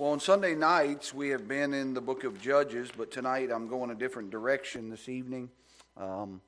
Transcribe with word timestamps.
Well, 0.00 0.12
on 0.12 0.20
Sunday 0.20 0.54
nights, 0.54 1.12
we 1.12 1.28
have 1.28 1.46
been 1.46 1.74
in 1.74 1.92
the 1.92 2.00
book 2.00 2.24
of 2.24 2.40
Judges, 2.40 2.88
but 2.96 3.10
tonight 3.10 3.50
I'm 3.52 3.68
going 3.68 3.90
a 3.90 3.94
different 3.94 4.30
direction 4.30 4.88
this 4.88 5.10
evening. 5.10 5.50
Um, 5.94 6.40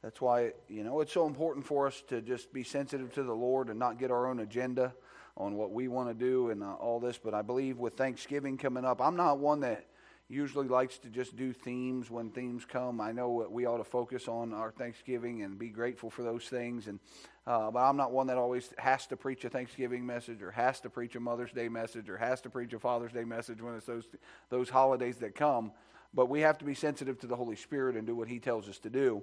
that's 0.00 0.20
why, 0.20 0.52
you 0.68 0.84
know, 0.84 1.00
it's 1.00 1.12
so 1.12 1.26
important 1.26 1.66
for 1.66 1.88
us 1.88 2.04
to 2.06 2.22
just 2.22 2.52
be 2.52 2.62
sensitive 2.62 3.12
to 3.14 3.24
the 3.24 3.34
Lord 3.34 3.68
and 3.68 3.80
not 3.80 3.98
get 3.98 4.12
our 4.12 4.28
own 4.28 4.38
agenda 4.38 4.94
on 5.36 5.56
what 5.56 5.72
we 5.72 5.88
want 5.88 6.08
to 6.08 6.14
do 6.14 6.50
and 6.50 6.62
uh, 6.62 6.74
all 6.74 7.00
this. 7.00 7.18
But 7.18 7.34
I 7.34 7.42
believe 7.42 7.78
with 7.78 7.94
Thanksgiving 7.94 8.56
coming 8.56 8.84
up, 8.84 9.00
I'm 9.00 9.16
not 9.16 9.40
one 9.40 9.58
that 9.62 9.86
usually 10.30 10.68
likes 10.68 10.96
to 10.98 11.08
just 11.08 11.36
do 11.36 11.52
themes 11.52 12.08
when 12.10 12.30
themes 12.30 12.64
come. 12.64 13.00
I 13.00 13.10
know 13.10 13.46
we 13.50 13.66
ought 13.66 13.78
to 13.78 13.84
focus 13.84 14.28
on 14.28 14.54
our 14.54 14.70
Thanksgiving 14.70 15.42
and 15.42 15.58
be 15.58 15.68
grateful 15.68 16.08
for 16.08 16.22
those 16.22 16.44
things. 16.44 16.86
And 16.86 17.00
uh, 17.46 17.70
but 17.70 17.80
I'm 17.80 17.96
not 17.96 18.12
one 18.12 18.28
that 18.28 18.38
always 18.38 18.72
has 18.78 19.06
to 19.08 19.16
preach 19.16 19.44
a 19.44 19.50
Thanksgiving 19.50 20.06
message 20.06 20.40
or 20.40 20.52
has 20.52 20.78
to 20.80 20.90
preach 20.90 21.16
a 21.16 21.20
Mother's 21.20 21.50
Day 21.50 21.68
message 21.68 22.08
or 22.08 22.16
has 22.16 22.40
to 22.42 22.50
preach 22.50 22.72
a 22.72 22.78
Father's 22.78 23.12
Day 23.12 23.24
message 23.24 23.60
when 23.60 23.74
it's 23.74 23.86
those 23.86 24.04
those 24.50 24.70
holidays 24.70 25.16
that 25.16 25.34
come. 25.34 25.72
But 26.14 26.26
we 26.26 26.40
have 26.40 26.58
to 26.58 26.64
be 26.64 26.74
sensitive 26.74 27.18
to 27.20 27.26
the 27.26 27.36
Holy 27.36 27.56
Spirit 27.56 27.96
and 27.96 28.06
do 28.06 28.14
what 28.14 28.28
He 28.28 28.38
tells 28.38 28.68
us 28.68 28.78
to 28.80 28.90
do. 28.90 29.22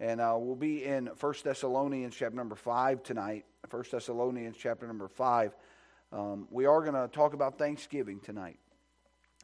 And 0.00 0.20
uh, 0.20 0.36
we'll 0.38 0.56
be 0.56 0.84
in 0.84 1.06
1 1.06 1.34
Thessalonians 1.44 2.14
chapter 2.14 2.36
number 2.36 2.54
5 2.54 3.02
tonight. 3.02 3.44
1 3.68 3.84
Thessalonians 3.90 4.56
chapter 4.56 4.86
number 4.86 5.08
5. 5.08 5.56
Um, 6.12 6.46
we 6.50 6.66
are 6.66 6.80
going 6.80 6.94
to 6.94 7.08
talk 7.12 7.34
about 7.34 7.58
Thanksgiving 7.58 8.20
tonight. 8.20 8.58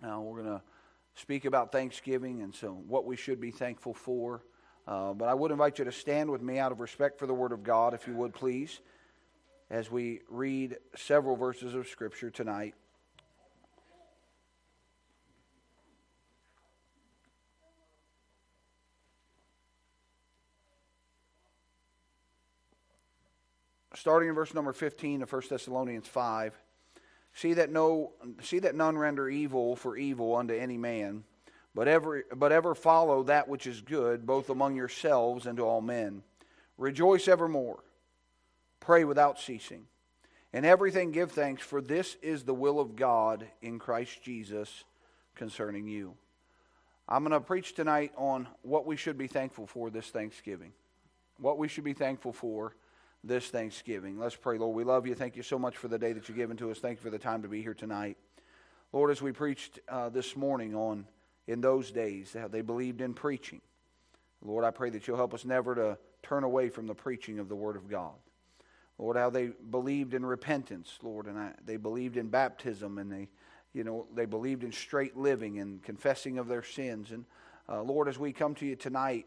Uh, 0.02 0.20
we're 0.20 0.42
going 0.42 0.58
to 0.58 0.62
speak 1.14 1.45
about 1.45 1.73
Thanksgiving 1.73 2.42
and 2.42 2.54
so 2.54 2.73
what 2.86 3.04
we 3.04 3.16
should 3.16 3.41
be 3.41 3.50
thankful 3.50 3.95
for. 3.95 4.42
Uh, 4.86 5.12
but 5.14 5.28
I 5.28 5.34
would 5.34 5.50
invite 5.50 5.78
you 5.78 5.84
to 5.86 5.92
stand 5.92 6.30
with 6.30 6.42
me 6.42 6.59
out 6.59 6.72
of 6.72 6.80
respect 6.80 7.18
for 7.18 7.27
the 7.27 7.34
Word 7.34 7.52
of 7.52 7.62
God, 7.62 7.95
if 7.95 8.06
you 8.06 8.14
would 8.14 8.34
please, 8.34 8.80
as 9.70 9.91
we 9.91 10.20
read 10.28 10.77
several 10.95 11.36
verses 11.36 11.74
of 11.74 11.88
Scripture 11.88 12.30
tonight. 12.30 12.74
Starting 23.94 24.28
in 24.28 24.34
verse 24.34 24.52
number 24.52 24.72
15 24.72 25.22
of 25.22 25.33
1 25.33 25.42
Thessalonians 25.48 26.06
5. 26.08 26.61
See 27.34 27.54
that, 27.54 27.70
no, 27.70 28.12
see 28.42 28.60
that 28.60 28.77
none 28.77 28.96
render 28.96 29.28
evil 29.28 29.74
for 29.74 29.96
evil 29.96 30.36
unto 30.36 30.54
any 30.54 30.78
man, 30.78 31.24
but 31.74 31.88
ever, 31.88 32.24
but 32.34 32.52
ever 32.52 32.74
follow 32.74 33.24
that 33.24 33.48
which 33.48 33.66
is 33.66 33.80
good, 33.80 34.24
both 34.24 34.50
among 34.50 34.77
yourselves 34.77 35.46
and 35.46 35.56
to 35.58 35.64
all 35.64 35.80
men. 35.80 36.22
Rejoice 36.78 37.27
evermore. 37.27 37.82
Pray 38.78 39.05
without 39.05 39.40
ceasing. 39.40 39.86
In 40.52 40.64
everything 40.64 41.10
give 41.10 41.32
thanks, 41.32 41.62
for 41.62 41.80
this 41.80 42.16
is 42.22 42.44
the 42.44 42.55
will 42.55 42.78
of 42.78 42.94
God 42.94 43.44
in 43.60 43.80
Christ 43.80 44.22
Jesus 44.22 44.84
concerning 45.34 45.88
you. 45.88 46.14
I'm 47.08 47.24
going 47.24 47.32
to 47.32 47.40
preach 47.40 47.74
tonight 47.74 48.12
on 48.16 48.46
what 48.62 48.86
we 48.86 48.96
should 48.96 49.18
be 49.18 49.27
thankful 49.27 49.66
for 49.66 49.90
this 49.90 50.08
Thanksgiving. 50.10 50.72
What 51.38 51.58
we 51.58 51.66
should 51.66 51.82
be 51.82 51.92
thankful 51.92 52.32
for 52.32 52.77
this 53.25 53.48
Thanksgiving. 53.48 54.19
Let's 54.19 54.36
pray, 54.36 54.58
Lord. 54.58 54.77
We 54.77 54.84
love 54.84 55.06
you. 55.06 55.14
Thank 55.14 55.36
you 55.36 55.42
so 55.42 55.58
much 55.58 55.78
for 55.78 55.89
the 55.89 55.98
day 55.98 56.12
that 56.12 56.28
you've 56.28 56.36
given 56.36 56.56
to 56.58 56.70
us. 56.70 56.78
Thank 56.78 56.98
you 56.98 57.03
for 57.03 57.11
the 57.11 57.19
time 57.19 57.42
to 57.42 57.48
be 57.48 57.62
here 57.62 57.75
tonight. 57.75 58.19
Lord, 58.92 59.11
as 59.11 59.22
we 59.22 59.33
preached 59.33 59.80
uh, 59.89 60.11
this 60.11 60.36
morning 60.36 60.75
on 60.75 61.06
in 61.47 61.61
those 61.61 61.91
days, 61.91 62.36
how 62.39 62.48
they 62.48 62.61
believed 62.61 63.00
in 63.00 63.14
preaching. 63.14 63.62
Lord, 64.42 64.64
I 64.64 64.70
pray 64.70 64.91
that 64.91 65.08
you'll 65.08 65.17
help 65.17 65.33
us 65.33 65.45
never 65.45 65.75
to 65.75 65.98
turn 66.22 66.45
away 66.45 66.69
from 66.69 66.86
the 66.86 66.95
preaching 66.95 67.39
of 67.39 67.48
the 67.48 67.56
Word 67.56 67.77
of 67.77 67.89
God. 67.89 68.12
Lord, 68.98 69.17
how 69.17 69.30
they 69.30 69.50
believed 69.70 70.14
in 70.14 70.25
repentance, 70.25 70.98
Lord, 71.02 71.27
and 71.27 71.39
I, 71.39 71.52
they 71.64 71.77
believed 71.77 72.17
in 72.17 72.28
baptism, 72.28 72.98
and 72.98 73.11
they, 73.11 73.30
you 73.72 73.84
know, 73.84 74.06
they 74.14 74.27
believed 74.27 74.62
in 74.62 74.70
straight 74.70 75.17
living 75.17 75.58
and 75.58 75.83
confessing 75.83 76.39
of 76.39 76.47
their 76.47 76.62
sins. 76.62 77.11
And 77.11 77.25
uh, 77.69 77.83
Lord, 77.83 78.06
as 78.06 78.19
we 78.19 78.33
come 78.33 78.55
to 78.56 78.67
you 78.67 78.77
tonight, 78.77 79.27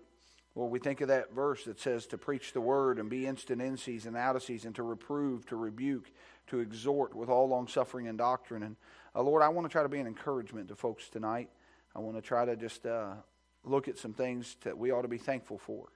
well, 0.57 0.69
we 0.69 0.79
think 0.79 1.01
of 1.01 1.09
that 1.09 1.35
verse 1.35 1.65
that 1.65 1.79
says 1.79 2.07
to 2.07 2.17
preach 2.17 2.51
the 2.51 2.59
word 2.59 2.97
and 2.97 3.11
be 3.11 3.27
instant 3.27 3.61
in 3.61 3.77
season, 3.77 4.15
and 4.15 4.17
out 4.17 4.35
of 4.35 4.41
season, 4.41 4.73
to 4.73 4.81
reprove, 4.81 5.45
to 5.45 5.55
rebuke, 5.55 6.09
to 6.47 6.61
exhort 6.61 7.13
with 7.13 7.29
all 7.29 7.47
long 7.47 7.67
suffering 7.67 8.07
and 8.07 8.17
doctrine. 8.17 8.63
And 8.63 8.75
uh, 9.15 9.21
Lord, 9.21 9.43
I 9.43 9.49
want 9.49 9.67
to 9.67 9.71
try 9.71 9.83
to 9.83 9.89
be 9.89 9.99
an 9.99 10.07
encouragement 10.07 10.69
to 10.69 10.75
folks 10.75 11.09
tonight. 11.09 11.51
I 11.95 11.99
want 11.99 12.17
to 12.17 12.23
try 12.23 12.43
to 12.43 12.55
just 12.55 12.87
uh, 12.87 13.13
look 13.65 13.87
at 13.87 13.99
some 13.99 14.13
things 14.13 14.55
that 14.63 14.75
we 14.75 14.89
ought 14.89 15.03
to 15.03 15.07
be 15.07 15.19
thankful 15.19 15.59
for. 15.59 15.89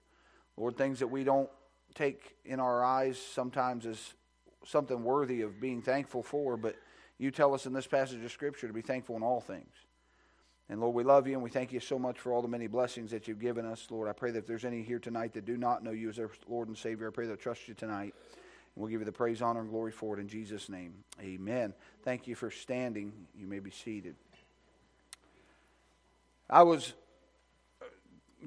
Lord, 0.56 0.78
things 0.78 1.00
that 1.00 1.08
we 1.08 1.24
don't 1.24 1.50
take 1.96 2.36
in 2.46 2.60
our 2.60 2.84
eyes 2.84 3.20
sometimes 3.20 3.88
as 3.88 4.14
something 4.64 5.04
worthy 5.04 5.42
of 5.42 5.60
being 5.60 5.82
thankful 5.82 6.22
for, 6.22 6.56
but 6.56 6.76
you 7.18 7.32
tell 7.32 7.56
us 7.56 7.66
in 7.66 7.74
this 7.74 7.88
passage 7.88 8.24
of 8.24 8.32
Scripture 8.32 8.68
to 8.68 8.74
be 8.74 8.84
thankful 8.84 9.16
in 9.16 9.24
all 9.24 9.42
things. 9.42 9.74
And 10.72 10.80
Lord, 10.80 10.96
we 10.96 11.04
love 11.04 11.28
you 11.28 11.34
and 11.34 11.44
we 11.44 11.50
thank 11.50 11.74
you 11.74 11.82
so 11.82 12.00
much 12.00 12.18
for 12.18 12.32
all 12.32 12.42
the 12.42 12.48
many 12.48 12.68
blessings 12.68 13.12
that 13.12 13.28
you've 13.28 13.42
given 13.42 13.66
us. 13.66 13.86
Lord, 13.92 14.08
I 14.08 14.14
pray 14.14 14.32
that 14.32 14.40
if 14.40 14.48
there's 14.48 14.64
any 14.64 14.82
here 14.84 15.00
tonight 15.00 15.34
that 15.34 15.44
do 15.44 15.58
not 15.58 15.84
know 15.84 15.92
you 15.92 16.08
as 16.08 16.16
their 16.16 16.30
Lord 16.48 16.70
and 16.70 16.78
Savior, 16.78 17.10
I 17.10 17.12
pray 17.12 17.28
they'll 17.28 17.36
trust 17.36 17.68
you 17.68 17.74
tonight. 17.74 18.16
And 18.74 18.82
we'll 18.82 18.88
give 18.88 19.02
you 19.02 19.06
the 19.06 19.12
praise, 19.12 19.42
honor, 19.42 19.60
and 19.60 19.70
glory 19.70 19.92
for 19.92 20.18
it 20.18 20.22
in 20.22 20.30
Jesus' 20.30 20.70
name. 20.70 20.94
Amen. 21.22 21.74
Thank 22.04 22.26
you 22.26 22.36
for 22.36 22.50
standing. 22.50 23.12
You 23.38 23.48
may 23.48 23.60
be 23.60 23.70
seated. 23.70 24.16
I 26.50 26.64
was 26.64 26.94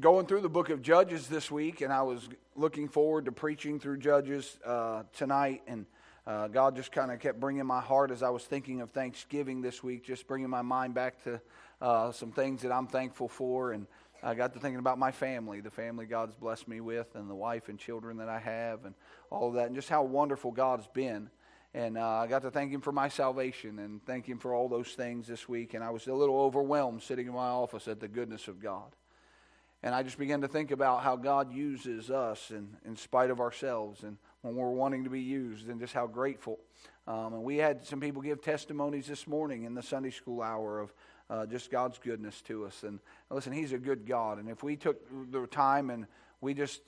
going 0.01 0.25
through 0.25 0.41
the 0.41 0.49
book 0.49 0.71
of 0.71 0.81
Judges 0.81 1.29
this 1.29 1.51
week, 1.51 1.83
and 1.83 1.93
I 1.93 2.05
was 2.05 2.27
looking 2.57 2.89
forward 2.89 3.27
to 3.27 3.33
preaching 3.33 3.79
through 3.79 3.99
Judges 3.99 4.57
uh, 4.65 5.03
tonight. 5.15 5.61
And 5.67 5.85
uh, 6.27 6.49
God 6.49 6.75
just 6.75 6.91
kind 6.91 7.13
of 7.13 7.21
kept 7.21 7.39
bringing 7.39 7.67
my 7.67 7.83
heart 7.83 8.11
as 8.11 8.23
I 8.23 8.31
was 8.31 8.45
thinking 8.45 8.81
of 8.81 8.93
Thanksgiving 8.93 9.61
this 9.61 9.83
week, 9.83 10.07
just 10.07 10.27
bringing 10.27 10.49
my 10.49 10.63
mind 10.63 10.95
back 10.95 11.23
to 11.25 11.39
uh, 11.85 12.11
some 12.13 12.33
things 12.33 12.63
that 12.63 12.73
I'm 12.73 12.87
thankful 12.87 13.29
for. 13.29 13.73
And 13.73 13.87
I 14.23 14.35
got 14.35 14.55
to 14.55 14.59
thinking 14.59 14.79
about 14.79 14.99
my 14.99 15.13
family, 15.13 15.61
the 15.61 15.71
family 15.71 16.07
God's 16.07 16.35
blessed 16.35 16.67
me 16.67 16.81
with, 16.81 17.15
and 17.15 17.29
the 17.29 17.35
wife 17.35 17.69
and 17.69 17.79
children 17.79 18.17
that 18.17 18.29
I 18.29 18.39
have, 18.39 18.87
and 18.87 18.95
all 19.31 19.49
of 19.49 19.55
that, 19.55 19.67
and 19.67 19.75
just 19.75 19.91
how 19.91 20.03
wonderful 20.03 20.51
God's 20.51 20.87
been. 20.87 21.29
And 21.75 21.99
uh, 21.99 22.21
I 22.21 22.27
got 22.27 22.43
to 22.43 22.51
thank 22.51 22.73
Him 22.73 22.81
for 22.81 22.93
my 22.93 23.09
salvation 23.09 23.81
and 23.81 24.05
thank 24.07 24.27
Him 24.27 24.39
for 24.39 24.55
all 24.55 24.69
those 24.69 24.93
things 24.93 25.27
this 25.27 25.47
week. 25.47 25.75
And 25.75 25.85
I 25.85 25.91
was 25.91 26.07
a 26.07 26.15
little 26.15 26.41
overwhelmed 26.41 27.03
sitting 27.03 27.27
in 27.27 27.35
my 27.35 27.49
office 27.49 27.87
at 27.87 28.01
the 28.01 28.09
goodness 28.09 28.49
of 28.49 28.63
God. 28.63 28.95
And 29.83 29.95
I 29.95 30.03
just 30.03 30.17
began 30.17 30.41
to 30.41 30.49
think 30.49 30.71
about 30.71 31.03
how 31.03 31.17
God 31.17 31.53
uses 31.53 32.11
us 32.11 32.51
in, 32.51 32.69
in 32.87 32.97
spite 32.97 33.29
of 33.29 33.41
ourselves 33.41 34.05
and 34.05 34.17
when 34.41 34.55
we're 34.55 34.71
wanting 34.71 35.05
to 35.05 35.11
be 35.11 35.21
used 35.21 35.69
and 35.69 35.79
just 35.79 35.93
how 35.93 36.07
grateful. 36.07 36.59
Um, 37.07 37.35
and 37.35 37.43
we 37.43 37.59
had 37.59 37.85
some 37.85 38.01
people 38.01 38.23
give 38.23 38.41
testimonies 38.41 39.07
this 39.07 39.27
morning 39.27 39.65
in 39.65 39.75
the 39.75 39.83
Sunday 39.83 40.11
school 40.11 40.41
hour 40.41 40.81
of 40.81 40.95
uh, 41.31 41.47
just 41.47 41.71
God's 41.71 41.99
goodness 41.99 42.41
to 42.43 42.67
us. 42.67 42.83
And 42.83 43.01
listen, 43.31 43.53
He's 43.53 43.73
a 43.73 43.79
good 43.79 44.07
God. 44.07 44.39
And 44.39 44.49
if 44.49 44.63
we 44.63 44.77
took 44.77 45.01
the 45.31 45.47
time 45.47 45.91
and 45.91 46.07
we 46.41 46.53
just 46.53 46.83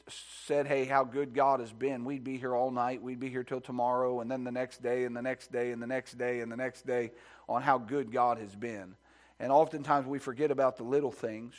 said, 0.46 0.66
hey, 0.66 0.84
how 0.84 1.02
good 1.04 1.34
God 1.34 1.60
has 1.60 1.72
been, 1.72 2.04
we'd 2.04 2.24
be 2.24 2.36
here 2.36 2.54
all 2.54 2.70
night. 2.70 3.02
We'd 3.02 3.18
be 3.18 3.30
here 3.30 3.42
till 3.42 3.60
tomorrow, 3.60 4.20
and 4.20 4.30
then 4.30 4.44
the 4.44 4.52
next 4.52 4.82
day, 4.82 5.04
and 5.04 5.16
the 5.16 5.22
next 5.22 5.50
day, 5.50 5.72
and 5.72 5.82
the 5.82 5.86
next 5.86 6.18
day, 6.18 6.40
and 6.40 6.52
the 6.52 6.56
next 6.56 6.86
day 6.86 7.12
on 7.48 7.62
how 7.62 7.78
good 7.78 8.12
God 8.12 8.36
has 8.38 8.54
been. 8.54 8.96
And 9.40 9.50
oftentimes 9.50 10.06
we 10.06 10.18
forget 10.18 10.50
about 10.50 10.76
the 10.76 10.82
little 10.82 11.10
things 11.10 11.54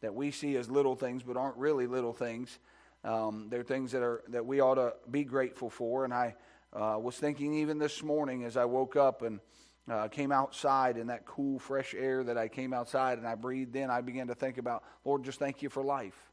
that 0.00 0.14
we 0.14 0.32
see 0.32 0.56
as 0.56 0.68
little 0.68 0.96
things, 0.96 1.22
but 1.22 1.36
aren't 1.36 1.56
really 1.56 1.86
little 1.86 2.12
things. 2.12 2.58
Um, 3.04 3.46
they're 3.50 3.62
things 3.62 3.92
that, 3.92 4.02
are, 4.02 4.22
that 4.28 4.44
we 4.44 4.60
ought 4.60 4.74
to 4.74 4.94
be 5.10 5.24
grateful 5.24 5.70
for. 5.70 6.04
And 6.04 6.12
I 6.12 6.34
uh, 6.72 6.98
was 7.00 7.16
thinking 7.16 7.54
even 7.54 7.78
this 7.78 8.02
morning 8.02 8.44
as 8.44 8.56
I 8.56 8.64
woke 8.64 8.96
up 8.96 9.22
and 9.22 9.40
uh, 9.90 10.08
came 10.08 10.32
outside 10.32 10.96
in 10.96 11.06
that 11.08 11.24
cool, 11.24 11.58
fresh 11.58 11.94
air 11.94 12.22
that 12.24 12.36
I 12.36 12.48
came 12.48 12.72
outside 12.72 13.18
and 13.18 13.26
I 13.26 13.34
breathed 13.34 13.76
in, 13.76 13.90
I 13.90 14.00
began 14.00 14.28
to 14.28 14.34
think 14.34 14.58
about, 14.58 14.84
Lord, 15.04 15.24
just 15.24 15.38
thank 15.38 15.62
you 15.62 15.68
for 15.68 15.82
life. 15.82 16.28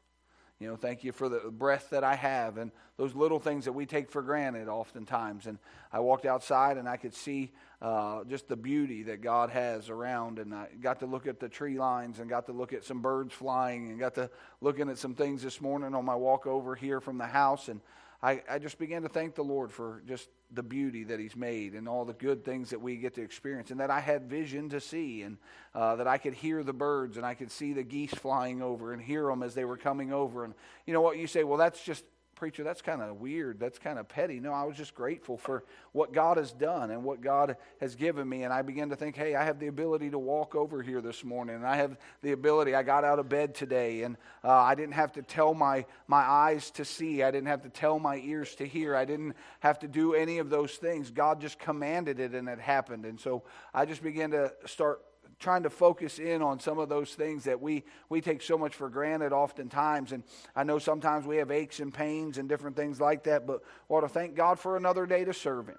You 0.58 0.68
know, 0.68 0.76
thank 0.76 1.04
you 1.04 1.12
for 1.12 1.28
the 1.28 1.50
breath 1.50 1.90
that 1.90 2.02
I 2.02 2.14
have 2.14 2.56
and 2.56 2.70
those 2.96 3.14
little 3.14 3.38
things 3.38 3.66
that 3.66 3.72
we 3.72 3.84
take 3.84 4.10
for 4.10 4.22
granted 4.22 4.68
oftentimes. 4.68 5.46
And 5.46 5.58
I 5.92 6.00
walked 6.00 6.24
outside 6.24 6.78
and 6.78 6.88
I 6.88 6.96
could 6.96 7.12
see 7.12 7.52
uh, 7.82 8.24
just 8.24 8.48
the 8.48 8.56
beauty 8.56 9.02
that 9.02 9.20
God 9.20 9.50
has 9.50 9.90
around. 9.90 10.38
And 10.38 10.54
I 10.54 10.68
got 10.80 11.00
to 11.00 11.06
look 11.06 11.26
at 11.26 11.40
the 11.40 11.48
tree 11.50 11.78
lines 11.78 12.20
and 12.20 12.30
got 12.30 12.46
to 12.46 12.52
look 12.52 12.72
at 12.72 12.84
some 12.84 13.02
birds 13.02 13.34
flying 13.34 13.90
and 13.90 14.00
got 14.00 14.14
to 14.14 14.30
looking 14.62 14.88
at 14.88 14.96
some 14.96 15.14
things 15.14 15.42
this 15.42 15.60
morning 15.60 15.94
on 15.94 16.06
my 16.06 16.14
walk 16.14 16.46
over 16.46 16.74
here 16.74 17.02
from 17.02 17.18
the 17.18 17.26
house. 17.26 17.68
And 17.68 17.82
I, 18.26 18.42
I 18.50 18.58
just 18.58 18.80
began 18.80 19.02
to 19.02 19.08
thank 19.08 19.36
the 19.36 19.44
Lord 19.44 19.70
for 19.70 20.02
just 20.04 20.28
the 20.50 20.62
beauty 20.64 21.04
that 21.04 21.20
He's 21.20 21.36
made 21.36 21.74
and 21.74 21.88
all 21.88 22.04
the 22.04 22.12
good 22.12 22.44
things 22.44 22.70
that 22.70 22.80
we 22.80 22.96
get 22.96 23.14
to 23.14 23.22
experience, 23.22 23.70
and 23.70 23.78
that 23.78 23.88
I 23.88 24.00
had 24.00 24.28
vision 24.28 24.68
to 24.70 24.80
see, 24.80 25.22
and 25.22 25.38
uh, 25.76 25.94
that 25.94 26.08
I 26.08 26.18
could 26.18 26.34
hear 26.34 26.64
the 26.64 26.72
birds 26.72 27.16
and 27.18 27.24
I 27.24 27.34
could 27.34 27.52
see 27.52 27.72
the 27.72 27.84
geese 27.84 28.12
flying 28.12 28.62
over 28.62 28.92
and 28.92 29.00
hear 29.00 29.26
them 29.26 29.44
as 29.44 29.54
they 29.54 29.64
were 29.64 29.76
coming 29.76 30.12
over. 30.12 30.42
And 30.42 30.54
you 30.86 30.92
know 30.92 31.00
what? 31.00 31.18
You 31.18 31.28
say, 31.28 31.44
well, 31.44 31.56
that's 31.56 31.84
just 31.84 32.02
preacher, 32.36 32.62
that's 32.62 32.82
kind 32.82 33.02
of 33.02 33.20
weird. 33.20 33.58
That's 33.58 33.78
kind 33.78 33.98
of 33.98 34.08
petty. 34.08 34.38
No, 34.38 34.52
I 34.52 34.64
was 34.64 34.76
just 34.76 34.94
grateful 34.94 35.36
for 35.36 35.64
what 35.92 36.12
God 36.12 36.36
has 36.36 36.52
done 36.52 36.90
and 36.90 37.02
what 37.02 37.20
God 37.20 37.56
has 37.80 37.96
given 37.96 38.28
me. 38.28 38.44
And 38.44 38.52
I 38.52 38.62
began 38.62 38.90
to 38.90 38.96
think, 38.96 39.16
hey, 39.16 39.34
I 39.34 39.44
have 39.44 39.58
the 39.58 39.66
ability 39.66 40.10
to 40.10 40.18
walk 40.18 40.54
over 40.54 40.82
here 40.82 41.00
this 41.00 41.24
morning. 41.24 41.56
And 41.56 41.66
I 41.66 41.76
have 41.76 41.96
the 42.22 42.32
ability. 42.32 42.74
I 42.74 42.82
got 42.82 43.02
out 43.02 43.18
of 43.18 43.28
bed 43.28 43.54
today 43.54 44.02
and 44.02 44.16
uh, 44.44 44.52
I 44.52 44.74
didn't 44.74 44.94
have 44.94 45.12
to 45.14 45.22
tell 45.22 45.54
my, 45.54 45.86
my 46.06 46.22
eyes 46.22 46.70
to 46.72 46.84
see. 46.84 47.22
I 47.22 47.30
didn't 47.30 47.48
have 47.48 47.62
to 47.62 47.70
tell 47.70 47.98
my 47.98 48.18
ears 48.18 48.54
to 48.56 48.66
hear. 48.66 48.94
I 48.94 49.04
didn't 49.04 49.34
have 49.60 49.78
to 49.80 49.88
do 49.88 50.14
any 50.14 50.38
of 50.38 50.50
those 50.50 50.76
things. 50.76 51.10
God 51.10 51.40
just 51.40 51.58
commanded 51.58 52.20
it 52.20 52.34
and 52.34 52.48
it 52.48 52.60
happened. 52.60 53.06
And 53.06 53.18
so 53.18 53.42
I 53.74 53.86
just 53.86 54.02
began 54.02 54.30
to 54.30 54.52
start 54.66 55.00
trying 55.38 55.64
to 55.64 55.70
focus 55.70 56.18
in 56.18 56.42
on 56.42 56.60
some 56.60 56.78
of 56.78 56.88
those 56.88 57.14
things 57.14 57.44
that 57.44 57.60
we, 57.60 57.84
we 58.08 58.20
take 58.20 58.40
so 58.42 58.56
much 58.56 58.74
for 58.74 58.88
granted 58.88 59.32
oftentimes. 59.32 60.12
And 60.12 60.22
I 60.54 60.64
know 60.64 60.78
sometimes 60.78 61.26
we 61.26 61.36
have 61.36 61.50
aches 61.50 61.80
and 61.80 61.92
pains 61.92 62.38
and 62.38 62.48
different 62.48 62.76
things 62.76 63.00
like 63.00 63.24
that, 63.24 63.46
but 63.46 63.62
we 63.88 63.96
ought 63.96 64.00
to 64.00 64.08
thank 64.08 64.34
God 64.34 64.58
for 64.58 64.76
another 64.76 65.06
day 65.06 65.24
to 65.24 65.34
serve 65.34 65.68
Him. 65.68 65.78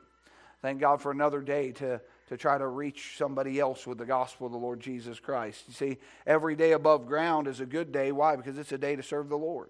Thank 0.62 0.80
God 0.80 1.02
for 1.02 1.12
another 1.12 1.42
day 1.42 1.72
to, 1.74 2.02
to 2.30 2.38
try 2.38 2.58
to 2.58 2.68
reach 2.68 3.16
somebody 3.18 3.60
else 3.60 3.86
with 3.86 3.98
the 3.98 4.06
gospel 4.06 4.48
of 4.48 4.54
the 4.54 4.60
Lord 4.60 4.80
Jesus 4.80 5.20
Christ. 5.20 5.64
You 5.68 5.74
see, 5.74 5.98
every 6.26 6.56
day 6.56 6.72
above 6.72 7.08
ground 7.08 7.48
is 7.48 7.60
a 7.60 7.66
good 7.66 7.92
day. 7.92 8.12
Why? 8.12 8.36
Because 8.36 8.58
it's 8.58 8.72
a 8.72 8.78
day 8.78 8.96
to 8.96 9.04
serve 9.04 9.30
the 9.30 9.38
Lord. 9.38 9.70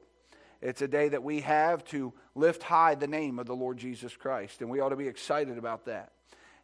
It's 0.62 0.82
a 0.82 0.88
day 0.88 1.10
that 1.10 1.24
we 1.24 1.42
have 1.42 1.84
to 1.86 2.14
lift 2.36 2.64
high 2.64 2.96
the 2.96 3.08
name 3.08 3.38
of 3.38 3.46
the 3.46 3.56
Lord 3.56 3.78
Jesus 3.78 4.16
Christ, 4.16 4.62
and 4.62 4.70
we 4.70 4.80
ought 4.80 4.90
to 4.90 4.96
be 4.96 5.08
excited 5.08 5.58
about 5.58 5.86
that. 5.86 6.12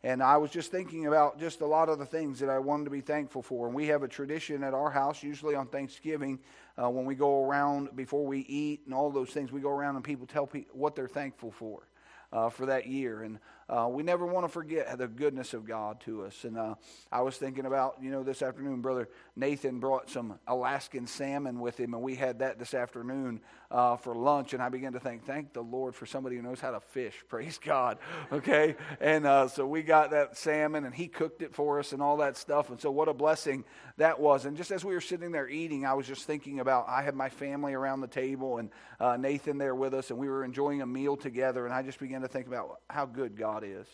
And 0.06 0.22
I 0.22 0.36
was 0.36 0.52
just 0.52 0.70
thinking 0.70 1.08
about 1.08 1.40
just 1.40 1.62
a 1.62 1.66
lot 1.66 1.88
of 1.88 1.98
the 1.98 2.06
things 2.06 2.40
that 2.40 2.50
I 2.50 2.60
wanted 2.60 2.86
to 2.86 2.90
be 2.90 3.00
thankful 3.00 3.42
for. 3.42 3.68
And 3.68 3.76
we 3.76 3.88
have 3.88 4.04
a 4.04 4.08
tradition 4.08 4.62
at 4.62 4.74
our 4.74 4.90
house, 4.90 5.24
usually 5.24 5.56
on 5.56 5.68
Thanksgiving, 5.68 6.40
uh, 6.82 6.90
when 6.90 7.06
we 7.06 7.16
go 7.16 7.46
around 7.46 7.96
before 7.96 8.26
we 8.26 8.40
eat 8.40 8.82
and 8.86 8.94
all 8.94 9.12
those 9.12 9.30
things, 9.30 9.54
we 9.54 9.62
go 9.62 9.70
around 9.70 9.96
and 9.96 10.04
people 10.04 10.26
tell 10.26 10.46
people 10.46 10.78
what 10.78 10.96
they're 10.96 11.08
thankful 11.08 11.52
for 11.52 11.88
uh, 12.34 12.50
for 12.50 12.66
that 12.66 12.88
year. 12.88 13.24
And 13.24 13.40
uh, 13.74 13.88
we 13.88 14.04
never 14.04 14.28
want 14.28 14.46
to 14.46 14.50
forget 14.50 15.00
the 15.00 15.08
goodness 15.08 15.56
of 15.56 15.66
God 15.66 16.00
to 16.02 16.26
us. 16.26 16.44
And 16.44 16.60
uh, 16.60 16.76
I 17.12 17.22
was 17.22 17.38
thinking 17.38 17.66
about, 17.66 17.98
you 18.04 18.12
know, 18.12 18.22
this 18.22 18.44
afternoon, 18.44 18.82
Brother 18.82 19.10
Nathan 19.36 19.80
brought 19.80 20.12
some 20.12 20.38
Alaskan 20.46 21.08
salmon 21.08 21.60
with 21.60 21.80
him, 21.80 21.96
and 21.96 22.04
we 22.04 22.14
had 22.14 22.40
that 22.40 22.60
this 22.60 22.76
afternoon 22.76 23.42
uh, 23.72 23.98
for 23.98 24.14
lunch. 24.14 24.54
And 24.54 24.62
I 24.62 24.70
began 24.70 24.94
to 24.94 25.00
think, 25.00 25.26
thank 25.26 25.54
the 25.54 25.64
Lord 25.64 25.96
for 25.96 26.06
somebody 26.06 26.36
who 26.36 26.44
knows 26.44 26.60
how 26.60 26.70
to 26.70 26.80
fish. 26.80 27.16
Praise 27.28 27.58
God. 27.58 27.98
Okay. 28.32 28.76
And 29.02 29.26
uh, 29.26 29.48
so 29.48 29.66
we 29.66 29.82
got 29.82 30.12
that 30.12 30.38
salmon, 30.38 30.86
and 30.86 30.94
he 30.94 31.08
cooked 31.08 31.42
it 31.42 31.56
for 31.56 31.80
us 31.80 31.94
and 31.94 32.02
all 32.02 32.18
that 32.18 32.38
stuff. 32.38 32.70
And 32.70 32.80
so 32.80 32.92
what 32.92 33.08
a 33.08 33.14
blessing 33.14 33.66
that 33.98 34.20
was. 34.20 34.46
And 34.46 34.56
just 34.56 34.70
as 34.70 34.86
we 34.86 34.94
were 34.94 35.02
sitting 35.02 35.32
there 35.32 35.50
eating, 35.50 35.84
I 35.84 35.96
was 35.96 36.06
just 36.06 36.26
thinking 36.26 36.60
about 36.60 36.88
I 36.88 37.02
had 37.02 37.16
my 37.16 37.30
family 37.30 37.74
around 37.74 38.02
the 38.02 38.08
table 38.08 38.60
and 38.60 38.70
uh, 39.00 39.18
Nathan 39.18 39.58
there 39.58 39.74
with 39.74 39.96
us, 39.96 40.12
and 40.12 40.20
we 40.20 40.30
were 40.30 40.44
enjoying 40.44 40.84
a 40.84 40.86
meal 40.86 41.18
together. 41.18 41.66
And 41.66 41.74
I 41.74 41.82
just 41.82 42.00
began 42.00 42.22
to 42.22 42.28
think 42.28 42.46
about 42.46 42.82
how 42.88 43.08
good 43.08 43.36
God 43.36 43.63
is. 43.64 43.88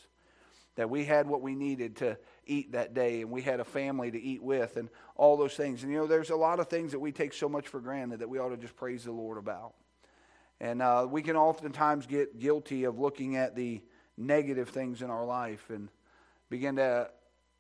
That 0.75 0.89
we 0.89 1.03
had 1.03 1.27
what 1.27 1.41
we 1.41 1.55
needed 1.55 1.97
to 1.97 2.17
eat 2.45 2.71
that 2.71 2.93
day, 2.93 3.21
and 3.21 3.31
we 3.31 3.41
had 3.41 3.59
a 3.59 3.65
family 3.65 4.11
to 4.11 4.21
eat 4.21 4.41
with, 4.41 4.77
and 4.77 4.89
all 5.15 5.35
those 5.35 5.55
things. 5.55 5.83
And 5.83 5.91
you 5.91 5.97
know, 5.97 6.07
there's 6.07 6.29
a 6.29 6.35
lot 6.35 6.59
of 6.59 6.67
things 6.67 6.91
that 6.91 6.99
we 6.99 7.11
take 7.11 7.33
so 7.33 7.49
much 7.49 7.67
for 7.67 7.79
granted 7.79 8.19
that 8.19 8.29
we 8.29 8.39
ought 8.39 8.49
to 8.49 8.57
just 8.57 8.75
praise 8.75 9.03
the 9.03 9.11
Lord 9.11 9.37
about. 9.37 9.73
And 10.61 10.81
uh, 10.81 11.07
we 11.09 11.21
can 11.21 11.35
oftentimes 11.35 12.05
get 12.05 12.39
guilty 12.39 12.83
of 12.83 12.99
looking 12.99 13.35
at 13.35 13.55
the 13.55 13.81
negative 14.17 14.69
things 14.69 15.01
in 15.01 15.09
our 15.09 15.25
life 15.25 15.69
and 15.69 15.89
begin 16.49 16.75
to 16.75 17.09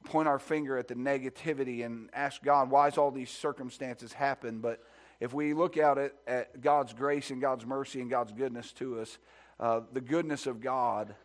point 0.05 0.27
our 0.27 0.39
finger 0.39 0.77
at 0.77 0.87
the 0.87 0.95
negativity 0.95 1.85
and 1.85 2.09
ask 2.13 2.41
God, 2.43 2.69
why 2.69 2.87
is 2.87 2.97
all 2.97 3.11
these 3.11 3.29
circumstances 3.29 4.13
happen? 4.13 4.59
But 4.59 4.83
if 5.19 5.33
we 5.33 5.53
look 5.53 5.77
out 5.77 5.97
at, 5.97 6.13
at 6.27 6.61
God's 6.61 6.93
grace 6.93 7.31
and 7.31 7.41
God's 7.41 7.65
mercy 7.65 8.01
and 8.01 8.09
God's 8.09 8.31
goodness 8.31 8.71
to 8.73 8.99
us, 8.99 9.17
uh, 9.59 9.81
the 9.91 10.01
goodness 10.01 10.47
of 10.47 10.61
God 10.61 11.15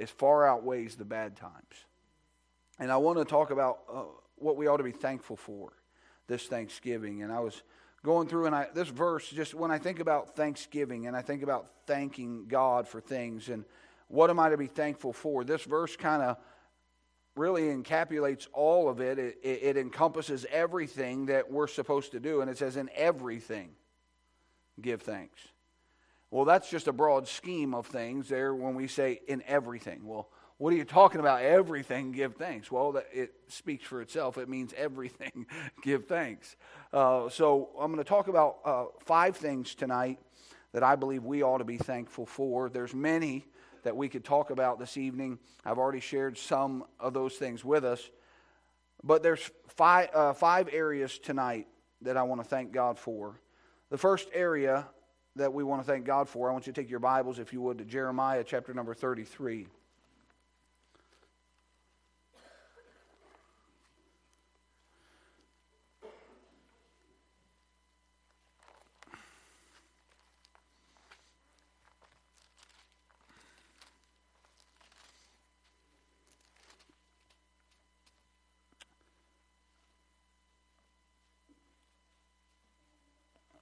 is 0.00 0.08
far 0.10 0.48
outweighs 0.48 0.96
the 0.96 1.04
bad 1.04 1.36
times. 1.36 1.84
And 2.78 2.90
I 2.90 2.96
want 2.96 3.18
to 3.18 3.24
talk 3.26 3.50
about 3.50 3.80
uh, 3.92 4.02
what 4.36 4.56
we 4.56 4.66
ought 4.66 4.78
to 4.78 4.82
be 4.82 4.92
thankful 4.92 5.36
for 5.36 5.74
this 6.26 6.46
Thanksgiving. 6.46 7.22
And 7.22 7.30
I 7.30 7.40
was 7.40 7.62
going 8.02 8.26
through, 8.26 8.46
and 8.46 8.54
I, 8.54 8.68
this 8.74 8.88
verse, 8.88 9.28
just 9.28 9.52
when 9.52 9.70
I 9.70 9.76
think 9.76 10.00
about 10.00 10.34
Thanksgiving 10.34 11.06
and 11.06 11.14
I 11.14 11.20
think 11.20 11.42
about 11.42 11.70
thanking 11.86 12.46
God 12.48 12.88
for 12.88 12.98
things 12.98 13.50
and 13.50 13.66
what 14.08 14.30
am 14.30 14.40
I 14.40 14.48
to 14.48 14.56
be 14.56 14.66
thankful 14.66 15.12
for, 15.12 15.44
this 15.44 15.64
verse 15.64 15.96
kind 15.96 16.22
of 16.22 16.38
really 17.36 17.64
encapsulates 17.64 18.48
all 18.54 18.88
of 18.88 19.00
it. 19.00 19.18
It, 19.18 19.38
it. 19.42 19.62
it, 19.62 19.76
encompasses 19.76 20.46
everything 20.50 21.26
that 21.26 21.52
we're 21.52 21.68
supposed 21.68 22.12
to 22.12 22.20
do. 22.20 22.40
And 22.40 22.50
it 22.50 22.56
says, 22.56 22.76
in 22.76 22.88
everything, 22.96 23.70
give 24.80 25.02
thanks. 25.02 25.40
Well, 26.30 26.44
that's 26.44 26.70
just 26.70 26.86
a 26.86 26.92
broad 26.92 27.26
scheme 27.26 27.74
of 27.74 27.86
things 27.86 28.28
there 28.28 28.54
when 28.54 28.74
we 28.74 28.86
say 28.86 29.20
in 29.26 29.42
everything. 29.46 30.06
Well, 30.06 30.28
what 30.58 30.72
are 30.72 30.76
you 30.76 30.84
talking 30.84 31.20
about? 31.20 31.42
Everything, 31.42 32.12
give 32.12 32.36
thanks. 32.36 32.70
Well, 32.70 33.02
it 33.12 33.32
speaks 33.48 33.84
for 33.84 34.00
itself. 34.00 34.38
It 34.38 34.48
means 34.48 34.72
everything, 34.76 35.46
give 35.82 36.06
thanks. 36.06 36.54
Uh, 36.92 37.28
so 37.30 37.70
I'm 37.80 37.90
going 37.90 38.04
to 38.04 38.08
talk 38.08 38.28
about 38.28 38.58
uh, 38.64 38.84
five 39.00 39.36
things 39.36 39.74
tonight 39.74 40.18
that 40.72 40.82
I 40.82 40.96
believe 40.96 41.24
we 41.24 41.42
ought 41.42 41.58
to 41.58 41.64
be 41.64 41.78
thankful 41.78 42.26
for. 42.26 42.68
There's 42.68 42.94
many 42.94 43.44
that 43.82 43.96
we 43.96 44.08
could 44.08 44.24
talk 44.24 44.50
about 44.50 44.78
this 44.78 44.96
evening. 44.96 45.38
I've 45.64 45.78
already 45.78 46.00
shared 46.00 46.38
some 46.38 46.84
of 47.00 47.12
those 47.12 47.34
things 47.34 47.64
with 47.64 47.84
us. 47.84 48.08
But 49.02 49.22
there's 49.22 49.50
five, 49.68 50.10
uh, 50.14 50.34
five 50.34 50.68
areas 50.72 51.18
tonight 51.18 51.66
that 52.02 52.16
I 52.16 52.22
want 52.22 52.42
to 52.42 52.46
thank 52.46 52.70
God 52.70 52.98
for. 52.98 53.40
The 53.88 53.98
first 53.98 54.28
area 54.32 54.86
that 55.36 55.52
we 55.52 55.62
want 55.62 55.80
to 55.80 55.86
thank 55.86 56.04
God 56.04 56.28
for, 56.28 56.48
I 56.50 56.52
want 56.52 56.66
you 56.66 56.72
to 56.72 56.80
take 56.80 56.90
your 56.90 57.00
Bibles, 57.00 57.38
if 57.38 57.52
you 57.52 57.60
would, 57.62 57.78
to 57.78 57.84
Jeremiah 57.84 58.42
chapter 58.44 58.74
number 58.74 58.94
33. 58.94 59.66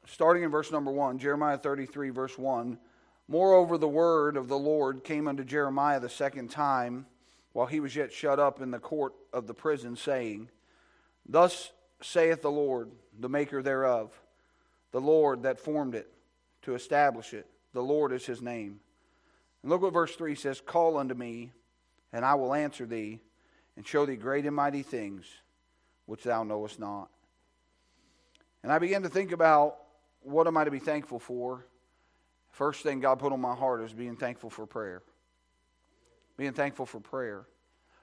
Starting 0.09 0.43
in 0.43 0.51
verse 0.51 0.73
number 0.73 0.91
1, 0.91 1.19
Jeremiah 1.19 1.59
33, 1.59 2.11
verse 2.11 2.39
1. 2.39 2.79
Moreover, 3.29 3.77
the 3.77 3.89
word 3.89 4.37
of 4.37 4.49
the 4.49 4.59
Lord 4.59 5.05
came 5.05 5.29
unto 5.29 5.45
Jeremiah 5.45 6.01
the 6.01 6.09
second 6.09 6.51
time 6.51 7.07
while 7.53 7.67
he 7.67 7.81
was 7.81 7.95
yet 7.95 8.13
shut 8.13 8.39
up 8.39 8.61
in 8.61 8.71
the 8.71 8.79
court 8.79 9.13
of 9.33 9.47
the 9.47 9.55
prison, 9.55 9.97
saying, 9.97 10.49
Thus 11.29 11.73
saith 12.01 12.41
the 12.41 12.51
Lord, 12.51 12.91
the 13.19 13.29
maker 13.29 13.63
thereof, 13.63 14.11
the 14.93 15.01
Lord 15.01 15.43
that 15.43 15.61
formed 15.61 15.95
it, 15.95 16.11
to 16.63 16.75
establish 16.75 17.35
it. 17.35 17.47
The 17.75 17.83
Lord 17.83 18.13
is 18.13 18.25
his 18.25 18.41
name. 18.41 18.81
And 19.63 19.71
look 19.71 19.83
what 19.83 19.93
verse 19.93 20.15
3 20.17 20.35
says 20.35 20.61
Call 20.61 20.97
unto 20.97 21.15
me, 21.15 21.53
and 22.13 22.25
I 22.25 22.35
will 22.35 22.55
answer 22.55 22.87
thee, 22.87 23.21
and 23.77 23.87
show 23.87 24.07
thee 24.07 24.17
great 24.17 24.47
and 24.47 24.57
mighty 24.57 24.83
things 24.83 25.27
which 26.07 26.25
thou 26.25 26.45
knowest 26.45 26.81
not. 26.81 27.11
And 28.63 28.73
I 28.73 28.79
began 28.79 29.03
to 29.03 29.09
think 29.09 29.33
about 29.33 29.77
what 30.29 30.47
am 30.47 30.57
I 30.57 30.65
to 30.65 30.71
be 30.71 30.79
thankful 30.79 31.19
for? 31.19 31.67
First 32.51 32.83
thing 32.83 33.01
God 33.01 33.19
put 33.19 33.33
on 33.33 33.41
my 33.41 33.55
heart 33.55 33.83
is 33.83 33.93
being 33.93 34.17
thankful 34.17 34.51
for 34.51 34.67
prayer. 34.67 35.03
Being 36.37 36.53
thankful 36.53 36.87
for 36.87 37.01
prayer. 37.01 37.47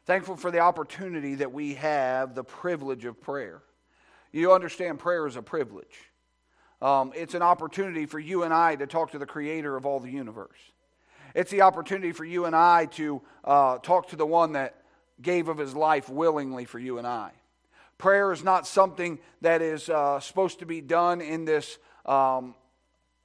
Thankful 0.05 0.35
for 0.35 0.51
the 0.51 0.59
opportunity 0.59 1.35
that 1.35 1.51
we 1.51 1.75
have, 1.75 2.35
the 2.35 2.43
privilege 2.43 3.05
of 3.05 3.21
prayer. 3.21 3.63
You 4.31 4.53
understand, 4.53 4.99
prayer 4.99 5.25
is 5.27 5.35
a 5.35 5.41
privilege. 5.41 6.11
Um, 6.81 7.13
it's 7.15 7.33
an 7.33 7.41
opportunity 7.41 8.05
for 8.05 8.19
you 8.19 8.43
and 8.43 8.53
I 8.53 8.75
to 8.75 8.85
talk 8.85 9.11
to 9.11 9.17
the 9.17 9.25
creator 9.25 9.75
of 9.75 9.85
all 9.85 9.99
the 9.99 10.11
universe. 10.11 10.59
It's 11.33 11.51
the 11.51 11.61
opportunity 11.61 12.11
for 12.11 12.25
you 12.25 12.45
and 12.45 12.55
I 12.55 12.85
to 12.85 13.21
uh, 13.43 13.77
talk 13.79 14.09
to 14.09 14.15
the 14.15 14.25
one 14.25 14.53
that 14.53 14.75
gave 15.21 15.47
of 15.47 15.57
his 15.57 15.75
life 15.75 16.09
willingly 16.09 16.65
for 16.65 16.79
you 16.79 16.97
and 16.97 17.07
I. 17.07 17.31
Prayer 17.97 18.31
is 18.31 18.43
not 18.43 18.67
something 18.67 19.19
that 19.41 19.61
is 19.61 19.89
uh, 19.89 20.19
supposed 20.19 20.59
to 20.59 20.65
be 20.65 20.81
done 20.81 21.21
in 21.21 21.45
this 21.45 21.77
um, 22.05 22.55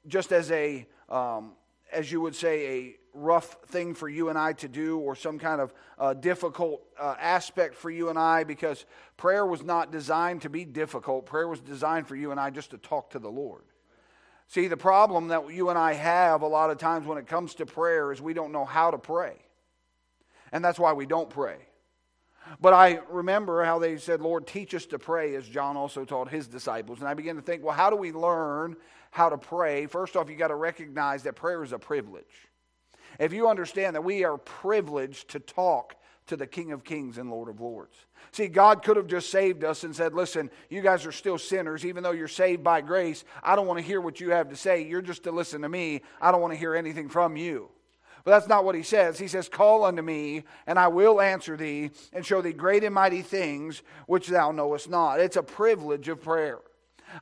just 0.06 0.32
as 0.32 0.50
a, 0.50 0.86
um, 1.08 1.52
as 1.92 2.10
you 2.10 2.20
would 2.20 2.34
say, 2.34 2.66
a 2.66 2.96
rough 3.12 3.56
thing 3.66 3.94
for 3.94 4.08
you 4.08 4.28
and 4.28 4.38
I 4.38 4.52
to 4.54 4.68
do 4.68 4.98
or 4.98 5.16
some 5.16 5.38
kind 5.38 5.60
of 5.60 5.74
uh, 5.98 6.14
difficult 6.14 6.82
uh, 6.98 7.16
aspect 7.18 7.74
for 7.74 7.90
you 7.90 8.08
and 8.08 8.18
I 8.18 8.44
because 8.44 8.84
prayer 9.16 9.44
was 9.44 9.62
not 9.62 9.90
designed 9.90 10.42
to 10.42 10.48
be 10.48 10.64
difficult. 10.64 11.26
Prayer 11.26 11.48
was 11.48 11.60
designed 11.60 12.06
for 12.06 12.16
you 12.16 12.30
and 12.30 12.38
I 12.38 12.50
just 12.50 12.70
to 12.70 12.78
talk 12.78 13.10
to 13.10 13.18
the 13.18 13.28
Lord. 13.28 13.62
See, 14.46 14.66
the 14.66 14.76
problem 14.76 15.28
that 15.28 15.52
you 15.52 15.70
and 15.70 15.78
I 15.78 15.92
have 15.94 16.42
a 16.42 16.46
lot 16.46 16.70
of 16.70 16.78
times 16.78 17.06
when 17.06 17.18
it 17.18 17.26
comes 17.26 17.54
to 17.56 17.66
prayer 17.66 18.12
is 18.12 18.20
we 18.20 18.34
don't 18.34 18.52
know 18.52 18.64
how 18.64 18.90
to 18.90 18.98
pray. 18.98 19.36
And 20.52 20.64
that's 20.64 20.78
why 20.78 20.92
we 20.92 21.06
don't 21.06 21.30
pray. 21.30 21.58
But 22.60 22.72
I 22.72 23.00
remember 23.08 23.64
how 23.64 23.78
they 23.78 23.96
said, 23.96 24.20
Lord, 24.20 24.46
teach 24.46 24.74
us 24.74 24.86
to 24.86 24.98
pray, 24.98 25.34
as 25.34 25.48
John 25.48 25.76
also 25.76 26.04
taught 26.04 26.28
his 26.28 26.48
disciples. 26.48 27.00
And 27.00 27.08
I 27.08 27.14
began 27.14 27.36
to 27.36 27.42
think, 27.42 27.62
well, 27.62 27.74
how 27.74 27.90
do 27.90 27.96
we 27.96 28.12
learn 28.12 28.76
how 29.10 29.28
to 29.28 29.38
pray? 29.38 29.86
First 29.86 30.16
off, 30.16 30.28
you 30.28 30.36
got 30.36 30.48
to 30.48 30.56
recognize 30.56 31.22
that 31.24 31.36
prayer 31.36 31.62
is 31.62 31.72
a 31.72 31.78
privilege. 31.78 32.48
If 33.18 33.32
you 33.32 33.48
understand 33.48 33.96
that 33.96 34.04
we 34.04 34.24
are 34.24 34.38
privileged 34.38 35.30
to 35.30 35.40
talk 35.40 35.96
to 36.30 36.36
the 36.36 36.46
King 36.46 36.70
of 36.70 36.84
Kings 36.84 37.18
and 37.18 37.28
Lord 37.28 37.48
of 37.48 37.60
Lords. 37.60 37.96
See, 38.30 38.46
God 38.46 38.84
could 38.84 38.96
have 38.96 39.08
just 39.08 39.30
saved 39.30 39.64
us 39.64 39.82
and 39.82 39.94
said, 39.94 40.14
Listen, 40.14 40.48
you 40.68 40.80
guys 40.80 41.04
are 41.04 41.12
still 41.12 41.38
sinners, 41.38 41.84
even 41.84 42.04
though 42.04 42.12
you're 42.12 42.28
saved 42.28 42.62
by 42.62 42.80
grace. 42.82 43.24
I 43.42 43.56
don't 43.56 43.66
want 43.66 43.80
to 43.80 43.84
hear 43.84 44.00
what 44.00 44.20
you 44.20 44.30
have 44.30 44.48
to 44.50 44.56
say. 44.56 44.84
You're 44.84 45.02
just 45.02 45.24
to 45.24 45.32
listen 45.32 45.62
to 45.62 45.68
me. 45.68 46.02
I 46.20 46.30
don't 46.30 46.40
want 46.40 46.52
to 46.52 46.58
hear 46.58 46.76
anything 46.76 47.08
from 47.08 47.36
you. 47.36 47.68
But 48.24 48.32
that's 48.32 48.48
not 48.48 48.64
what 48.64 48.74
he 48.74 48.82
says. 48.82 49.18
He 49.18 49.28
says, 49.28 49.48
Call 49.48 49.84
unto 49.84 50.02
me, 50.02 50.44
and 50.66 50.78
I 50.78 50.88
will 50.88 51.20
answer 51.20 51.56
thee, 51.56 51.90
and 52.12 52.24
show 52.24 52.42
thee 52.42 52.52
great 52.52 52.84
and 52.84 52.94
mighty 52.94 53.22
things 53.22 53.82
which 54.06 54.28
thou 54.28 54.52
knowest 54.52 54.88
not. 54.90 55.20
It's 55.20 55.36
a 55.36 55.42
privilege 55.42 56.08
of 56.08 56.22
prayer. 56.22 56.58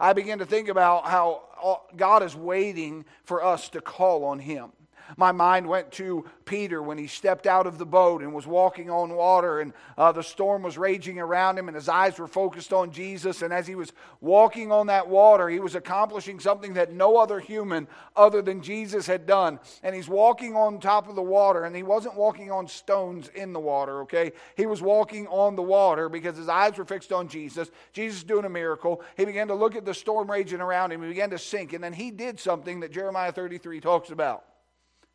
I 0.00 0.12
begin 0.12 0.38
to 0.40 0.46
think 0.46 0.68
about 0.68 1.06
how 1.06 1.82
God 1.96 2.22
is 2.22 2.36
waiting 2.36 3.04
for 3.24 3.42
us 3.42 3.68
to 3.70 3.80
call 3.80 4.24
on 4.24 4.38
him. 4.38 4.72
My 5.16 5.32
mind 5.32 5.66
went 5.66 5.90
to 5.92 6.24
Peter 6.44 6.82
when 6.82 6.98
he 6.98 7.06
stepped 7.06 7.46
out 7.46 7.66
of 7.66 7.78
the 7.78 7.86
boat 7.86 8.22
and 8.22 8.34
was 8.34 8.46
walking 8.46 8.90
on 8.90 9.14
water, 9.14 9.60
and 9.60 9.72
uh, 9.96 10.12
the 10.12 10.22
storm 10.22 10.62
was 10.62 10.76
raging 10.76 11.18
around 11.18 11.58
him, 11.58 11.68
and 11.68 11.74
his 11.74 11.88
eyes 11.88 12.18
were 12.18 12.26
focused 12.26 12.72
on 12.72 12.90
Jesus. 12.90 13.42
And 13.42 13.52
as 13.52 13.66
he 13.66 13.74
was 13.74 13.92
walking 14.20 14.72
on 14.72 14.88
that 14.88 15.08
water, 15.08 15.48
he 15.48 15.60
was 15.60 15.74
accomplishing 15.74 16.40
something 16.40 16.74
that 16.74 16.92
no 16.92 17.16
other 17.16 17.40
human 17.40 17.86
other 18.16 18.42
than 18.42 18.62
Jesus 18.62 19.06
had 19.06 19.26
done. 19.26 19.60
And 19.82 19.94
he's 19.94 20.08
walking 20.08 20.56
on 20.56 20.80
top 20.80 21.08
of 21.08 21.14
the 21.14 21.22
water, 21.22 21.64
and 21.64 21.74
he 21.74 21.82
wasn't 21.82 22.16
walking 22.16 22.50
on 22.50 22.66
stones 22.66 23.28
in 23.28 23.52
the 23.52 23.60
water, 23.60 24.02
okay? 24.02 24.32
He 24.56 24.66
was 24.66 24.82
walking 24.82 25.26
on 25.28 25.56
the 25.56 25.62
water 25.62 26.08
because 26.08 26.36
his 26.36 26.48
eyes 26.48 26.76
were 26.76 26.84
fixed 26.84 27.12
on 27.12 27.28
Jesus. 27.28 27.70
Jesus 27.92 28.22
doing 28.24 28.44
a 28.44 28.50
miracle. 28.50 29.02
He 29.16 29.24
began 29.24 29.48
to 29.48 29.54
look 29.54 29.76
at 29.76 29.84
the 29.84 29.94
storm 29.94 30.30
raging 30.30 30.60
around 30.60 30.92
him. 30.92 31.02
He 31.02 31.08
began 31.08 31.30
to 31.30 31.38
sink, 31.38 31.72
and 31.72 31.82
then 31.82 31.92
he 31.92 32.10
did 32.10 32.40
something 32.40 32.80
that 32.80 32.92
Jeremiah 32.92 33.32
33 33.32 33.80
talks 33.80 34.10
about. 34.10 34.44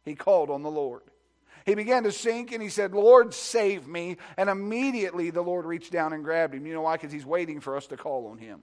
He 0.04 0.16
called 0.16 0.50
on 0.50 0.64
the 0.64 0.72
Lord. 0.72 1.04
He 1.66 1.76
began 1.76 2.04
to 2.04 2.12
sink 2.12 2.52
and 2.52 2.62
he 2.62 2.70
said, 2.70 2.94
Lord, 2.94 3.34
save 3.34 3.88
me. 3.88 4.18
And 4.36 4.50
immediately 4.50 5.30
the 5.30 5.42
Lord 5.42 5.66
reached 5.66 5.92
down 5.92 6.14
and 6.14 6.24
grabbed 6.24 6.54
him. 6.54 6.66
You 6.66 6.74
know 6.74 6.82
why? 6.82 6.96
Because 6.96 7.12
he's 7.12 7.26
waiting 7.26 7.62
for 7.62 7.78
us 7.78 7.88
to 7.88 7.98
call 7.98 8.28
on 8.28 8.38
him. 8.38 8.62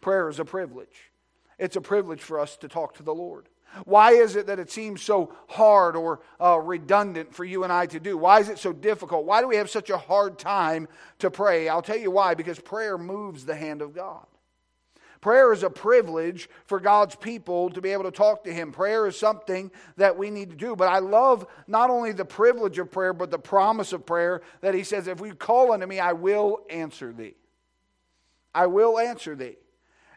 Prayer 0.00 0.28
is 0.28 0.38
a 0.38 0.44
privilege. 0.44 1.10
It's 1.58 1.76
a 1.76 1.80
privilege 1.80 2.20
for 2.20 2.38
us 2.38 2.56
to 2.58 2.68
talk 2.68 2.94
to 2.96 3.02
the 3.02 3.14
Lord. 3.14 3.48
Why 3.84 4.12
is 4.12 4.36
it 4.36 4.46
that 4.46 4.58
it 4.58 4.70
seems 4.70 5.02
so 5.02 5.34
hard 5.48 5.94
or 5.94 6.20
uh, 6.40 6.58
redundant 6.58 7.34
for 7.34 7.44
you 7.44 7.64
and 7.64 7.72
I 7.72 7.86
to 7.86 8.00
do? 8.00 8.16
Why 8.16 8.40
is 8.40 8.48
it 8.48 8.58
so 8.58 8.72
difficult? 8.72 9.24
Why 9.24 9.40
do 9.40 9.48
we 9.48 9.56
have 9.56 9.68
such 9.68 9.90
a 9.90 9.98
hard 9.98 10.38
time 10.38 10.88
to 11.18 11.30
pray? 11.30 11.68
I'll 11.68 11.82
tell 11.82 11.98
you 11.98 12.10
why 12.10 12.34
because 12.34 12.58
prayer 12.58 12.96
moves 12.96 13.44
the 13.44 13.54
hand 13.54 13.82
of 13.82 13.94
God. 13.94 14.26
Prayer 15.20 15.52
is 15.52 15.64
a 15.64 15.70
privilege 15.70 16.48
for 16.66 16.78
God's 16.78 17.16
people 17.16 17.70
to 17.70 17.80
be 17.80 17.90
able 17.90 18.04
to 18.04 18.10
talk 18.10 18.44
to 18.44 18.52
Him. 18.52 18.70
Prayer 18.70 19.06
is 19.06 19.18
something 19.18 19.70
that 19.96 20.16
we 20.16 20.30
need 20.30 20.50
to 20.50 20.56
do. 20.56 20.76
But 20.76 20.88
I 20.88 21.00
love 21.00 21.46
not 21.66 21.90
only 21.90 22.12
the 22.12 22.24
privilege 22.24 22.78
of 22.78 22.90
prayer, 22.90 23.12
but 23.12 23.30
the 23.30 23.38
promise 23.38 23.92
of 23.92 24.06
prayer 24.06 24.42
that 24.60 24.74
He 24.74 24.84
says, 24.84 25.08
If 25.08 25.20
we 25.20 25.30
call 25.32 25.72
unto 25.72 25.86
me, 25.86 25.98
I 25.98 26.12
will 26.12 26.60
answer 26.70 27.12
thee. 27.12 27.34
I 28.54 28.66
will 28.66 28.98
answer 28.98 29.34
thee. 29.34 29.56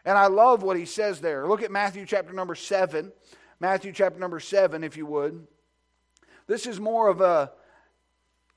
And 0.04 0.16
I 0.16 0.26
love 0.26 0.62
what 0.62 0.76
He 0.76 0.84
says 0.84 1.20
there. 1.20 1.48
Look 1.48 1.62
at 1.62 1.72
Matthew 1.72 2.06
chapter 2.06 2.32
number 2.32 2.54
7. 2.54 3.12
Matthew 3.58 3.92
chapter 3.92 4.18
number 4.18 4.40
7, 4.40 4.84
if 4.84 4.96
you 4.96 5.06
would. 5.06 5.46
This 6.46 6.66
is 6.66 6.78
more 6.78 7.08
of 7.08 7.20
a 7.20 7.52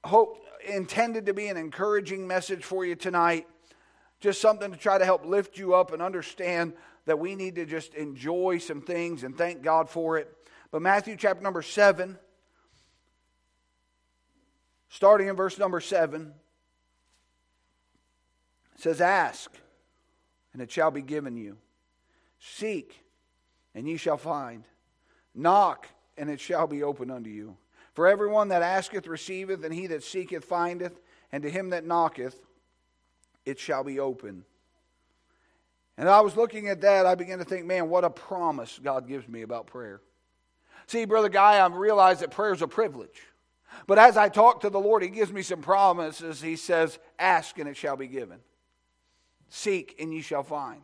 hope 0.03 0.39
intended 0.67 1.25
to 1.27 1.33
be 1.33 1.47
an 1.47 1.57
encouraging 1.57 2.27
message 2.27 2.63
for 2.63 2.85
you 2.85 2.95
tonight 2.95 3.47
just 4.19 4.41
something 4.41 4.71
to 4.71 4.77
try 4.77 4.97
to 4.97 5.05
help 5.05 5.25
lift 5.25 5.57
you 5.57 5.75
up 5.75 5.91
and 5.91 6.01
understand 6.01 6.73
that 7.05 7.19
we 7.19 7.35
need 7.35 7.55
to 7.55 7.65
just 7.65 7.93
enjoy 7.93 8.57
some 8.57 8.81
things 8.81 9.23
and 9.23 9.37
thank 9.37 9.61
God 9.61 9.89
for 9.89 10.17
it. 10.17 10.31
But 10.71 10.81
Matthew 10.81 11.15
chapter 11.15 11.43
number 11.43 11.61
7, 11.61 12.17
starting 14.89 15.27
in 15.27 15.35
verse 15.35 15.57
number 15.57 15.79
7, 15.79 16.33
says, 18.77 19.01
Ask, 19.01 19.51
and 20.53 20.61
it 20.61 20.71
shall 20.71 20.91
be 20.91 21.01
given 21.01 21.37
you. 21.37 21.57
Seek, 22.39 23.03
and 23.73 23.87
ye 23.87 23.97
shall 23.97 24.17
find. 24.17 24.63
Knock, 25.33 25.87
and 26.17 26.29
it 26.29 26.39
shall 26.39 26.67
be 26.67 26.83
opened 26.83 27.11
unto 27.11 27.29
you. 27.29 27.57
For 27.93 28.07
everyone 28.07 28.49
that 28.49 28.61
asketh 28.61 29.07
receiveth, 29.07 29.63
and 29.63 29.73
he 29.73 29.87
that 29.87 30.03
seeketh 30.03 30.45
findeth, 30.45 30.99
and 31.31 31.43
to 31.43 31.49
him 31.49 31.69
that 31.69 31.85
knocketh 31.85 32.39
it 33.45 33.59
shall 33.59 33.83
be 33.83 33.99
open. 33.99 34.43
And 35.97 36.09
I 36.09 36.21
was 36.21 36.35
looking 36.35 36.67
at 36.67 36.81
that, 36.81 37.05
I 37.05 37.15
began 37.15 37.39
to 37.39 37.45
think, 37.45 37.65
man, 37.65 37.89
what 37.89 38.03
a 38.03 38.09
promise 38.09 38.79
God 38.83 39.07
gives 39.07 39.27
me 39.27 39.43
about 39.43 39.67
prayer. 39.67 40.01
See, 40.87 41.05
Brother 41.05 41.29
Guy, 41.29 41.57
I 41.57 41.67
realize 41.67 42.19
that 42.19 42.31
prayer 42.31 42.53
is 42.53 42.61
a 42.61 42.67
privilege. 42.67 43.23
But 43.87 43.97
as 43.97 44.17
I 44.17 44.29
talk 44.29 44.61
to 44.61 44.69
the 44.69 44.79
Lord, 44.79 45.03
He 45.03 45.09
gives 45.09 45.31
me 45.31 45.41
some 45.41 45.61
promises. 45.61 46.41
He 46.41 46.55
says, 46.55 46.99
Ask 47.17 47.57
and 47.59 47.69
it 47.69 47.77
shall 47.77 47.97
be 47.97 48.07
given, 48.07 48.39
seek 49.49 49.95
and 49.99 50.13
ye 50.13 50.21
shall 50.21 50.43
find, 50.43 50.81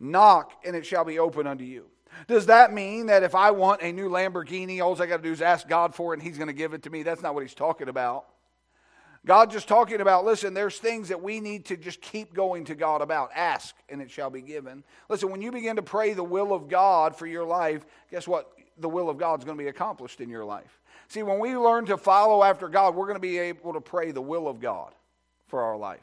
knock 0.00 0.52
and 0.64 0.74
it 0.74 0.86
shall 0.86 1.04
be 1.04 1.18
open 1.18 1.46
unto 1.46 1.64
you. 1.64 1.86
Does 2.26 2.46
that 2.46 2.72
mean 2.72 3.06
that 3.06 3.22
if 3.22 3.34
I 3.34 3.50
want 3.50 3.82
a 3.82 3.92
new 3.92 4.08
Lamborghini, 4.08 4.80
all 4.80 5.00
I 5.00 5.06
got 5.06 5.18
to 5.18 5.22
do 5.22 5.32
is 5.32 5.42
ask 5.42 5.68
God 5.68 5.94
for 5.94 6.14
it 6.14 6.18
and 6.18 6.22
He's 6.26 6.38
going 6.38 6.48
to 6.48 6.54
give 6.54 6.72
it 6.72 6.82
to 6.84 6.90
me? 6.90 7.02
That's 7.02 7.22
not 7.22 7.34
what 7.34 7.42
He's 7.42 7.54
talking 7.54 7.88
about. 7.88 8.26
God 9.28 9.50
just 9.50 9.68
talking 9.68 10.00
about, 10.00 10.24
listen, 10.24 10.54
there's 10.54 10.78
things 10.78 11.10
that 11.10 11.22
we 11.22 11.38
need 11.38 11.66
to 11.66 11.76
just 11.76 12.00
keep 12.00 12.32
going 12.32 12.64
to 12.64 12.74
God 12.74 13.02
about. 13.02 13.30
Ask, 13.34 13.74
and 13.90 14.00
it 14.00 14.10
shall 14.10 14.30
be 14.30 14.40
given. 14.40 14.82
Listen, 15.10 15.30
when 15.30 15.42
you 15.42 15.52
begin 15.52 15.76
to 15.76 15.82
pray 15.82 16.14
the 16.14 16.24
will 16.24 16.54
of 16.54 16.70
God 16.70 17.14
for 17.14 17.26
your 17.26 17.44
life, 17.44 17.84
guess 18.10 18.26
what? 18.26 18.50
The 18.78 18.88
will 18.88 19.10
of 19.10 19.18
God 19.18 19.38
is 19.40 19.44
going 19.44 19.58
to 19.58 19.62
be 19.62 19.68
accomplished 19.68 20.22
in 20.22 20.30
your 20.30 20.46
life. 20.46 20.80
See, 21.08 21.22
when 21.22 21.40
we 21.40 21.54
learn 21.54 21.84
to 21.86 21.98
follow 21.98 22.42
after 22.42 22.70
God, 22.70 22.94
we're 22.94 23.04
going 23.04 23.16
to 23.16 23.20
be 23.20 23.36
able 23.36 23.74
to 23.74 23.82
pray 23.82 24.12
the 24.12 24.22
will 24.22 24.48
of 24.48 24.60
God 24.60 24.94
for 25.48 25.60
our 25.60 25.76
life. 25.76 26.00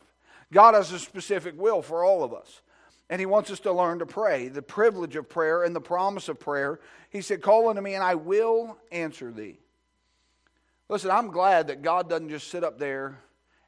God 0.53 0.75
has 0.75 0.91
a 0.91 0.99
specific 0.99 1.59
will 1.59 1.81
for 1.81 2.03
all 2.03 2.23
of 2.23 2.31
us. 2.31 2.61
And 3.09 3.19
he 3.19 3.25
wants 3.25 3.49
us 3.49 3.59
to 3.61 3.73
learn 3.73 3.97
to 3.99 4.05
pray, 4.05 4.49
the 4.49 4.61
privilege 4.61 5.15
of 5.15 5.27
prayer 5.27 5.63
and 5.63 5.75
the 5.75 5.81
promise 5.81 6.29
of 6.29 6.39
prayer. 6.39 6.79
He 7.09 7.21
said, 7.21 7.41
Call 7.41 7.69
unto 7.69 7.81
me, 7.81 7.95
and 7.95 8.03
I 8.03 8.13
will 8.13 8.77
answer 8.91 9.31
thee. 9.31 9.57
Listen, 10.87 11.11
I'm 11.11 11.31
glad 11.31 11.67
that 11.67 11.81
God 11.81 12.09
doesn't 12.09 12.29
just 12.29 12.49
sit 12.49 12.63
up 12.63 12.77
there 12.77 13.19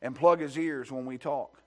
and 0.01 0.15
plug 0.15 0.39
his 0.39 0.57
ears 0.57 0.91
when 0.91 1.05
we 1.05 1.17
talk. 1.17 1.61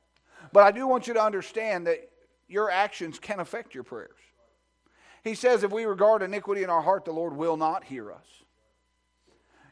But 0.52 0.64
I 0.64 0.70
do 0.70 0.86
want 0.86 1.06
you 1.06 1.14
to 1.14 1.22
understand 1.22 1.86
that 1.86 2.08
your 2.48 2.70
actions 2.70 3.18
can 3.18 3.40
affect 3.40 3.74
your 3.74 3.84
prayers. 3.84 4.10
He 5.22 5.34
says, 5.34 5.62
if 5.62 5.70
we 5.70 5.84
regard 5.84 6.22
iniquity 6.22 6.62
in 6.62 6.70
our 6.70 6.82
heart, 6.82 7.04
the 7.04 7.12
Lord 7.12 7.36
will 7.36 7.56
not 7.56 7.84
hear 7.84 8.10
us. 8.12 8.26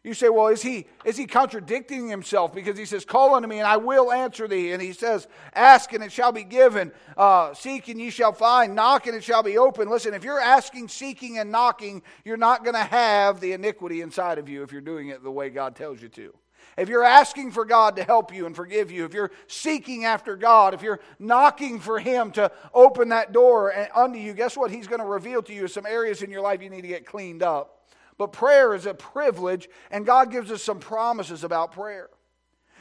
You 0.04 0.14
say, 0.14 0.28
well, 0.28 0.48
is 0.48 0.62
he, 0.62 0.86
is 1.04 1.16
he 1.16 1.26
contradicting 1.26 2.08
himself? 2.08 2.54
Because 2.54 2.78
he 2.78 2.84
says, 2.84 3.04
Call 3.04 3.34
unto 3.34 3.48
me, 3.48 3.58
and 3.58 3.66
I 3.66 3.76
will 3.76 4.12
answer 4.12 4.46
thee. 4.46 4.72
And 4.72 4.80
he 4.80 4.92
says, 4.92 5.26
Ask, 5.54 5.92
and 5.92 6.04
it 6.04 6.12
shall 6.12 6.32
be 6.32 6.44
given. 6.44 6.92
Uh, 7.16 7.52
seek, 7.54 7.88
and 7.88 8.00
ye 8.00 8.10
shall 8.10 8.32
find. 8.32 8.74
Knock, 8.74 9.06
and 9.06 9.16
it 9.16 9.24
shall 9.24 9.42
be 9.42 9.58
open. 9.58 9.88
Listen, 9.88 10.14
if 10.14 10.24
you're 10.24 10.40
asking, 10.40 10.88
seeking, 10.88 11.38
and 11.38 11.50
knocking, 11.50 12.02
you're 12.24 12.36
not 12.36 12.62
going 12.62 12.74
to 12.74 12.80
have 12.80 13.40
the 13.40 13.52
iniquity 13.52 14.00
inside 14.00 14.38
of 14.38 14.48
you 14.48 14.62
if 14.62 14.72
you're 14.72 14.80
doing 14.80 15.08
it 15.08 15.22
the 15.22 15.30
way 15.30 15.50
God 15.50 15.74
tells 15.74 16.00
you 16.00 16.08
to. 16.10 16.32
If 16.76 16.88
you're 16.88 17.04
asking 17.04 17.50
for 17.50 17.64
God 17.64 17.96
to 17.96 18.04
help 18.04 18.32
you 18.32 18.46
and 18.46 18.54
forgive 18.54 18.92
you, 18.92 19.04
if 19.04 19.12
you're 19.12 19.32
seeking 19.48 20.04
after 20.04 20.36
God, 20.36 20.74
if 20.74 20.82
you're 20.82 21.00
knocking 21.18 21.80
for 21.80 21.98
Him 21.98 22.30
to 22.32 22.52
open 22.72 23.08
that 23.08 23.32
door 23.32 23.74
unto 23.96 24.18
you, 24.18 24.32
guess 24.32 24.56
what? 24.56 24.70
He's 24.70 24.86
going 24.86 25.00
to 25.00 25.06
reveal 25.06 25.42
to 25.42 25.52
you 25.52 25.66
some 25.66 25.86
areas 25.86 26.22
in 26.22 26.30
your 26.30 26.40
life 26.40 26.62
you 26.62 26.70
need 26.70 26.82
to 26.82 26.88
get 26.88 27.04
cleaned 27.04 27.42
up. 27.42 27.77
But 28.18 28.32
prayer 28.32 28.74
is 28.74 28.84
a 28.84 28.94
privilege, 28.94 29.68
and 29.90 30.04
God 30.04 30.30
gives 30.30 30.50
us 30.50 30.62
some 30.62 30.80
promises 30.80 31.44
about 31.44 31.72
prayer. 31.72 32.10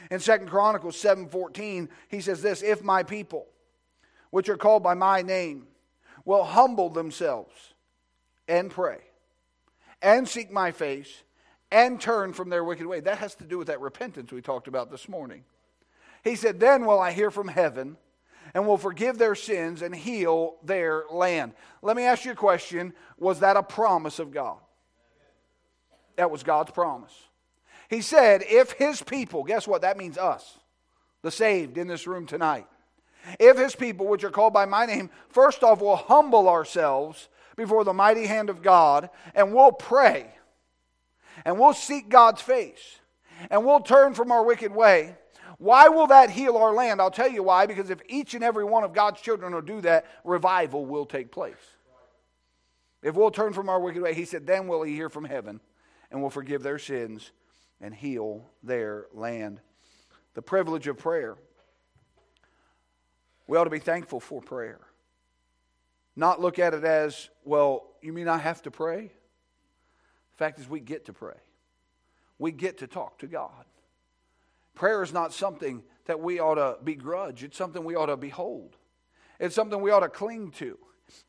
In 0.09 0.19
Second 0.19 0.49
Chronicles 0.49 0.97
7:14, 0.97 1.89
he 2.07 2.21
says 2.21 2.41
this, 2.41 2.63
"If 2.63 2.83
my 2.83 3.03
people, 3.03 3.47
which 4.31 4.49
are 4.49 4.57
called 4.57 4.83
by 4.83 4.95
my 4.95 5.21
name, 5.21 5.67
will 6.25 6.43
humble 6.43 6.89
themselves 6.89 7.73
and 8.47 8.71
pray 8.71 9.01
and 10.01 10.27
seek 10.27 10.51
my 10.51 10.71
face 10.71 11.23
and 11.71 12.01
turn 12.01 12.33
from 12.33 12.49
their 12.49 12.63
wicked 12.63 12.87
way." 12.87 12.99
That 12.99 13.19
has 13.19 13.35
to 13.35 13.43
do 13.43 13.57
with 13.57 13.67
that 13.67 13.79
repentance 13.79 14.31
we 14.31 14.41
talked 14.41 14.67
about 14.67 14.89
this 14.89 15.07
morning. 15.07 15.45
He 16.23 16.35
said, 16.35 16.59
"Then 16.59 16.85
will 16.85 16.99
I 16.99 17.11
hear 17.11 17.29
from 17.29 17.49
heaven 17.49 17.97
and 18.53 18.65
will 18.65 18.77
forgive 18.77 19.17
their 19.17 19.35
sins 19.35 19.81
and 19.81 19.93
heal 19.95 20.57
their 20.63 21.05
land." 21.09 21.53
Let 21.81 21.95
me 21.95 22.03
ask 22.03 22.25
you 22.25 22.31
a 22.31 22.35
question, 22.35 22.93
was 23.17 23.39
that 23.41 23.55
a 23.55 23.63
promise 23.63 24.19
of 24.19 24.31
God? 24.31 24.59
That 26.17 26.29
was 26.29 26.43
God's 26.43 26.71
promise. 26.71 27.13
He 27.89 28.01
said, 28.01 28.43
if 28.47 28.73
his 28.73 29.01
people, 29.01 29.43
guess 29.43 29.67
what? 29.67 29.81
That 29.81 29.97
means 29.97 30.17
us, 30.17 30.57
the 31.21 31.31
saved 31.31 31.77
in 31.77 31.87
this 31.87 32.05
room 32.05 32.25
tonight. 32.25 32.67
If 33.39 33.57
his 33.57 33.75
people, 33.75 34.07
which 34.07 34.23
are 34.23 34.29
called 34.29 34.53
by 34.53 34.65
my 34.65 34.85
name, 34.85 35.09
first 35.29 35.63
off 35.63 35.79
will 35.79 35.95
humble 35.95 36.49
ourselves 36.49 37.29
before 37.55 37.83
the 37.83 37.93
mighty 37.93 38.25
hand 38.25 38.49
of 38.49 38.61
God, 38.61 39.09
and 39.33 39.53
we'll 39.53 39.71
pray, 39.71 40.27
and 41.45 41.59
we'll 41.59 41.73
seek 41.73 42.09
God's 42.09 42.41
face, 42.41 42.99
and 43.49 43.65
we'll 43.65 43.79
turn 43.79 44.13
from 44.13 44.31
our 44.31 44.43
wicked 44.43 44.73
way, 44.73 45.15
Why 45.57 45.87
will 45.89 46.07
that 46.07 46.29
heal 46.29 46.55
our 46.57 46.73
land? 46.73 47.01
I'll 47.01 47.11
tell 47.11 47.29
you 47.29 47.43
why. 47.43 47.65
Because 47.65 47.89
if 47.89 47.99
each 48.07 48.33
and 48.33 48.43
every 48.43 48.63
one 48.63 48.83
of 48.83 48.93
God's 48.93 49.21
children 49.21 49.53
will 49.53 49.61
do 49.61 49.81
that, 49.81 50.05
revival 50.23 50.85
will 50.85 51.05
take 51.05 51.31
place. 51.31 51.55
If 53.01 53.15
we'll 53.15 53.31
turn 53.31 53.53
from 53.53 53.69
our 53.69 53.79
wicked 53.79 54.01
way, 54.01 54.13
he 54.13 54.25
said, 54.25 54.45
then 54.45 54.67
will 54.67 54.83
he 54.83 54.93
hear 54.93 55.09
from 55.09 55.25
heaven 55.25 55.59
and 56.11 56.21
will 56.21 56.29
forgive 56.29 56.63
their 56.63 56.79
sins 56.79 57.31
and 57.81 57.93
heal 57.93 58.45
their 58.63 59.07
land. 59.13 59.59
The 60.33 60.41
privilege 60.41 60.87
of 60.87 60.97
prayer. 60.97 61.35
We 63.47 63.57
ought 63.57 63.65
to 63.65 63.69
be 63.69 63.79
thankful 63.79 64.19
for 64.19 64.41
prayer. 64.41 64.79
Not 66.15 66.41
look 66.41 66.59
at 66.59 66.73
it 66.73 66.83
as, 66.83 67.29
well, 67.45 67.85
you 68.01 68.11
mean 68.11 68.27
I 68.27 68.37
have 68.37 68.61
to 68.63 68.71
pray? 68.71 69.03
The 69.03 70.37
fact 70.37 70.59
is, 70.59 70.67
we 70.67 70.79
get 70.79 71.05
to 71.05 71.13
pray. 71.13 71.37
We 72.39 72.51
get 72.51 72.79
to 72.79 72.87
talk 72.87 73.19
to 73.19 73.27
God. 73.27 73.65
Prayer 74.75 75.01
is 75.01 75.13
not 75.13 75.33
something 75.33 75.83
that 76.05 76.19
we 76.19 76.39
ought 76.39 76.55
to 76.55 76.77
begrudge, 76.83 77.43
it's 77.43 77.57
something 77.57 77.83
we 77.83 77.95
ought 77.95 78.07
to 78.07 78.17
behold. 78.17 78.75
It's 79.39 79.53
something 79.53 79.81
we 79.81 79.91
ought 79.91 79.99
to 79.99 80.09
cling 80.09 80.51
to. 80.51 80.79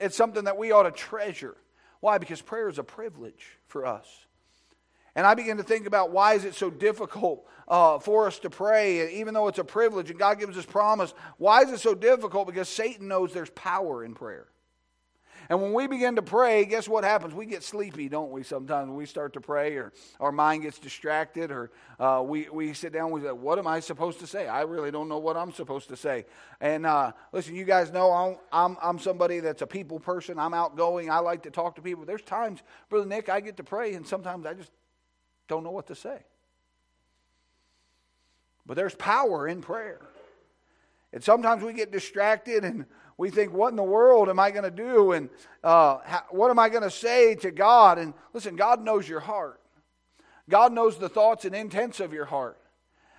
It's 0.00 0.16
something 0.16 0.44
that 0.44 0.56
we 0.56 0.72
ought 0.72 0.84
to 0.84 0.90
treasure. 0.90 1.56
Why? 2.00 2.18
Because 2.18 2.40
prayer 2.40 2.68
is 2.68 2.78
a 2.78 2.84
privilege 2.84 3.58
for 3.66 3.84
us. 3.84 4.06
And 5.14 5.26
I 5.26 5.34
begin 5.34 5.56
to 5.56 5.62
think 5.62 5.86
about 5.86 6.10
why 6.10 6.34
is 6.34 6.44
it 6.44 6.54
so 6.54 6.70
difficult 6.70 7.46
uh, 7.68 7.98
for 7.98 8.26
us 8.26 8.38
to 8.40 8.50
pray, 8.50 9.00
and 9.00 9.10
even 9.12 9.34
though 9.34 9.48
it's 9.48 9.58
a 9.58 9.64
privilege 9.64 10.10
and 10.10 10.18
God 10.18 10.38
gives 10.38 10.56
us 10.56 10.64
promise. 10.64 11.12
Why 11.36 11.62
is 11.62 11.70
it 11.70 11.80
so 11.80 11.94
difficult? 11.94 12.46
Because 12.46 12.68
Satan 12.68 13.08
knows 13.08 13.32
there's 13.32 13.50
power 13.50 14.04
in 14.04 14.14
prayer. 14.14 14.46
And 15.50 15.62
when 15.62 15.72
we 15.72 15.86
begin 15.86 16.16
to 16.16 16.22
pray, 16.22 16.66
guess 16.66 16.86
what 16.86 17.04
happens? 17.04 17.32
We 17.32 17.46
get 17.46 17.62
sleepy, 17.62 18.10
don't 18.10 18.30
we, 18.30 18.42
sometimes 18.42 18.88
when 18.88 18.96
we 18.98 19.06
start 19.06 19.32
to 19.32 19.40
pray, 19.40 19.76
or 19.76 19.94
our 20.20 20.30
mind 20.30 20.62
gets 20.62 20.78
distracted, 20.78 21.50
or 21.50 21.70
uh, 21.98 22.22
we, 22.22 22.50
we 22.50 22.74
sit 22.74 22.92
down, 22.92 23.06
and 23.06 23.14
we 23.14 23.22
say, 23.22 23.32
What 23.32 23.58
am 23.58 23.66
I 23.66 23.80
supposed 23.80 24.20
to 24.20 24.26
say? 24.26 24.46
I 24.46 24.62
really 24.62 24.90
don't 24.90 25.08
know 25.08 25.16
what 25.16 25.38
I'm 25.38 25.52
supposed 25.52 25.88
to 25.88 25.96
say. 25.96 26.26
And 26.60 26.84
uh, 26.84 27.12
listen, 27.32 27.54
you 27.54 27.64
guys 27.64 27.90
know 27.90 28.12
I'm, 28.12 28.36
I'm, 28.52 28.76
I'm 28.82 28.98
somebody 28.98 29.40
that's 29.40 29.62
a 29.62 29.66
people 29.66 29.98
person. 29.98 30.38
I'm 30.38 30.52
outgoing. 30.52 31.10
I 31.10 31.20
like 31.20 31.44
to 31.44 31.50
talk 31.50 31.76
to 31.76 31.82
people. 31.82 32.04
There's 32.04 32.20
times, 32.20 32.60
Brother 32.90 33.06
Nick, 33.06 33.30
I 33.30 33.40
get 33.40 33.56
to 33.56 33.64
pray, 33.64 33.94
and 33.94 34.06
sometimes 34.06 34.44
I 34.44 34.52
just 34.52 34.70
don't 35.48 35.64
know 35.64 35.70
what 35.70 35.88
to 35.88 35.94
say. 35.94 36.18
But 38.66 38.76
there's 38.76 38.94
power 38.94 39.48
in 39.48 39.62
prayer. 39.62 40.00
And 41.12 41.24
sometimes 41.24 41.64
we 41.64 41.72
get 41.72 41.90
distracted 41.90 42.64
and 42.64 42.84
we 43.16 43.30
think, 43.30 43.52
what 43.52 43.70
in 43.70 43.76
the 43.76 43.82
world 43.82 44.28
am 44.28 44.38
I 44.38 44.50
going 44.50 44.64
to 44.64 44.70
do? 44.70 45.12
And 45.12 45.30
uh, 45.64 45.98
how, 46.04 46.22
what 46.30 46.50
am 46.50 46.58
I 46.58 46.68
going 46.68 46.82
to 46.82 46.90
say 46.90 47.34
to 47.36 47.50
God? 47.50 47.98
And 47.98 48.12
listen, 48.32 48.56
God 48.56 48.84
knows 48.84 49.08
your 49.08 49.20
heart, 49.20 49.60
God 50.48 50.72
knows 50.72 50.98
the 50.98 51.08
thoughts 51.08 51.44
and 51.44 51.54
intents 51.54 51.98
of 51.98 52.12
your 52.12 52.26
heart. 52.26 52.58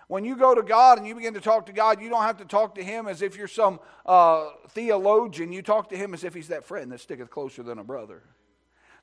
When 0.08 0.26
you 0.26 0.36
go 0.36 0.56
to 0.56 0.64
God 0.64 0.98
and 0.98 1.06
you 1.06 1.14
begin 1.14 1.36
to 1.36 1.40
talk 1.40 1.68
to 1.68 1.74
God, 1.74 2.02
you 2.02 2.10
don't 2.10 2.24
have 2.24 2.38
to 2.38 2.46
talk 2.46 2.74
to 2.76 2.84
Him 2.84 3.08
as 3.08 3.22
if 3.22 3.38
you're 3.38 3.48
some 3.48 3.80
uh, 4.08 4.48
theologian. 4.70 5.52
You 5.52 5.62
talk 5.62 5.90
to 5.90 5.96
Him 5.96 6.16
as 6.16 6.24
if 6.24 6.34
He's 6.34 6.48
that 6.48 6.66
friend 6.66 6.92
that 6.92 7.00
sticketh 7.00 7.30
closer 7.30 7.62
than 7.62 7.78
a 7.78 7.84
brother. 7.84 8.24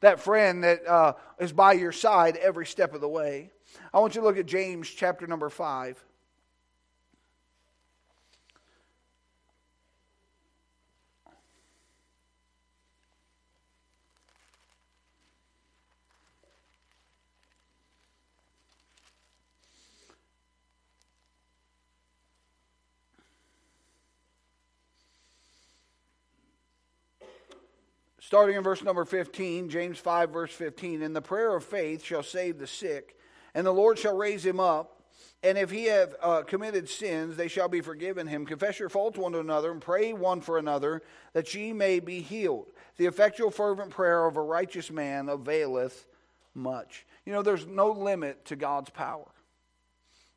That 0.00 0.20
friend 0.20 0.64
that 0.64 0.86
uh, 0.86 1.12
is 1.38 1.52
by 1.52 1.72
your 1.72 1.92
side 1.92 2.36
every 2.36 2.66
step 2.66 2.94
of 2.94 3.00
the 3.00 3.08
way. 3.08 3.50
I 3.92 4.00
want 4.00 4.14
you 4.14 4.20
to 4.20 4.26
look 4.26 4.38
at 4.38 4.46
James 4.46 4.88
chapter 4.88 5.26
number 5.26 5.48
5. 5.48 6.02
Starting 28.26 28.56
in 28.56 28.64
verse 28.64 28.82
number 28.82 29.04
15, 29.04 29.68
James 29.68 29.98
5, 29.98 30.30
verse 30.30 30.50
15. 30.50 31.00
And 31.02 31.14
the 31.14 31.22
prayer 31.22 31.54
of 31.54 31.62
faith 31.62 32.02
shall 32.02 32.24
save 32.24 32.58
the 32.58 32.66
sick, 32.66 33.16
and 33.54 33.64
the 33.64 33.70
Lord 33.70 34.00
shall 34.00 34.16
raise 34.16 34.44
him 34.44 34.58
up. 34.58 35.00
And 35.44 35.56
if 35.56 35.70
he 35.70 35.84
have 35.84 36.16
uh, 36.20 36.42
committed 36.42 36.88
sins, 36.88 37.36
they 37.36 37.46
shall 37.46 37.68
be 37.68 37.80
forgiven 37.80 38.26
him. 38.26 38.44
Confess 38.44 38.80
your 38.80 38.88
faults 38.88 39.16
one 39.16 39.30
to 39.30 39.38
another, 39.38 39.70
and 39.70 39.80
pray 39.80 40.12
one 40.12 40.40
for 40.40 40.58
another, 40.58 41.02
that 41.34 41.54
ye 41.54 41.72
may 41.72 42.00
be 42.00 42.20
healed. 42.20 42.66
The 42.96 43.06
effectual, 43.06 43.52
fervent 43.52 43.90
prayer 43.90 44.26
of 44.26 44.36
a 44.36 44.42
righteous 44.42 44.90
man 44.90 45.28
availeth 45.28 46.04
much. 46.52 47.06
You 47.26 47.32
know, 47.32 47.42
there's 47.42 47.64
no 47.64 47.92
limit 47.92 48.44
to 48.46 48.56
God's 48.56 48.90
power, 48.90 49.30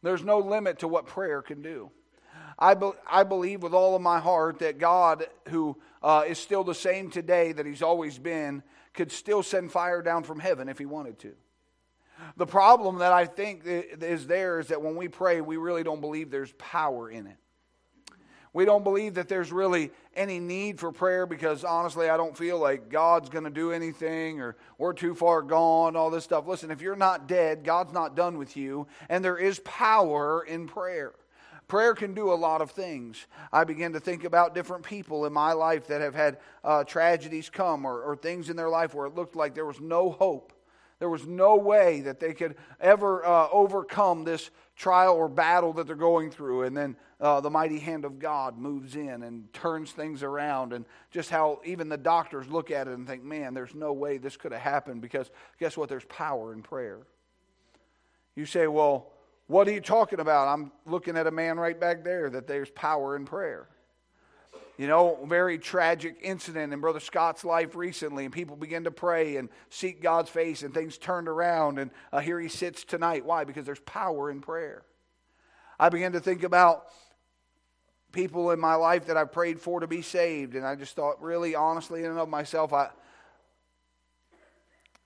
there's 0.04 0.24
no 0.24 0.38
limit 0.38 0.78
to 0.80 0.88
what 0.88 1.08
prayer 1.08 1.42
can 1.42 1.64
do. 1.64 1.90
I, 2.60 2.74
be, 2.74 2.92
I 3.10 3.24
believe 3.24 3.64
with 3.64 3.74
all 3.74 3.96
of 3.96 4.02
my 4.02 4.20
heart 4.20 4.60
that 4.60 4.78
God, 4.78 5.26
who 5.48 5.78
uh, 6.04 6.26
is 6.28 6.38
still 6.38 6.66
the 6.66 6.76
same 6.76 7.10
today 7.10 7.54
that 7.54 7.66
He's 7.66 7.82
always 7.82 8.20
been, 8.20 8.62
could 8.94 9.12
still 9.12 9.42
send 9.42 9.72
fire 9.72 10.02
down 10.02 10.24
from 10.24 10.40
heaven 10.40 10.68
if 10.68 10.78
He 10.78 10.86
wanted 10.86 11.18
to. 11.20 11.34
The 12.36 12.46
problem 12.46 12.98
that 12.98 13.14
I 13.14 13.26
think 13.26 13.62
is 13.66 14.28
there 14.28 14.60
is 14.60 14.68
that 14.68 14.82
when 14.82 14.98
we 14.98 15.08
pray, 15.08 15.40
we 15.40 15.56
really 15.56 15.84
don't 15.84 16.02
believe 16.02 16.30
there's 16.30 16.52
power 16.58 17.10
in 17.10 17.28
it. 17.28 17.38
We 18.52 18.66
don't 18.66 18.84
believe 18.84 19.14
that 19.14 19.30
there's 19.30 19.52
really 19.52 19.92
any 20.16 20.40
need 20.40 20.80
for 20.80 20.92
prayer 20.92 21.26
because 21.26 21.64
honestly, 21.64 22.10
I 22.10 22.18
don't 22.18 22.36
feel 22.36 22.58
like 22.58 22.90
God's 22.90 23.30
going 23.30 23.44
to 23.44 23.52
do 23.52 23.72
anything 23.72 24.42
or 24.42 24.58
we're 24.78 24.94
too 24.94 25.14
far 25.14 25.44
gone, 25.44 25.96
all 25.96 26.10
this 26.10 26.24
stuff. 26.24 26.48
Listen, 26.48 26.72
if 26.72 26.82
you're 26.82 26.96
not 26.96 27.28
dead, 27.28 27.64
God's 27.64 27.94
not 27.94 28.16
done 28.16 28.38
with 28.38 28.58
you, 28.58 28.88
and 29.08 29.24
there 29.24 29.38
is 29.38 29.60
power 29.60 30.44
in 30.44 30.68
prayer. 30.68 31.14
Prayer 31.70 31.94
can 31.94 32.16
do 32.16 32.34
a 32.34 32.36
lot 32.36 32.62
of 32.62 32.72
things. 32.72 33.28
I 33.54 33.64
begin 33.64 33.94
to 33.94 34.00
think 34.00 34.24
about 34.24 34.56
different 34.56 34.84
people 34.84 35.28
in 35.28 35.32
my 35.32 35.54
life 35.54 35.86
that 35.88 36.02
have 36.02 36.16
had 36.16 36.40
uh, 36.64 36.84
tragedies 36.84 37.52
come 37.52 37.86
or, 37.86 38.02
or 38.02 38.16
things 38.16 38.50
in 38.50 38.56
their 38.56 38.70
life 38.70 38.96
where 38.96 39.06
it 39.06 39.14
looked 39.14 39.36
like 39.36 39.54
there 39.54 39.68
was 39.68 39.80
no 39.80 40.10
hope. 40.10 40.52
There 40.98 41.10
was 41.10 41.28
no 41.28 41.58
way 41.58 42.02
that 42.02 42.20
they 42.20 42.34
could 42.34 42.56
ever 42.82 43.24
uh, 43.24 43.50
overcome 43.52 44.24
this 44.24 44.50
trial 44.76 45.14
or 45.14 45.30
battle 45.30 45.72
that 45.74 45.86
they're 45.86 45.96
going 45.96 46.32
through. 46.32 46.64
And 46.64 46.76
then 46.76 46.96
uh, 47.22 47.40
the 47.40 47.52
mighty 47.52 47.78
hand 47.78 48.04
of 48.04 48.18
God 48.18 48.58
moves 48.58 48.96
in 48.96 49.22
and 49.22 49.54
turns 49.54 49.92
things 49.92 50.24
around. 50.24 50.74
And 50.74 50.86
just 51.12 51.30
how 51.30 51.62
even 51.64 51.88
the 51.88 51.98
doctors 51.98 52.48
look 52.48 52.72
at 52.72 52.88
it 52.88 52.96
and 52.96 53.08
think, 53.08 53.24
man, 53.24 53.54
there's 53.54 53.76
no 53.76 53.94
way 53.94 54.18
this 54.18 54.38
could 54.38 54.54
have 54.54 54.62
happened 54.62 55.02
because 55.02 55.30
guess 55.60 55.78
what? 55.78 55.88
There's 55.88 56.06
power 56.06 56.52
in 56.52 56.64
prayer. 56.64 56.98
You 58.36 58.48
say, 58.48 58.66
well, 58.66 59.12
what 59.50 59.68
are 59.68 59.72
you 59.72 59.82
talking 59.82 60.20
about? 60.20 60.48
I'm 60.48 60.72
looking 60.86 61.18
at 61.18 61.26
a 61.26 61.32
man 61.32 61.60
right 61.60 61.78
back 61.78 62.04
there 62.04 62.30
that 62.30 62.46
there's 62.46 62.70
power 62.70 63.16
in 63.16 63.26
prayer. 63.26 63.68
You 64.78 64.86
know, 64.86 65.18
very 65.26 65.58
tragic 65.58 66.18
incident 66.22 66.72
in 66.72 66.80
Brother 66.80 67.00
Scott's 67.00 67.44
life 67.44 67.76
recently, 67.76 68.26
and 68.26 68.34
people 68.34 68.56
began 68.56 68.84
to 68.84 68.92
pray 68.92 69.38
and 69.38 69.50
seek 69.72 70.04
God's 70.04 70.30
face, 70.30 70.62
and 70.62 70.72
things 70.72 71.00
turned 71.00 71.28
around, 71.28 71.80
and 71.80 71.90
uh, 72.14 72.20
here 72.20 72.40
he 72.40 72.48
sits 72.48 72.84
tonight. 72.84 73.26
Why? 73.26 73.44
Because 73.44 73.66
there's 73.66 73.80
power 73.80 74.30
in 74.30 74.40
prayer. 74.40 74.84
I 75.80 75.90
began 75.90 76.12
to 76.12 76.20
think 76.20 76.44
about 76.44 76.86
people 78.12 78.52
in 78.52 78.60
my 78.60 78.76
life 78.76 79.08
that 79.08 79.18
I've 79.18 79.32
prayed 79.32 79.60
for 79.60 79.80
to 79.80 79.88
be 79.88 80.04
saved, 80.04 80.54
and 80.54 80.64
I 80.64 80.76
just 80.76 80.96
thought, 80.96 81.20
really, 81.24 81.56
honestly, 81.56 82.02
in 82.02 82.12
and 82.12 82.20
of 82.20 82.30
myself, 82.30 82.72
I, 82.72 82.90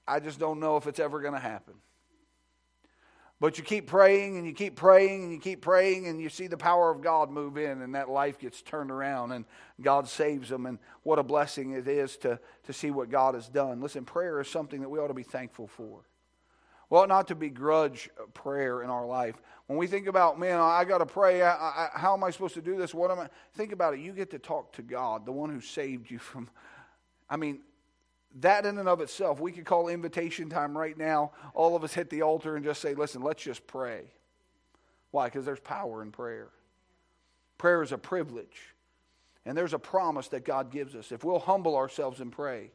I 0.06 0.19
just 0.19 0.38
don't 0.38 0.60
know 0.60 0.75
if 0.75 0.86
it's 0.86 0.99
ever 0.99 1.21
going 1.21 1.34
to 1.34 1.39
happen. 1.39 1.75
But 3.43 3.58
you 3.58 3.63
keep 3.65 3.88
praying 3.88 4.38
and 4.38 4.47
you 4.47 4.53
keep 4.53 4.77
praying 4.77 5.23
and 5.23 5.34
you 5.34 5.38
keep 5.38 5.60
praying 5.60 6.08
and 6.08 6.21
you 6.21 6.29
see 6.29 6.47
the 6.47 6.56
power 6.56 6.89
of 6.89 7.01
God 7.01 7.29
move 7.29 7.58
in 7.58 7.82
and 7.82 7.93
that 7.93 8.10
life 8.10 8.39
gets 8.39 8.62
turned 8.62 8.89
around 8.89 9.34
and 9.34 9.43
God 9.82 10.08
saves 10.08 10.47
them. 10.47 10.65
And 10.65 10.79
what 11.01 11.19
a 11.19 11.23
blessing 11.23 11.71
it 11.71 11.86
is 11.86 12.15
to, 12.19 12.39
to 12.63 12.71
see 12.71 12.89
what 12.89 13.10
God 13.10 13.36
has 13.36 13.49
done. 13.49 13.82
Listen, 13.82 14.06
prayer 14.06 14.39
is 14.39 14.47
something 14.47 14.79
that 14.79 14.88
we 14.88 14.97
ought 14.97 15.10
to 15.10 15.13
be 15.13 15.23
thankful 15.23 15.67
for. 15.67 16.06
We 16.89 16.97
ought 16.97 17.10
not 17.10 17.27
to 17.27 17.36
begrudge 17.36 18.10
prayer 18.34 18.82
in 18.82 18.89
our 18.89 19.06
life. 19.06 19.36
When 19.67 19.77
we 19.77 19.88
think 19.88 20.08
about, 20.08 20.39
man, 20.39 20.62
I 20.62 20.86
got 20.86 20.99
to 20.99 21.06
pray. 21.06 21.41
I, 21.41 21.51
I, 21.51 21.89
how 21.95 22.13
am 22.13 22.23
I 22.23 22.32
supposed 22.32 22.53
to 22.53 22.62
do 22.62 22.77
this? 22.77 22.93
What 22.93 23.12
am 23.12 23.19
I? 23.19 23.27
Think 23.56 23.73
about 23.73 23.93
it. 23.93 23.99
You 23.99 24.13
get 24.13 24.32
to 24.32 24.39
talk 24.39 24.71
to 24.77 24.82
God, 24.82 25.25
the 25.25 25.34
one 25.34 25.49
who 25.49 25.60
saved 25.60 26.10
you 26.10 26.17
from. 26.17 26.49
I 27.29 27.36
mean, 27.36 27.60
that 28.41 28.65
in 28.65 28.77
and 28.77 28.89
of 28.89 29.01
itself, 29.01 29.39
we 29.39 29.51
could 29.51 29.65
call 29.65 29.87
invitation 29.87 30.49
time 30.49 30.77
right 30.77 30.97
now. 30.97 31.31
All 31.53 31.75
of 31.75 31.83
us 31.83 31.93
hit 31.93 32.09
the 32.09 32.23
altar 32.23 32.55
and 32.55 32.65
just 32.65 32.81
say, 32.81 32.95
listen, 32.95 33.21
let's 33.21 33.43
just 33.43 33.67
pray. 33.67 34.05
Why? 35.11 35.25
Because 35.27 35.45
there's 35.45 35.59
power 35.59 36.01
in 36.01 36.11
prayer. 36.11 36.49
Prayer 37.57 37.83
is 37.83 37.91
a 37.91 37.97
privilege. 37.97 38.73
And 39.45 39.57
there's 39.57 39.73
a 39.73 39.79
promise 39.79 40.29
that 40.29 40.45
God 40.45 40.71
gives 40.71 40.95
us. 40.95 41.11
If 41.11 41.23
we'll 41.23 41.39
humble 41.39 41.75
ourselves 41.75 42.21
and 42.21 42.31
pray 42.31 42.71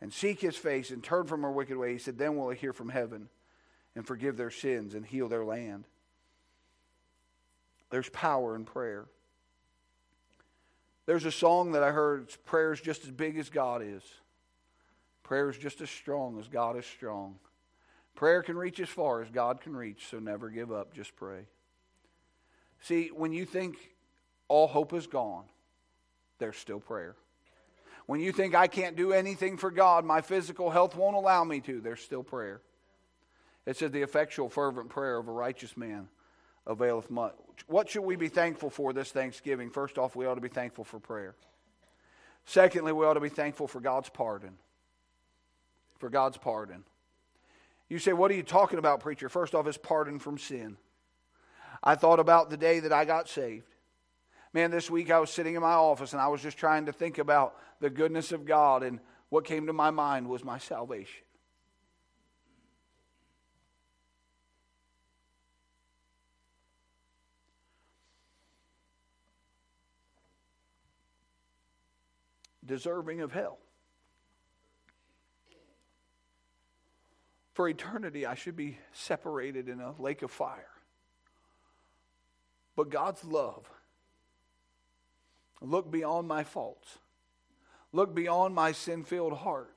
and 0.00 0.12
seek 0.12 0.40
his 0.40 0.56
face 0.56 0.90
and 0.90 1.02
turn 1.02 1.24
from 1.26 1.44
our 1.44 1.52
wicked 1.52 1.76
way, 1.76 1.92
he 1.92 1.98
said, 1.98 2.18
then 2.18 2.36
we'll 2.36 2.50
hear 2.50 2.72
from 2.72 2.90
heaven 2.90 3.28
and 3.96 4.06
forgive 4.06 4.36
their 4.36 4.50
sins 4.50 4.94
and 4.94 5.06
heal 5.06 5.28
their 5.28 5.44
land. 5.44 5.84
There's 7.90 8.08
power 8.10 8.56
in 8.56 8.64
prayer. 8.64 9.06
There's 11.06 11.24
a 11.24 11.32
song 11.32 11.72
that 11.72 11.82
I 11.82 11.92
heard, 11.92 12.34
prayer 12.44 12.72
is 12.72 12.80
just 12.80 13.04
as 13.04 13.10
big 13.10 13.38
as 13.38 13.48
God 13.48 13.82
is. 13.82 14.02
Prayer 15.24 15.50
is 15.50 15.58
just 15.58 15.80
as 15.80 15.90
strong 15.90 16.38
as 16.38 16.46
God 16.46 16.76
is 16.76 16.86
strong. 16.86 17.36
Prayer 18.14 18.42
can 18.42 18.56
reach 18.56 18.78
as 18.78 18.88
far 18.88 19.22
as 19.22 19.30
God 19.30 19.60
can 19.60 19.74
reach, 19.74 20.06
so 20.08 20.20
never 20.20 20.48
give 20.48 20.70
up, 20.70 20.94
just 20.94 21.16
pray. 21.16 21.46
See, 22.82 23.08
when 23.08 23.32
you 23.32 23.44
think 23.44 23.76
all 24.46 24.68
hope 24.68 24.92
is 24.92 25.06
gone, 25.06 25.44
there's 26.38 26.56
still 26.56 26.78
prayer. 26.78 27.16
When 28.06 28.20
you 28.20 28.32
think 28.32 28.54
I 28.54 28.66
can't 28.66 28.96
do 28.96 29.12
anything 29.12 29.56
for 29.56 29.70
God, 29.70 30.04
my 30.04 30.20
physical 30.20 30.70
health 30.70 30.94
won't 30.94 31.16
allow 31.16 31.42
me 31.42 31.60
to, 31.60 31.80
there's 31.80 32.02
still 32.02 32.22
prayer. 32.22 32.60
It 33.66 33.78
says, 33.78 33.90
The 33.90 34.02
effectual, 34.02 34.50
fervent 34.50 34.90
prayer 34.90 35.16
of 35.16 35.26
a 35.26 35.32
righteous 35.32 35.76
man 35.76 36.08
availeth 36.66 37.10
much. 37.10 37.34
What 37.66 37.88
should 37.88 38.02
we 38.02 38.16
be 38.16 38.28
thankful 38.28 38.68
for 38.68 38.92
this 38.92 39.10
Thanksgiving? 39.10 39.70
First 39.70 39.96
off, 39.96 40.14
we 40.14 40.26
ought 40.26 40.34
to 40.34 40.40
be 40.40 40.48
thankful 40.48 40.84
for 40.84 40.98
prayer. 40.98 41.34
Secondly, 42.44 42.92
we 42.92 43.06
ought 43.06 43.14
to 43.14 43.20
be 43.20 43.30
thankful 43.30 43.66
for 43.66 43.80
God's 43.80 44.10
pardon. 44.10 44.58
For 46.04 46.10
God's 46.10 46.36
pardon. 46.36 46.84
You 47.88 47.98
say, 47.98 48.12
What 48.12 48.30
are 48.30 48.34
you 48.34 48.42
talking 48.42 48.78
about, 48.78 49.00
preacher? 49.00 49.30
First 49.30 49.54
off, 49.54 49.66
it's 49.66 49.78
pardon 49.78 50.18
from 50.18 50.36
sin. 50.36 50.76
I 51.82 51.94
thought 51.94 52.20
about 52.20 52.50
the 52.50 52.58
day 52.58 52.80
that 52.80 52.92
I 52.92 53.06
got 53.06 53.26
saved. 53.26 53.74
Man, 54.52 54.70
this 54.70 54.90
week 54.90 55.10
I 55.10 55.18
was 55.18 55.30
sitting 55.30 55.54
in 55.54 55.62
my 55.62 55.72
office 55.72 56.12
and 56.12 56.20
I 56.20 56.26
was 56.26 56.42
just 56.42 56.58
trying 56.58 56.84
to 56.84 56.92
think 56.92 57.16
about 57.16 57.56
the 57.80 57.88
goodness 57.88 58.32
of 58.32 58.44
God, 58.44 58.82
and 58.82 59.00
what 59.30 59.46
came 59.46 59.66
to 59.66 59.72
my 59.72 59.90
mind 59.90 60.28
was 60.28 60.44
my 60.44 60.58
salvation. 60.58 61.22
deserving 72.66 73.22
of 73.22 73.32
hell. 73.32 73.63
For 77.54 77.68
eternity, 77.68 78.26
I 78.26 78.34
should 78.34 78.56
be 78.56 78.78
separated 78.92 79.68
in 79.68 79.80
a 79.80 79.94
lake 80.00 80.22
of 80.22 80.30
fire. 80.30 80.70
But 82.76 82.90
God's 82.90 83.24
love, 83.24 83.70
look 85.60 85.90
beyond 85.90 86.26
my 86.26 86.42
faults, 86.42 86.98
look 87.92 88.12
beyond 88.12 88.56
my 88.56 88.72
sin 88.72 89.04
filled 89.04 89.34
heart, 89.34 89.73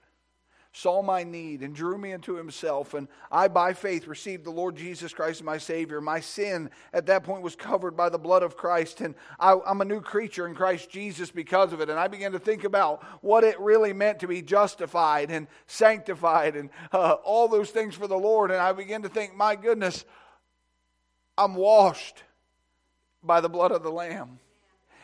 saw 0.77 1.01
my 1.01 1.23
need 1.23 1.61
and 1.61 1.73
drew 1.73 1.97
me 1.97 2.11
into 2.11 2.35
himself. 2.35 2.93
And 2.93 3.07
I, 3.31 3.47
by 3.47 3.73
faith, 3.73 4.05
received 4.05 4.43
the 4.43 4.51
Lord 4.51 4.75
Jesus 4.75 5.11
Christ 5.11 5.39
as 5.39 5.43
my 5.43 5.57
Savior. 5.57 5.99
My 6.01 6.19
sin 6.19 6.69
at 6.93 7.07
that 7.07 7.23
point 7.23 7.41
was 7.41 7.55
covered 7.55 7.97
by 7.97 8.09
the 8.09 8.19
blood 8.19 8.43
of 8.43 8.55
Christ. 8.55 9.01
And 9.01 9.15
I, 9.39 9.57
am 9.65 9.81
a 9.81 9.85
new 9.85 10.01
creature 10.01 10.47
in 10.47 10.53
Christ 10.53 10.89
Jesus 10.91 11.31
because 11.31 11.73
of 11.73 11.81
it. 11.81 11.89
And 11.89 11.99
I 11.99 12.07
began 12.07 12.31
to 12.33 12.39
think 12.39 12.63
about 12.63 13.03
what 13.23 13.43
it 13.43 13.59
really 13.59 13.91
meant 13.91 14.19
to 14.19 14.27
be 14.27 14.43
justified 14.43 15.31
and 15.31 15.47
sanctified 15.65 16.55
and 16.55 16.69
uh, 16.91 17.13
all 17.23 17.47
those 17.47 17.71
things 17.71 17.95
for 17.95 18.07
the 18.07 18.17
Lord. 18.17 18.51
And 18.51 18.61
I 18.61 18.71
began 18.71 19.01
to 19.01 19.09
think, 19.09 19.35
my 19.35 19.55
goodness, 19.55 20.05
I'm 21.37 21.55
washed 21.55 22.23
by 23.23 23.41
the 23.41 23.49
blood 23.49 23.71
of 23.71 23.81
the 23.81 23.91
Lamb. 23.91 24.39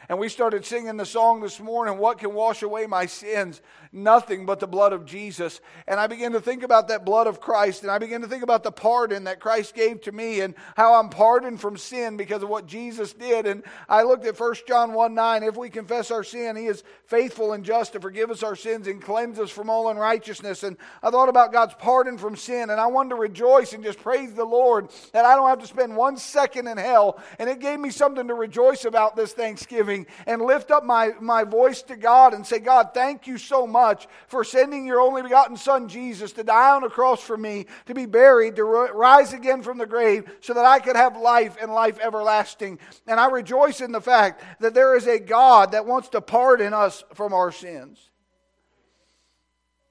And 0.10 0.20
we 0.20 0.28
started 0.28 0.66
singing 0.66 0.98
the 0.98 1.06
song 1.06 1.40
this 1.40 1.62
morning, 1.62 1.98
What 1.98 2.20
Can 2.20 2.34
Wash 2.34 2.62
Away 2.62 2.88
My 2.88 3.06
Sins? 3.06 3.62
Nothing 3.94 4.46
but 4.46 4.60
the 4.60 4.68
blood 4.68 4.92
of 4.92 5.06
Jesus. 5.06 5.62
And 5.88 6.00
I 6.00 6.08
began 6.08 6.34
to 6.34 6.42
think 6.42 6.64
about 6.64 6.90
that 6.90 7.06
blood 7.06 7.28
of 7.28 7.40
Christ, 7.40 7.84
and 7.84 7.92
I 7.92 8.00
began 8.00 8.22
to 8.22 8.28
think 8.28 8.44
about 8.44 8.64
the 8.64 8.72
pardon 8.72 9.26
that 9.26 9.40
Christ 9.40 9.76
gave 9.76 10.02
to 10.02 10.12
me 10.12 10.42
and 10.42 10.56
how 10.76 10.96
I'm 10.96 11.10
pardoned 11.10 11.62
from 11.62 11.78
sin 11.78 12.18
because 12.18 12.44
of 12.44 12.50
what 12.50 12.66
Jesus 12.66 13.14
did. 13.14 13.46
And 13.46 13.64
I 13.88 14.04
looked 14.04 14.26
at 14.26 14.38
1 14.38 14.56
John 14.68 14.94
1 14.94 15.14
9. 15.14 15.44
If 15.44 15.56
we 15.56 15.70
confess 15.70 16.12
our 16.12 16.24
sin, 16.24 16.56
He 16.58 16.66
is 16.66 16.84
faithful 17.06 17.54
and 17.54 17.64
just 17.64 17.94
to 17.94 18.00
forgive 18.00 18.30
us 18.30 18.44
our 18.44 18.56
sins 18.56 18.88
and 18.88 19.02
cleanse 19.02 19.40
us 19.40 19.52
from 19.52 19.70
all 19.70 19.90
unrighteousness. 19.90 20.64
And 20.64 20.76
I 21.02 21.12
thought 21.12 21.30
about 21.30 21.54
God's 21.54 21.76
pardon 21.76 22.18
from 22.18 22.36
sin, 22.36 22.72
and 22.72 22.82
I 22.82 22.88
wanted 22.88 23.10
to 23.10 23.16
rejoice 23.16 23.74
and 23.74 23.84
just 23.84 24.00
praise 24.00 24.34
the 24.34 24.44
Lord 24.44 24.90
that 25.14 25.24
I 25.24 25.36
don't 25.36 25.50
have 25.50 25.60
to 25.60 25.68
spend 25.68 25.96
one 25.96 26.18
second 26.18 26.68
in 26.68 26.78
hell. 26.78 27.22
And 27.40 27.50
it 27.50 27.60
gave 27.60 27.80
me 27.80 27.92
something 27.92 28.28
to 28.28 28.34
rejoice 28.34 28.84
about 28.86 29.16
this 29.16 29.34
Thanksgiving 29.34 29.93
and 30.26 30.42
lift 30.42 30.72
up 30.72 30.84
my, 30.84 31.12
my 31.20 31.44
voice 31.44 31.82
to 31.84 31.96
God 31.96 32.34
and 32.34 32.46
say, 32.46 32.60
God, 32.60 32.90
thank 32.94 33.28
you 33.28 33.38
so 33.38 33.68
much 33.68 34.08
for 34.28 34.44
sending 34.44 34.86
your 34.86 35.00
only 35.00 35.22
begotten 35.22 35.58
Son, 35.58 35.88
Jesus, 35.88 36.32
to 36.34 36.44
die 36.44 36.76
on 36.76 36.84
a 36.84 36.90
cross 36.90 37.22
for 37.22 37.38
me, 37.38 37.66
to 37.86 37.94
be 37.94 38.06
buried, 38.06 38.56
to 38.56 38.64
rise 38.64 39.34
again 39.34 39.62
from 39.62 39.78
the 39.78 39.86
grave, 39.86 40.30
so 40.42 40.54
that 40.54 40.66
I 40.66 40.80
could 40.80 40.96
have 40.96 41.18
life 41.18 41.58
and 41.62 41.72
life 41.74 42.00
everlasting. 42.00 42.80
And 43.08 43.20
I 43.20 43.28
rejoice 43.28 43.82
in 43.82 43.92
the 43.92 44.02
fact 44.02 44.44
that 44.60 44.74
there 44.74 44.96
is 44.96 45.08
a 45.08 45.20
God 45.20 45.72
that 45.72 45.86
wants 45.86 46.10
to 46.10 46.22
pardon 46.22 46.74
us 46.74 47.04
from 47.14 47.34
our 47.34 47.52
sins. 47.52 48.10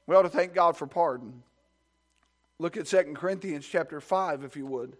We 0.06 0.16
ought 0.16 0.22
to 0.22 0.28
thank 0.28 0.54
God 0.54 0.76
for 0.76 0.86
pardon. 0.86 1.42
Look 2.58 2.76
at 2.76 2.86
2 2.86 3.14
Corinthians 3.14 3.66
chapter 3.66 4.00
5, 4.00 4.44
if 4.44 4.56
you 4.56 4.66
would. 4.66 4.96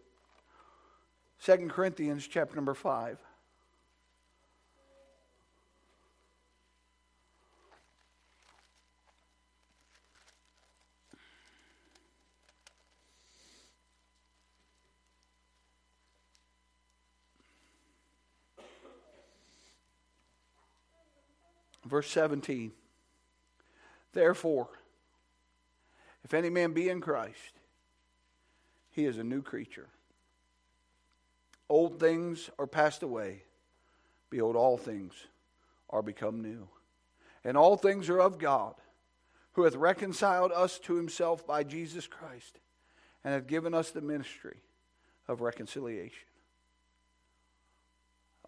2 1.45 1.69
Corinthians 1.69 2.27
chapter 2.27 2.57
number 2.57 2.75
5. 2.75 3.19
Verse 21.93 22.09
17. 22.09 22.73
Therefore, 24.15 24.71
if 26.25 26.33
any 26.33 26.49
man 26.49 26.73
be 26.73 26.89
in 26.89 27.03
Christ, 27.03 27.53
he 28.93 29.05
is 29.05 29.19
a 29.19 29.23
new 29.23 29.43
creature. 29.43 29.89
Old 31.69 32.01
things 32.01 32.49
are 32.59 32.67
passed 32.67 33.03
away. 33.03 33.43
Behold, 34.31 34.57
all 34.57 34.79
things 34.79 35.13
are 35.91 36.01
become 36.01 36.41
new. 36.41 36.67
And 37.45 37.59
all 37.59 37.77
things 37.77 38.09
are 38.09 38.21
of 38.21 38.39
God, 38.39 38.73
who 39.53 39.65
hath 39.65 39.75
reconciled 39.75 40.51
us 40.51 40.79
to 40.79 40.95
himself 40.95 41.47
by 41.47 41.63
Jesus 41.63 42.07
Christ, 42.07 42.59
and 43.23 43.35
hath 43.35 43.47
given 43.47 43.75
us 43.75 43.91
the 43.91 44.01
ministry 44.01 44.57
of 45.29 45.43
reconciliation. 45.43 46.27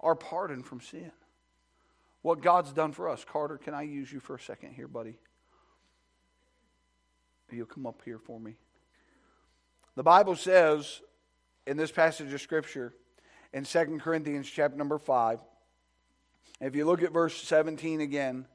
Our 0.00 0.14
pardon 0.14 0.62
from 0.62 0.80
sin 0.80 1.12
what 2.24 2.40
God's 2.40 2.72
done 2.72 2.92
for 2.92 3.10
us. 3.10 3.22
Carter, 3.22 3.58
can 3.58 3.74
I 3.74 3.82
use 3.82 4.10
you 4.10 4.18
for 4.18 4.36
a 4.36 4.40
second 4.40 4.72
here, 4.72 4.88
buddy? 4.88 5.18
You'll 7.52 7.66
come 7.66 7.86
up 7.86 8.00
here 8.02 8.18
for 8.18 8.40
me. 8.40 8.56
The 9.94 10.02
Bible 10.02 10.34
says 10.34 11.02
in 11.66 11.76
this 11.76 11.92
passage 11.92 12.32
of 12.32 12.40
Scripture 12.40 12.94
in 13.52 13.64
2 13.64 13.98
Corinthians 14.02 14.48
chapter 14.48 14.74
number 14.74 14.96
5, 14.96 15.38
if 16.62 16.74
you 16.74 16.86
look 16.86 17.02
at 17.02 17.12
verse 17.12 17.36
17 17.42 18.00
again, 18.00 18.46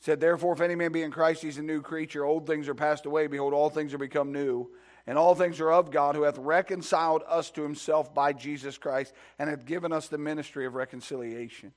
said, 0.00 0.18
Therefore, 0.18 0.54
if 0.54 0.60
any 0.60 0.74
man 0.74 0.90
be 0.90 1.04
in 1.04 1.12
Christ, 1.12 1.42
he's 1.42 1.58
a 1.58 1.62
new 1.62 1.80
creature. 1.80 2.24
Old 2.24 2.48
things 2.48 2.68
are 2.68 2.74
passed 2.74 3.06
away. 3.06 3.28
Behold, 3.28 3.54
all 3.54 3.70
things 3.70 3.94
are 3.94 3.98
become 3.98 4.32
new. 4.32 4.68
And 5.06 5.16
all 5.16 5.36
things 5.36 5.60
are 5.60 5.70
of 5.70 5.92
God, 5.92 6.16
who 6.16 6.22
hath 6.22 6.36
reconciled 6.36 7.22
us 7.28 7.52
to 7.52 7.62
himself 7.62 8.12
by 8.12 8.32
Jesus 8.32 8.76
Christ, 8.76 9.12
and 9.38 9.48
hath 9.48 9.66
given 9.66 9.92
us 9.92 10.08
the 10.08 10.18
ministry 10.18 10.66
of 10.66 10.74
reconciliation. 10.74 11.72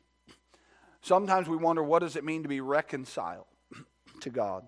Sometimes 1.02 1.48
we 1.48 1.58
wonder 1.58 1.84
what 1.84 2.00
does 2.00 2.16
it 2.16 2.24
mean 2.24 2.44
to 2.44 2.50
be 2.50 2.62
reconciled 2.62 3.46
to 4.22 4.30
God? 4.30 4.68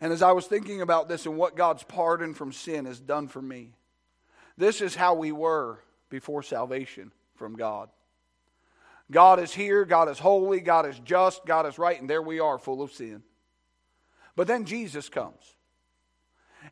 And 0.00 0.12
as 0.12 0.22
I 0.22 0.32
was 0.32 0.46
thinking 0.46 0.80
about 0.80 1.08
this 1.08 1.26
and 1.26 1.36
what 1.36 1.56
God's 1.56 1.82
pardon 1.82 2.34
from 2.34 2.52
sin 2.52 2.84
has 2.84 3.00
done 3.00 3.28
for 3.28 3.40
me, 3.40 3.70
this 4.56 4.80
is 4.80 4.94
how 4.94 5.14
we 5.14 5.32
were 5.32 5.80
before 6.10 6.42
salvation 6.42 7.12
from 7.36 7.56
God. 7.56 7.88
God 9.10 9.38
is 9.38 9.52
here, 9.52 9.84
God 9.84 10.08
is 10.08 10.18
holy, 10.18 10.60
God 10.60 10.86
is 10.86 10.98
just, 11.00 11.44
God 11.44 11.66
is 11.66 11.78
right, 11.78 12.00
and 12.00 12.08
there 12.08 12.22
we 12.22 12.40
are, 12.40 12.58
full 12.58 12.82
of 12.82 12.92
sin. 12.92 13.22
But 14.36 14.46
then 14.46 14.64
Jesus 14.64 15.08
comes. 15.08 15.54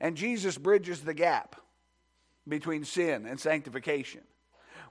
And 0.01 0.17
Jesus 0.17 0.57
bridges 0.57 1.03
the 1.03 1.15
gap 1.15 1.57
between 2.49 2.85
sin 2.85 3.27
and 3.27 3.39
sanctification 3.39 4.23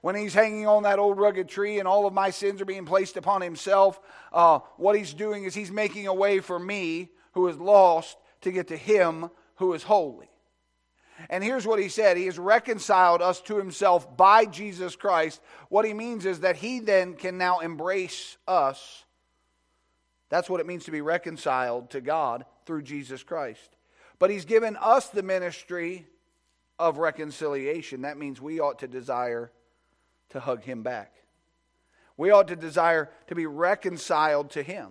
when 0.02 0.16
he's 0.16 0.34
hanging 0.34 0.66
on 0.66 0.82
that 0.82 0.98
old 0.98 1.16
rugged 1.16 1.48
tree 1.48 1.78
and 1.78 1.88
all 1.88 2.06
of 2.06 2.12
my 2.12 2.30
sins 2.30 2.60
are 2.60 2.66
being 2.66 2.84
placed 2.84 3.16
upon 3.16 3.40
himself, 3.40 3.98
uh, 4.32 4.58
what 4.76 4.96
he's 4.96 5.14
doing 5.14 5.44
is 5.44 5.54
he's 5.54 5.70
making 5.70 6.08
a 6.08 6.14
way 6.14 6.40
for 6.40 6.58
me, 6.58 7.08
who 7.32 7.48
is 7.48 7.56
lost, 7.56 8.18
to 8.42 8.52
get 8.52 8.68
to 8.68 8.76
him 8.76 9.30
who 9.56 9.72
is 9.72 9.84
holy. 9.84 10.28
And 11.30 11.44
here's 11.44 11.66
what 11.66 11.78
he 11.78 11.88
said 11.88 12.16
He 12.16 12.26
has 12.26 12.38
reconciled 12.38 13.22
us 13.22 13.40
to 13.42 13.56
himself 13.56 14.16
by 14.16 14.44
Jesus 14.44 14.96
Christ. 14.96 15.40
What 15.68 15.84
he 15.84 15.94
means 15.94 16.26
is 16.26 16.40
that 16.40 16.56
he 16.56 16.80
then 16.80 17.14
can 17.14 17.38
now 17.38 17.60
embrace 17.60 18.36
us. 18.48 19.04
That's 20.30 20.50
what 20.50 20.60
it 20.60 20.66
means 20.66 20.84
to 20.86 20.90
be 20.90 21.00
reconciled 21.00 21.90
to 21.90 22.00
God 22.00 22.44
through 22.66 22.82
Jesus 22.82 23.22
Christ. 23.22 23.76
But 24.18 24.30
he's 24.30 24.46
given 24.46 24.76
us 24.80 25.08
the 25.08 25.22
ministry 25.22 26.06
of 26.78 26.98
reconciliation. 26.98 28.02
That 28.02 28.18
means 28.18 28.40
we 28.40 28.58
ought 28.58 28.80
to 28.80 28.88
desire 28.88 29.52
to 30.32 30.40
hug 30.40 30.62
him 30.62 30.82
back. 30.82 31.12
We 32.16 32.30
ought 32.30 32.48
to 32.48 32.56
desire 32.56 33.10
to 33.28 33.34
be 33.34 33.46
reconciled 33.46 34.50
to 34.50 34.62
him. 34.62 34.90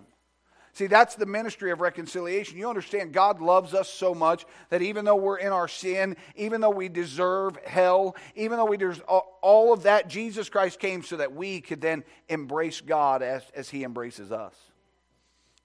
See, 0.74 0.86
that's 0.86 1.16
the 1.16 1.26
ministry 1.26 1.70
of 1.70 1.82
reconciliation. 1.82 2.56
You 2.56 2.68
understand, 2.68 3.12
God 3.12 3.42
loves 3.42 3.74
us 3.74 3.90
so 3.90 4.14
much 4.14 4.46
that 4.70 4.80
even 4.80 5.04
though 5.04 5.16
we're 5.16 5.36
in 5.36 5.52
our 5.52 5.68
sin, 5.68 6.16
even 6.34 6.62
though 6.62 6.70
we 6.70 6.88
deserve 6.88 7.58
hell, 7.66 8.16
even 8.34 8.56
though 8.56 8.64
we 8.64 8.78
deserve 8.78 9.02
all 9.06 9.74
of 9.74 9.82
that, 9.82 10.08
Jesus 10.08 10.48
Christ 10.48 10.80
came 10.80 11.02
so 11.02 11.18
that 11.18 11.34
we 11.34 11.60
could 11.60 11.82
then 11.82 12.04
embrace 12.28 12.80
God 12.80 13.22
as, 13.22 13.42
as 13.54 13.68
He 13.68 13.84
embraces 13.84 14.32
us. 14.32 14.54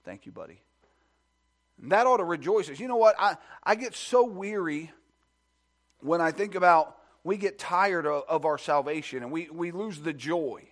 Thank 0.04 0.26
you, 0.26 0.32
buddy. 0.32 0.60
And 1.80 1.90
that 1.92 2.06
ought 2.06 2.18
to 2.18 2.24
rejoice 2.24 2.68
us. 2.68 2.78
You 2.78 2.88
know 2.88 2.96
what? 2.96 3.14
I, 3.18 3.36
I 3.64 3.76
get 3.76 3.94
so 3.94 4.24
weary 4.24 4.92
when 6.00 6.20
I 6.20 6.32
think 6.32 6.54
about 6.54 6.97
we 7.28 7.36
get 7.36 7.58
tired 7.58 8.06
of, 8.06 8.24
of 8.26 8.46
our 8.46 8.56
salvation 8.56 9.22
and 9.22 9.30
we, 9.30 9.48
we 9.50 9.70
lose 9.70 10.00
the 10.00 10.14
joy 10.14 10.62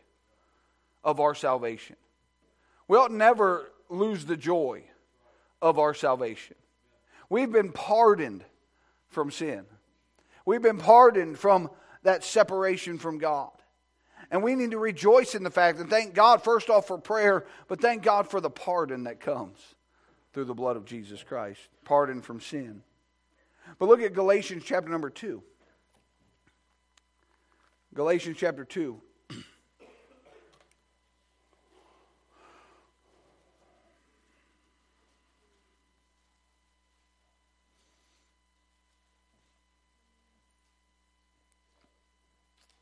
of 1.05 1.21
our 1.21 1.35
salvation. 1.35 1.97
We 2.89 2.97
ought 2.97 3.13
never 3.13 3.71
lose 3.91 4.25
the 4.25 4.39
joy 4.39 4.85
of 5.61 5.79
our 5.79 5.93
salvation. 5.93 6.57
We've 7.29 7.53
been 7.53 7.73
pardoned 7.73 8.43
from 9.09 9.31
sin. 9.31 9.67
We've 10.47 10.63
been 10.63 10.79
pardoned 10.79 11.39
from 11.39 11.71
that 12.05 12.25
separation 12.25 12.99
from 12.99 13.19
God. 13.19 13.51
And 14.31 14.43
we 14.43 14.55
need 14.55 14.71
to 14.71 14.79
rejoice 14.79 15.35
in 15.35 15.43
the 15.43 15.51
fact 15.51 15.79
and 15.79 15.91
thank 15.91 16.15
God, 16.15 16.43
first 16.43 16.71
off, 16.71 16.87
for 16.87 16.97
prayer, 16.97 17.45
but 17.69 17.83
thank 17.83 18.03
God 18.03 18.31
for 18.31 18.41
the 18.41 18.49
pardon 18.49 19.05
that 19.05 19.21
comes 19.21 19.59
through 20.33 20.47
the 20.47 20.55
blood 20.55 20.79
of 20.79 20.87
Jesus 20.87 21.23
Christ 21.23 21.61
pardon 21.85 22.23
from 22.23 22.41
sin. 22.41 22.83
But 23.79 23.91
look 23.91 24.01
at 24.01 24.15
Galatians 24.15 24.63
chapter 24.65 24.89
number 24.89 25.11
2. 25.11 25.43
Galatians 27.97 28.37
chapter 28.39 28.63
2. 28.63 29.01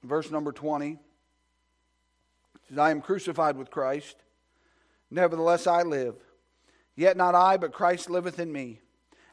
Verse 0.02 0.32
number 0.32 0.50
20 0.50 0.98
says, 2.68 2.76
I 2.76 2.90
am 2.90 3.00
crucified 3.00 3.56
with 3.56 3.70
Christ. 3.70 4.16
Nevertheless, 5.12 5.68
I 5.68 5.82
live. 5.82 6.16
Yet 6.96 7.16
not 7.16 7.36
I, 7.36 7.56
but 7.56 7.72
Christ 7.72 8.10
liveth 8.10 8.40
in 8.40 8.50
me. 8.50 8.80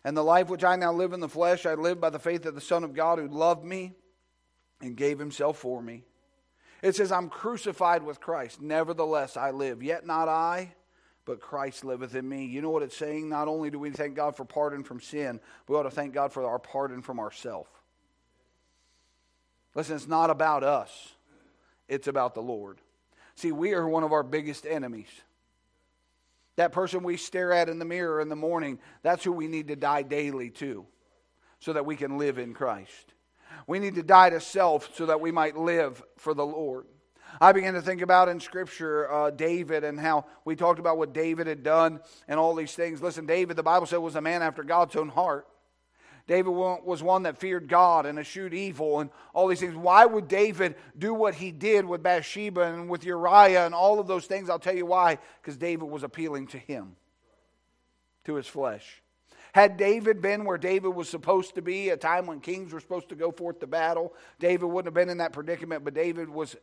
And 0.03 0.15
the 0.15 0.23
life 0.23 0.47
which 0.47 0.63
I 0.63 0.75
now 0.75 0.93
live 0.93 1.13
in 1.13 1.21
the 1.21 1.27
flesh, 1.27 1.65
I 1.65 1.73
live 1.73 1.99
by 1.99 2.11
the 2.11 2.19
faith 2.19 2.45
of 2.45 2.53
the 2.53 2.61
Son 2.61 2.83
of 2.83 2.93
God 2.93 3.17
who 3.17 3.27
loved 3.27 3.65
me 3.65 3.95
and 4.81 4.95
gave 4.95 5.19
himself 5.19 5.57
for 5.57 5.81
me. 5.81 6.03
It 6.81 6.95
says, 6.95 7.11
I'm 7.11 7.29
crucified 7.29 8.03
with 8.03 8.19
Christ. 8.19 8.61
Nevertheless, 8.61 9.37
I 9.37 9.51
live. 9.51 9.83
Yet 9.83 10.05
not 10.05 10.27
I, 10.27 10.73
but 11.25 11.39
Christ 11.39 11.85
liveth 11.85 12.15
in 12.15 12.27
me. 12.27 12.45
You 12.45 12.61
know 12.61 12.71
what 12.71 12.83
it's 12.83 12.97
saying? 12.97 13.29
Not 13.29 13.47
only 13.47 13.69
do 13.69 13.77
we 13.77 13.91
thank 13.91 14.15
God 14.15 14.35
for 14.35 14.45
pardon 14.45 14.83
from 14.83 14.99
sin, 14.99 15.39
we 15.67 15.75
ought 15.75 15.83
to 15.83 15.91
thank 15.91 16.13
God 16.13 16.33
for 16.33 16.43
our 16.45 16.59
pardon 16.59 17.01
from 17.01 17.19
ourself. 17.19 17.67
Listen, 19.75 19.95
it's 19.95 20.07
not 20.07 20.29
about 20.29 20.63
us, 20.63 21.13
it's 21.87 22.07
about 22.07 22.33
the 22.33 22.41
Lord. 22.41 22.79
See, 23.35 23.51
we 23.51 23.73
are 23.73 23.87
one 23.87 24.03
of 24.03 24.11
our 24.11 24.23
biggest 24.23 24.65
enemies. 24.65 25.07
That 26.57 26.73
person 26.73 27.03
we 27.03 27.15
stare 27.15 27.53
at 27.53 27.69
in 27.69 27.79
the 27.79 27.85
mirror 27.85 28.19
in 28.19 28.27
the 28.27 28.35
morning, 28.35 28.79
that's 29.03 29.23
who 29.23 29.31
we 29.31 29.47
need 29.47 29.69
to 29.69 29.75
die 29.75 30.01
daily 30.01 30.49
to 30.51 30.85
so 31.59 31.73
that 31.73 31.85
we 31.85 31.95
can 31.95 32.17
live 32.17 32.37
in 32.37 32.53
Christ. 32.53 33.13
We 33.67 33.79
need 33.79 33.95
to 33.95 34.03
die 34.03 34.29
to 34.29 34.39
self 34.39 34.95
so 34.95 35.05
that 35.07 35.21
we 35.21 35.31
might 35.31 35.57
live 35.57 36.01
for 36.17 36.33
the 36.33 36.45
Lord. 36.45 36.85
I 37.39 37.53
began 37.53 37.75
to 37.75 37.81
think 37.81 38.01
about 38.01 38.27
in 38.27 38.39
Scripture 38.39 39.11
uh, 39.11 39.31
David 39.31 39.83
and 39.83 39.99
how 39.99 40.25
we 40.43 40.55
talked 40.55 40.79
about 40.79 40.97
what 40.97 41.13
David 41.13 41.47
had 41.47 41.63
done 41.63 42.01
and 42.27 42.39
all 42.39 42.55
these 42.55 42.73
things. 42.73 43.01
Listen, 43.01 43.25
David, 43.25 43.55
the 43.55 43.63
Bible 43.63 43.85
said, 43.85 43.97
was 43.97 44.15
a 44.15 44.21
man 44.21 44.41
after 44.41 44.63
God's 44.63 44.95
own 44.95 45.09
heart. 45.09 45.47
David 46.27 46.51
was 46.51 47.01
one 47.01 47.23
that 47.23 47.39
feared 47.39 47.67
God 47.67 48.05
and 48.05 48.19
eschewed 48.19 48.53
evil 48.53 48.99
and 48.99 49.09
all 49.33 49.47
these 49.47 49.59
things. 49.59 49.75
Why 49.75 50.05
would 50.05 50.27
David 50.27 50.75
do 50.97 51.13
what 51.13 51.33
he 51.33 51.51
did 51.51 51.85
with 51.85 52.03
Bathsheba 52.03 52.61
and 52.61 52.89
with 52.89 53.03
Uriah 53.03 53.65
and 53.65 53.73
all 53.73 53.99
of 53.99 54.07
those 54.07 54.27
things? 54.27 54.49
I'll 54.49 54.59
tell 54.59 54.75
you 54.75 54.85
why. 54.85 55.17
Because 55.41 55.57
David 55.57 55.89
was 55.89 56.03
appealing 56.03 56.47
to 56.47 56.57
him, 56.57 56.95
to 58.25 58.35
his 58.35 58.47
flesh. 58.47 59.00
Had 59.53 59.77
David 59.77 60.21
been 60.21 60.45
where 60.45 60.57
David 60.57 60.89
was 60.89 61.09
supposed 61.09 61.55
to 61.55 61.61
be, 61.61 61.89
a 61.89 61.97
time 61.97 62.25
when 62.25 62.39
kings 62.39 62.71
were 62.71 62.79
supposed 62.79 63.09
to 63.09 63.15
go 63.15 63.31
forth 63.31 63.59
to 63.59 63.67
battle, 63.67 64.13
David 64.39 64.65
wouldn't 64.65 64.87
have 64.87 64.93
been 64.93 65.09
in 65.09 65.17
that 65.17 65.33
predicament, 65.33 65.83
but 65.83 65.93
David 65.93 66.29
was 66.29 66.55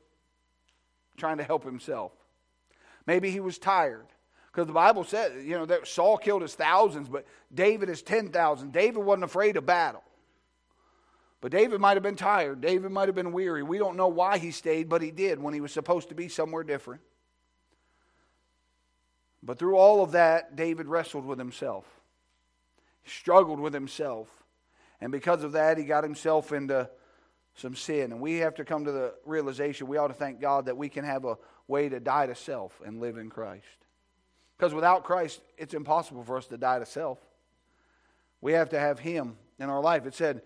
trying 1.17 1.39
to 1.39 1.45
help 1.45 1.65
himself. 1.65 2.13
Maybe 3.07 3.31
he 3.31 3.41
was 3.41 3.59
tired. 3.59 4.07
Because 4.51 4.67
the 4.67 4.73
Bible 4.73 5.05
said, 5.05 5.45
you 5.45 5.57
know, 5.57 5.67
that 5.67 5.87
Saul 5.87 6.17
killed 6.17 6.43
his 6.43 6.55
thousands, 6.55 7.09
but 7.09 7.27
David 7.55 7.89
is 7.89 8.03
10,000. 8.03 8.73
David 8.73 9.05
wasn't 9.05 9.25
afraid 9.25 9.57
of 9.57 9.67
battle. 9.67 10.03
But 11.41 11.53
David 11.53 11.81
might 11.81 11.95
have 11.95 12.03
been 12.03 12.17
tired. 12.17 12.61
David 12.61 12.91
might 12.91 13.07
have 13.07 13.15
been 13.15 13.33
weary. 13.33 13.63
We 13.63 13.79
don't 13.79 13.97
know 13.97 14.09
why 14.09 14.39
he 14.39 14.51
stayed, 14.51 14.89
but 14.89 15.03
he 15.03 15.11
did 15.11 15.41
when 15.41 15.55
he 15.55 15.61
was 15.61 15.71
supposed 15.73 16.09
to 16.09 16.15
be 16.15 16.29
somewhere 16.29 16.65
different. 16.65 17.03
But 19.43 19.59
through 19.59 19.77
all 19.77 20.03
of 20.03 20.13
that, 20.13 20.57
David 20.57 20.89
wrestled 20.89 21.25
with 21.25 21.39
himself, 21.39 21.85
struggled 23.09 23.61
with 23.61 23.75
himself. 23.75 24.29
And 25.01 25.13
because 25.13 25.45
of 25.45 25.53
that, 25.53 25.79
he 25.79 25.85
got 25.85 26.05
himself 26.05 26.53
into 26.53 26.89
some 27.55 27.75
sin. 27.75 28.13
And 28.13 28.21
we 28.21 28.37
have 28.37 28.55
to 28.57 28.65
come 28.65 28.85
to 28.85 28.93
the 28.93 29.15
realization 29.25 29.87
we 29.87 29.97
ought 29.97 30.09
to 30.09 30.15
thank 30.15 30.41
God 30.41 30.67
that 30.67 30.77
we 30.77 30.89
can 30.89 31.05
have 31.05 31.25
a 31.25 31.37
way 31.67 31.89
to 31.89 32.01
die 32.01 32.27
to 32.27 32.35
self 32.35 32.81
and 32.85 33.01
live 33.01 33.19
in 33.19 33.31
Christ. 33.31 33.67
Because 34.57 34.75
without 34.75 35.05
Christ, 35.05 35.41
it's 35.57 35.75
impossible 35.75 36.25
for 36.25 36.37
us 36.37 36.47
to 36.49 36.57
die 36.57 36.79
to 36.79 36.87
self. 36.87 37.19
We 38.41 38.53
have 38.53 38.71
to 38.71 38.79
have 38.79 38.99
Him 38.99 39.37
in 39.59 39.69
our 39.71 39.81
life. 39.81 40.07
It 40.07 40.15
said, 40.15 40.43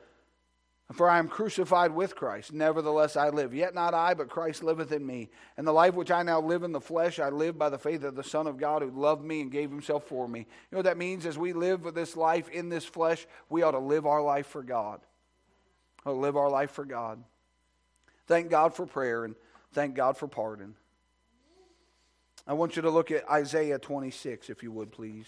For 0.92 1.08
I 1.08 1.18
am 1.18 1.28
crucified 1.28 1.92
with 1.92 2.16
Christ, 2.16 2.52
nevertheless 2.52 3.16
I 3.16 3.28
live. 3.28 3.54
Yet 3.54 3.74
not 3.74 3.94
I, 3.94 4.14
but 4.14 4.28
Christ 4.28 4.62
liveth 4.62 4.92
in 4.92 5.06
me. 5.06 5.30
And 5.56 5.66
the 5.66 5.72
life 5.72 5.94
which 5.94 6.10
I 6.10 6.22
now 6.22 6.40
live 6.40 6.64
in 6.64 6.72
the 6.72 6.80
flesh, 6.80 7.18
I 7.18 7.30
live 7.30 7.56
by 7.56 7.70
the 7.70 7.78
faith 7.78 8.04
of 8.04 8.14
the 8.14 8.24
Son 8.24 8.46
of 8.46 8.58
God 8.58 8.82
who 8.82 8.90
loved 8.90 9.24
me 9.24 9.40
and 9.40 9.50
gave 9.50 9.70
Himself 9.70 10.04
for 10.04 10.28
me. 10.28 10.40
You 10.40 10.46
know 10.72 10.78
what 10.78 10.84
that 10.84 10.98
means? 10.98 11.24
As 11.24 11.38
we 11.38 11.52
live 11.52 11.84
with 11.84 11.94
this 11.94 12.16
life 12.16 12.48
in 12.48 12.68
this 12.68 12.84
flesh, 12.84 13.26
we 13.48 13.62
ought 13.62 13.72
to 13.72 13.78
live 13.78 14.06
our 14.06 14.22
life 14.22 14.46
for 14.46 14.62
God. 14.62 15.00
To 16.04 16.12
live 16.12 16.36
our 16.36 16.50
life 16.50 16.72
for 16.72 16.84
God. 16.84 17.22
Thank 18.26 18.50
God 18.50 18.74
for 18.74 18.86
prayer 18.86 19.24
and 19.24 19.34
thank 19.72 19.94
God 19.94 20.16
for 20.16 20.26
pardon. 20.28 20.74
I 22.46 22.54
want 22.54 22.76
you 22.76 22.82
to 22.82 22.90
look 22.90 23.10
at 23.10 23.28
Isaiah 23.30 23.78
26, 23.78 24.50
if 24.50 24.62
you 24.62 24.72
would, 24.72 24.90
please. 24.90 25.26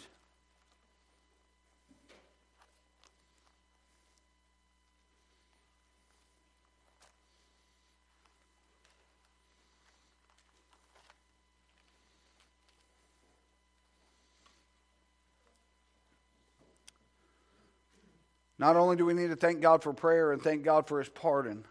Not 18.58 18.76
only 18.76 18.96
do 18.96 19.04
we 19.04 19.14
need 19.14 19.30
to 19.30 19.36
thank 19.36 19.60
God 19.60 19.82
for 19.82 19.92
prayer 19.92 20.32
and 20.32 20.40
thank 20.40 20.62
God 20.62 20.86
for 20.86 20.98
his 20.98 21.08
pardon, 21.08 21.64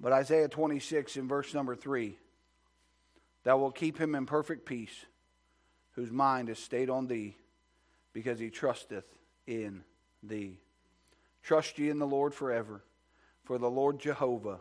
but 0.00 0.12
Isaiah 0.12 0.48
26 0.48 1.16
in 1.16 1.28
verse 1.28 1.54
number 1.54 1.76
3 1.76 2.16
Thou 3.44 3.58
wilt 3.58 3.74
keep 3.74 3.98
him 3.98 4.14
in 4.14 4.26
perfect 4.26 4.66
peace, 4.66 5.06
whose 5.92 6.10
mind 6.10 6.48
is 6.48 6.58
stayed 6.58 6.90
on 6.90 7.06
thee, 7.06 7.36
because 8.12 8.38
he 8.38 8.50
trusteth 8.50 9.04
in 9.46 9.84
thee. 10.22 10.58
Trust 11.42 11.78
ye 11.78 11.90
in 11.90 11.98
the 11.98 12.06
Lord 12.06 12.34
forever, 12.34 12.82
for 13.44 13.58
the 13.58 13.70
Lord 13.70 13.98
Jehovah, 13.98 14.60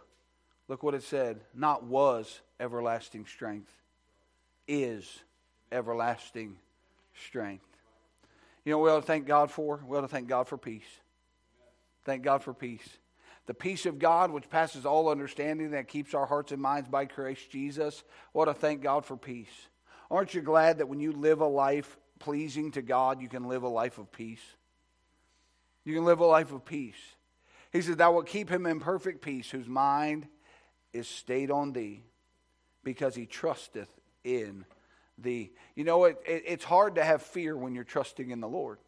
look 0.67 0.81
what 0.81 0.95
it 0.95 1.03
said, 1.03 1.41
not 1.53 1.83
was 1.83 2.41
everlasting 2.59 3.25
strength, 3.25 3.71
is 4.67 5.19
everlasting 5.71 6.57
strength. 7.13 7.70
You 8.63 8.73
know 8.73 8.79
we 8.79 8.89
ought 8.89 8.97
to 8.97 9.01
thank 9.01 9.25
God 9.25 9.49
for? 9.49 9.81
We 9.85 9.97
ought 9.97 10.01
to 10.01 10.07
thank 10.07 10.27
God 10.27 10.47
for 10.47 10.57
peace. 10.57 10.99
Thank 12.03 12.23
God 12.23 12.43
for 12.43 12.53
peace. 12.53 12.87
The 13.47 13.53
peace 13.53 13.85
of 13.85 13.99
God, 13.99 14.31
which 14.31 14.49
passes 14.49 14.85
all 14.85 15.09
understanding, 15.09 15.71
that 15.71 15.87
keeps 15.87 16.13
our 16.13 16.25
hearts 16.25 16.51
and 16.51 16.61
minds 16.61 16.87
by 16.87 17.05
Christ 17.05 17.49
Jesus. 17.49 18.03
What 18.33 18.45
to 18.45 18.53
thank 18.53 18.81
God 18.81 19.05
for 19.05 19.17
peace. 19.17 19.49
Aren't 20.09 20.33
you 20.33 20.41
glad 20.41 20.77
that 20.77 20.87
when 20.87 20.99
you 20.99 21.11
live 21.11 21.41
a 21.41 21.47
life 21.47 21.97
pleasing 22.19 22.71
to 22.71 22.81
God, 22.81 23.21
you 23.21 23.29
can 23.29 23.47
live 23.47 23.63
a 23.63 23.69
life 23.69 23.97
of 23.97 24.11
peace? 24.11 24.43
You 25.83 25.95
can 25.95 26.05
live 26.05 26.19
a 26.19 26.25
life 26.25 26.51
of 26.51 26.65
peace. 26.65 27.15
He 27.71 27.81
said, 27.81 27.97
Thou 27.97 28.11
wilt 28.11 28.27
keep 28.27 28.49
him 28.49 28.65
in 28.65 28.79
perfect 28.79 29.21
peace, 29.21 29.49
whose 29.49 29.67
mind 29.67 30.27
is 30.93 31.07
stayed 31.07 31.49
on 31.49 31.73
thee, 31.73 32.03
because 32.83 33.15
he 33.15 33.25
trusteth 33.25 33.89
in 34.23 34.65
thee. 35.21 35.51
You 35.75 35.83
know, 35.83 36.05
it, 36.05 36.17
it, 36.25 36.43
it's 36.45 36.63
hard 36.63 36.95
to 36.95 37.03
have 37.03 37.21
fear 37.21 37.55
when 37.55 37.75
you're 37.75 37.83
trusting 37.83 38.31
in 38.31 38.39
the 38.39 38.47
Lord. 38.47 38.79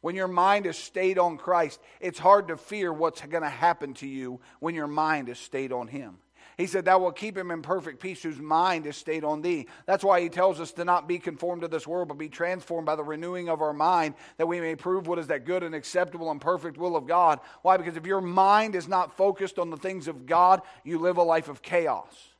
When 0.00 0.14
your 0.14 0.28
mind 0.28 0.66
is 0.66 0.76
stayed 0.76 1.18
on 1.18 1.38
Christ, 1.38 1.80
it's 2.00 2.18
hard 2.18 2.48
to 2.48 2.56
fear 2.56 2.92
what's 2.92 3.22
going 3.22 3.42
to 3.42 3.48
happen 3.48 3.94
to 3.94 4.06
you 4.06 4.40
when 4.60 4.74
your 4.74 4.86
mind 4.86 5.30
is 5.30 5.38
stayed 5.38 5.72
on 5.72 5.88
Him. 5.88 6.18
He 6.56 6.66
said, 6.66 6.84
Thou 6.84 7.00
wilt 7.00 7.16
keep 7.16 7.36
him 7.36 7.50
in 7.50 7.62
perfect 7.62 8.00
peace 8.00 8.22
whose 8.22 8.38
mind 8.38 8.86
is 8.86 8.96
stayed 8.96 9.24
on 9.24 9.42
thee. 9.42 9.66
That's 9.86 10.04
why 10.04 10.20
he 10.20 10.28
tells 10.28 10.60
us 10.60 10.72
to 10.72 10.84
not 10.84 11.08
be 11.08 11.18
conformed 11.18 11.62
to 11.62 11.68
this 11.68 11.86
world, 11.86 12.08
but 12.08 12.18
be 12.18 12.28
transformed 12.28 12.86
by 12.86 12.96
the 12.96 13.02
renewing 13.02 13.48
of 13.48 13.60
our 13.60 13.72
mind, 13.72 14.14
that 14.36 14.46
we 14.46 14.60
may 14.60 14.76
prove 14.76 15.06
what 15.06 15.18
is 15.18 15.26
that 15.28 15.46
good 15.46 15.62
and 15.62 15.74
acceptable 15.74 16.30
and 16.30 16.40
perfect 16.40 16.78
will 16.78 16.96
of 16.96 17.06
God. 17.06 17.40
Why? 17.62 17.76
Because 17.76 17.96
if 17.96 18.06
your 18.06 18.20
mind 18.20 18.76
is 18.76 18.86
not 18.86 19.16
focused 19.16 19.58
on 19.58 19.70
the 19.70 19.76
things 19.76 20.06
of 20.06 20.26
God, 20.26 20.62
you 20.84 20.98
live 20.98 21.16
a 21.16 21.22
life 21.22 21.48
of 21.48 21.60
chaos. 21.60 22.33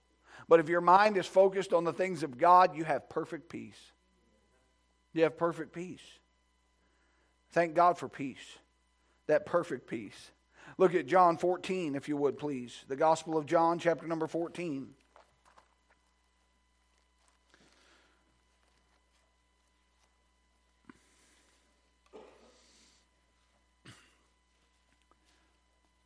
But 0.49 0.61
if 0.61 0.69
your 0.69 0.81
mind 0.81 1.17
is 1.17 1.27
focused 1.27 1.73
on 1.73 1.85
the 1.85 1.93
things 1.93 2.23
of 2.23 2.39
God, 2.39 2.77
you 2.77 2.85
have 2.85 3.09
perfect 3.09 3.49
peace. 3.49 3.79
You 5.13 5.23
have 5.23 5.37
perfect 5.37 5.73
peace. 5.73 6.03
Thank 7.53 7.75
God 7.75 7.97
for 7.97 8.09
peace, 8.09 8.59
that 9.27 9.47
perfect 9.47 9.87
peace. 9.87 10.33
Look 10.77 10.95
at 10.95 11.07
John 11.07 11.39
14, 11.39 11.95
if 11.95 12.09
you 12.09 12.17
would, 12.17 12.37
please. 12.37 12.85
The 12.89 12.97
Gospel 12.97 13.39
of 13.39 13.47
John, 13.47 13.79
chapter 13.79 14.07
number 14.09 14.27
14. 14.27 14.89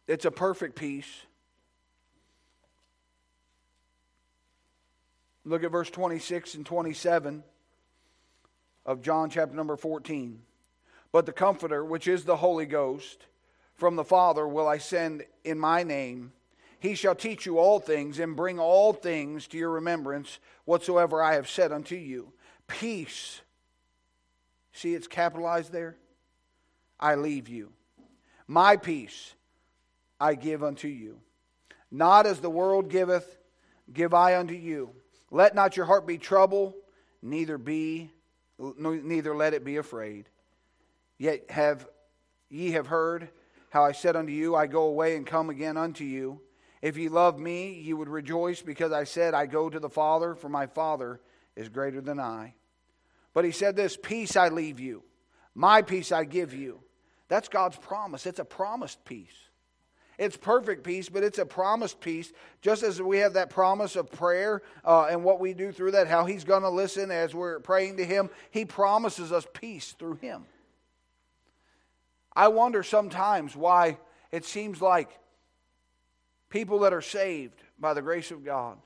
It's 0.07 0.24
a 0.24 0.31
perfect 0.31 0.74
peace. 0.74 1.27
Look 5.49 5.65
at 5.65 5.71
verse 5.71 5.89
26 5.89 6.57
and 6.57 6.67
27 6.67 7.43
of 8.85 9.01
John 9.01 9.31
chapter 9.31 9.57
number 9.57 9.77
14. 9.77 10.43
But 11.11 11.25
the 11.25 11.33
Comforter, 11.33 11.83
which 11.83 12.07
is 12.07 12.25
the 12.25 12.37
Holy 12.37 12.67
Ghost, 12.67 13.25
from 13.75 13.97
the 13.97 14.05
Father 14.05 14.47
will 14.47 14.69
I 14.69 14.77
send 14.77 15.25
in 15.45 15.59
my 15.59 15.85
name. 15.85 16.33
He 16.81 16.95
shall 16.95 17.15
teach 17.15 17.47
you 17.47 17.59
all 17.59 17.81
things 17.81 18.19
and 18.19 18.37
bring 18.37 18.59
all 18.59 18.93
things 18.93 19.47
to 19.49 19.57
your 19.57 19.71
remembrance 19.71 20.39
whatsoever 20.67 21.23
I 21.23 21.35
have 21.35 21.49
said 21.49 21.73
unto 21.73 21.97
you. 21.97 22.31
Peace. 22.67 23.41
See, 24.75 24.95
it's 24.95 25.09
capitalized 25.09 25.73
there. 25.73 25.97
I 27.01 27.15
leave 27.15 27.49
you. 27.49 27.73
My 28.47 28.77
peace 28.77 29.35
I 30.21 30.35
give 30.35 30.63
unto 30.63 30.89
you. 30.89 31.21
Not 31.91 32.27
as 32.27 32.41
the 32.41 32.51
world 32.51 32.91
giveth, 32.91 33.39
give 33.91 34.13
I 34.13 34.37
unto 34.37 34.55
you. 34.55 34.91
Let 35.31 35.55
not 35.55 35.77
your 35.77 35.87
heart 35.87 36.07
be 36.07 36.19
troubled, 36.19 36.75
neither 37.23 37.59
be 37.59 38.11
neither 38.59 39.37
let 39.37 39.55
it 39.55 39.64
be 39.64 39.77
afraid. 39.77 40.29
Yet 41.17 41.51
have 41.51 41.87
ye 42.49 42.73
have 42.73 42.88
heard 42.88 43.29
how 43.71 43.85
I 43.85 43.93
said 43.93 44.17
unto 44.17 44.33
you, 44.33 44.55
I 44.55 44.67
go 44.67 44.85
away 44.85 45.17
and 45.17 45.27
come 45.27 45.51
again 45.51 45.77
unto 45.77 46.05
you. 46.05 46.41
If 46.81 46.97
ye 46.97 47.09
love 47.09 47.38
me, 47.38 47.75
ye 47.75 47.93
would 47.93 48.09
rejoice 48.09 48.62
because 48.62 48.93
I 48.93 49.05
said, 49.05 49.35
I 49.35 49.47
go 49.47 49.69
to 49.69 49.81
the 49.81 49.91
Father, 49.91 50.35
for 50.35 50.49
my 50.49 50.67
Father 50.67 51.21
is 51.57 51.69
greater 51.69 52.01
than 52.01 52.21
I. 52.21 52.55
But 53.35 53.45
he 53.45 53.51
said 53.51 53.77
this 53.77 53.97
Peace 53.97 54.37
I 54.37 54.49
leave 54.49 54.81
you, 54.81 55.03
my 55.55 55.83
peace 55.83 56.12
I 56.12 56.25
give 56.25 56.55
you. 56.55 56.81
That's 57.29 57.49
God's 57.49 57.77
promise. 57.77 58.27
It's 58.27 58.38
a 58.38 58.45
promised 58.45 59.05
peace. 59.05 59.37
It's 60.19 60.37
perfect 60.37 60.83
peace, 60.83 61.09
but 61.09 61.23
it's 61.23 61.39
a 61.39 61.47
promised 61.47 62.01
peace. 62.01 62.33
Just 62.61 62.83
as 62.83 63.01
we 63.01 63.19
have 63.19 63.35
that 63.35 63.51
promise 63.51 63.95
of 63.95 64.11
prayer 64.11 64.63
uh, 64.85 65.05
and 65.05 65.23
what 65.23 65.39
we 65.39 65.55
do 65.55 65.71
through 65.71 65.93
that, 65.93 66.09
how 66.09 66.27
He's 66.27 66.43
going 66.43 66.63
to 66.63 66.71
listen 66.71 67.13
as 67.13 67.35
we're 67.35 67.61
praying 67.61 67.99
to 67.99 68.05
Him, 68.05 68.29
He 68.51 68.65
promises 68.65 69.31
us 69.31 69.47
peace 69.53 69.95
through 69.97 70.17
Him. 70.17 70.45
I 72.35 72.49
wonder 72.49 72.83
sometimes 72.83 73.55
why 73.55 73.99
it 74.33 74.45
seems 74.45 74.83
like 74.83 75.09
people 76.51 76.81
that 76.81 76.93
are 76.93 77.03
saved 77.03 77.63
by 77.79 77.95
the 77.95 78.03
grace 78.03 78.33
of 78.33 78.45
God, 78.45 78.79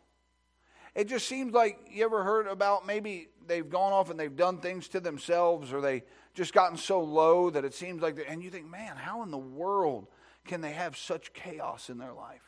it 0.94 1.08
just 1.08 1.26
seems 1.26 1.54
like 1.54 1.78
you 1.90 2.04
ever 2.04 2.22
heard 2.22 2.46
about 2.46 2.86
maybe 2.86 3.28
they've 3.46 3.68
gone 3.68 3.94
off 3.94 4.10
and 4.10 4.20
they've 4.20 4.36
done 4.36 4.58
things 4.58 4.88
to 4.88 5.00
themselves 5.00 5.72
or 5.72 5.80
they 5.80 6.02
just 6.34 6.52
gotten 6.52 6.76
so 6.76 7.00
low 7.00 7.48
that 7.48 7.64
it 7.64 7.72
seems 7.72 8.02
like, 8.02 8.18
and 8.28 8.42
you 8.42 8.50
think, 8.50 8.70
man, 8.70 8.96
how 8.96 9.22
in 9.22 9.30
the 9.30 9.38
world 9.38 10.06
can 10.44 10.60
they 10.60 10.72
have 10.72 10.96
such 10.96 11.32
chaos 11.32 11.90
in 11.90 11.98
their 11.98 12.12
life? 12.12 12.42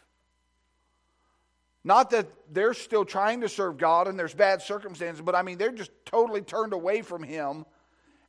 Not 1.82 2.10
that 2.10 2.28
they're 2.50 2.74
still 2.74 3.04
trying 3.04 3.42
to 3.42 3.48
serve 3.48 3.76
God 3.76 4.08
and 4.08 4.18
there's 4.18 4.34
bad 4.34 4.62
circumstances, 4.62 5.22
but 5.22 5.34
I 5.34 5.42
mean, 5.42 5.58
they're 5.58 5.72
just 5.72 5.90
totally 6.06 6.40
turned 6.40 6.72
away 6.72 7.02
from 7.02 7.22
Him 7.22 7.66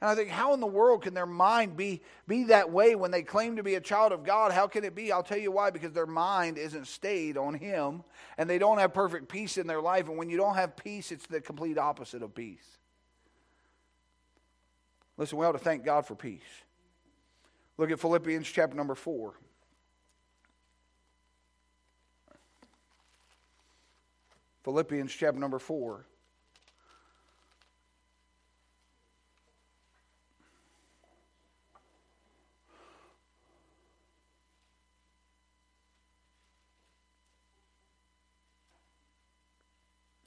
and 0.02 0.10
I 0.10 0.16
think, 0.16 0.30
how 0.30 0.54
in 0.54 0.60
the 0.60 0.68
world 0.68 1.04
can 1.04 1.14
their 1.14 1.26
mind 1.26 1.78
be, 1.78 2.02
be 2.28 2.44
that 2.46 2.70
way 2.70 2.96
when 2.96 3.12
they 3.12 3.24
claim 3.24 3.56
to 3.56 3.64
be 3.64 3.76
a 3.76 3.82
child 3.82 4.12
of 4.12 4.24
God? 4.24 4.52
How 4.52 4.68
can 4.68 4.84
it 4.84 4.94
be? 4.94 5.12
I'll 5.12 5.24
tell 5.24 5.38
you 5.38 5.52
why. 5.52 5.70
Because 5.70 5.94
their 5.94 6.06
mind 6.06 6.58
isn't 6.58 6.88
stayed 6.88 7.38
on 7.38 7.54
Him, 7.54 8.04
and 8.38 8.50
they 8.50 8.58
don't 8.58 8.78
have 8.78 8.94
perfect 8.94 9.30
peace 9.30 9.58
in 9.58 9.68
their 9.68 9.82
life. 9.82 10.08
And 10.08 10.18
when 10.18 10.30
you 10.30 10.38
don't 10.38 10.56
have 10.56 10.76
peace, 10.76 11.12
it's 11.12 11.26
the 11.28 11.40
complete 11.40 11.78
opposite 11.78 12.22
of 12.22 12.36
peace. 12.36 12.78
Listen, 15.18 15.38
we 15.38 15.46
ought 15.46 15.54
to 15.54 15.58
thank 15.58 15.86
God 15.86 16.06
for 16.06 16.14
peace. 16.14 16.42
Look 17.78 17.90
at 17.90 18.00
Philippians 18.00 18.48
chapter 18.48 18.76
number 18.76 18.96
4. 18.96 19.34
Philippians 24.66 25.14
chapter 25.14 25.40
number 25.40 25.60
4. 25.60 26.04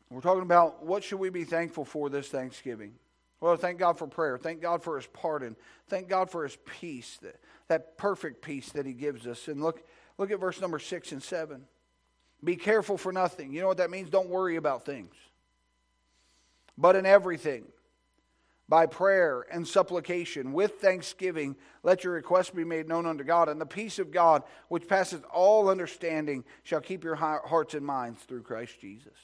We're 0.08 0.20
talking 0.20 0.42
about 0.42 0.86
what 0.86 1.02
should 1.02 1.18
we 1.18 1.30
be 1.30 1.42
thankful 1.42 1.84
for 1.84 2.08
this 2.08 2.28
Thanksgiving. 2.28 2.92
Well, 3.40 3.56
thank 3.56 3.80
God 3.80 3.98
for 3.98 4.06
prayer. 4.06 4.38
Thank 4.38 4.62
God 4.62 4.84
for 4.84 4.94
His 4.94 5.08
pardon. 5.08 5.56
Thank 5.88 6.08
God 6.08 6.30
for 6.30 6.44
His 6.44 6.56
peace, 6.64 7.18
that, 7.22 7.40
that 7.66 7.98
perfect 7.98 8.40
peace 8.40 8.70
that 8.70 8.86
He 8.86 8.92
gives 8.92 9.26
us. 9.26 9.48
And 9.48 9.60
look, 9.60 9.82
look 10.16 10.30
at 10.30 10.38
verse 10.38 10.60
number 10.60 10.78
six 10.78 11.10
and 11.10 11.20
seven. 11.20 11.64
Be 12.42 12.56
careful 12.56 12.96
for 12.96 13.12
nothing. 13.12 13.52
You 13.52 13.60
know 13.60 13.68
what 13.68 13.78
that 13.78 13.90
means? 13.90 14.10
Don't 14.10 14.28
worry 14.28 14.56
about 14.56 14.84
things. 14.84 15.14
But 16.76 16.94
in 16.94 17.04
everything, 17.06 17.64
by 18.68 18.86
prayer 18.86 19.46
and 19.50 19.66
supplication, 19.66 20.52
with 20.52 20.80
thanksgiving, 20.80 21.56
let 21.82 22.04
your 22.04 22.12
requests 22.12 22.50
be 22.50 22.64
made 22.64 22.86
known 22.86 23.06
unto 23.06 23.24
God. 23.24 23.48
And 23.48 23.60
the 23.60 23.66
peace 23.66 23.98
of 23.98 24.12
God, 24.12 24.42
which 24.68 24.86
passes 24.86 25.22
all 25.32 25.68
understanding, 25.68 26.44
shall 26.62 26.80
keep 26.80 27.02
your 27.02 27.16
hearts 27.16 27.74
and 27.74 27.84
minds 27.84 28.22
through 28.22 28.42
Christ 28.42 28.80
Jesus. 28.80 29.14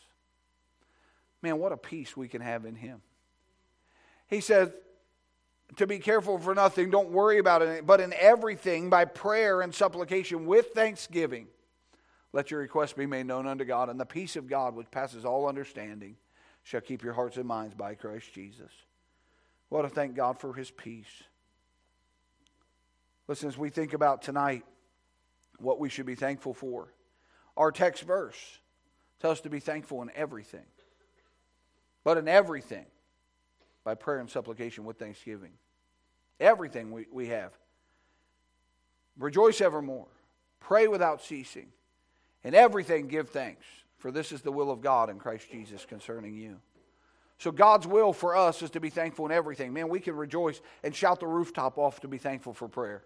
Man, 1.42 1.58
what 1.58 1.72
a 1.72 1.76
peace 1.76 2.16
we 2.16 2.26
can 2.26 2.40
have 2.40 2.64
in 2.64 2.74
Him. 2.74 3.02
He 4.26 4.40
says, 4.40 4.70
to 5.76 5.86
be 5.86 5.98
careful 5.98 6.38
for 6.38 6.54
nothing, 6.54 6.90
don't 6.90 7.10
worry 7.10 7.38
about 7.38 7.62
it, 7.62 7.86
but 7.86 8.00
in 8.00 8.12
everything, 8.14 8.90
by 8.90 9.04
prayer 9.04 9.60
and 9.60 9.74
supplication 9.74 10.46
with 10.46 10.68
thanksgiving, 10.74 11.48
let 12.34 12.50
your 12.50 12.60
requests 12.60 12.92
be 12.92 13.06
made 13.06 13.24
known 13.24 13.46
unto 13.46 13.64
God, 13.64 13.88
and 13.88 13.98
the 13.98 14.04
peace 14.04 14.36
of 14.36 14.46
God, 14.46 14.74
which 14.74 14.90
passes 14.90 15.24
all 15.24 15.48
understanding, 15.48 16.16
shall 16.64 16.82
keep 16.82 17.02
your 17.02 17.14
hearts 17.14 17.38
and 17.38 17.46
minds 17.46 17.74
by 17.74 17.94
Christ 17.94 18.34
Jesus. 18.34 18.70
What 19.70 19.82
to 19.82 19.88
thank 19.88 20.14
God 20.14 20.38
for 20.38 20.52
His 20.52 20.70
peace. 20.70 21.22
Listen, 23.26 23.48
as 23.48 23.56
we 23.56 23.70
think 23.70 23.94
about 23.94 24.20
tonight 24.20 24.64
what 25.58 25.80
we 25.80 25.88
should 25.88 26.04
be 26.04 26.14
thankful 26.14 26.52
for, 26.52 26.92
our 27.56 27.72
text 27.72 28.02
verse 28.02 28.58
tells 29.20 29.38
us 29.38 29.42
to 29.42 29.50
be 29.50 29.60
thankful 29.60 30.02
in 30.02 30.10
everything 30.14 30.66
but 32.04 32.18
in 32.18 32.28
everything 32.28 32.84
by 33.82 33.94
prayer 33.94 34.20
and 34.20 34.30
supplication 34.30 34.84
with 34.84 34.98
thanksgiving. 34.98 35.52
Everything 36.38 36.92
we, 36.92 37.06
we 37.10 37.28
have. 37.28 37.52
Rejoice 39.18 39.60
evermore. 39.60 40.06
Pray 40.60 40.86
without 40.86 41.22
ceasing. 41.22 41.68
In 42.44 42.54
everything 42.54 43.08
give 43.08 43.30
thanks, 43.30 43.64
for 43.98 44.10
this 44.10 44.30
is 44.30 44.42
the 44.42 44.52
will 44.52 44.70
of 44.70 44.80
God 44.80 45.08
in 45.08 45.18
Christ 45.18 45.50
Jesus 45.50 45.84
concerning 45.86 46.34
you. 46.34 46.60
So, 47.38 47.50
God's 47.50 47.86
will 47.86 48.12
for 48.12 48.36
us 48.36 48.62
is 48.62 48.70
to 48.70 48.80
be 48.80 48.90
thankful 48.90 49.26
in 49.26 49.32
everything. 49.32 49.72
Man, 49.72 49.88
we 49.88 49.98
can 49.98 50.14
rejoice 50.14 50.60
and 50.82 50.94
shout 50.94 51.20
the 51.20 51.26
rooftop 51.26 51.78
off 51.78 52.00
to 52.00 52.08
be 52.08 52.18
thankful 52.18 52.54
for 52.54 52.68
prayer. 52.68 53.02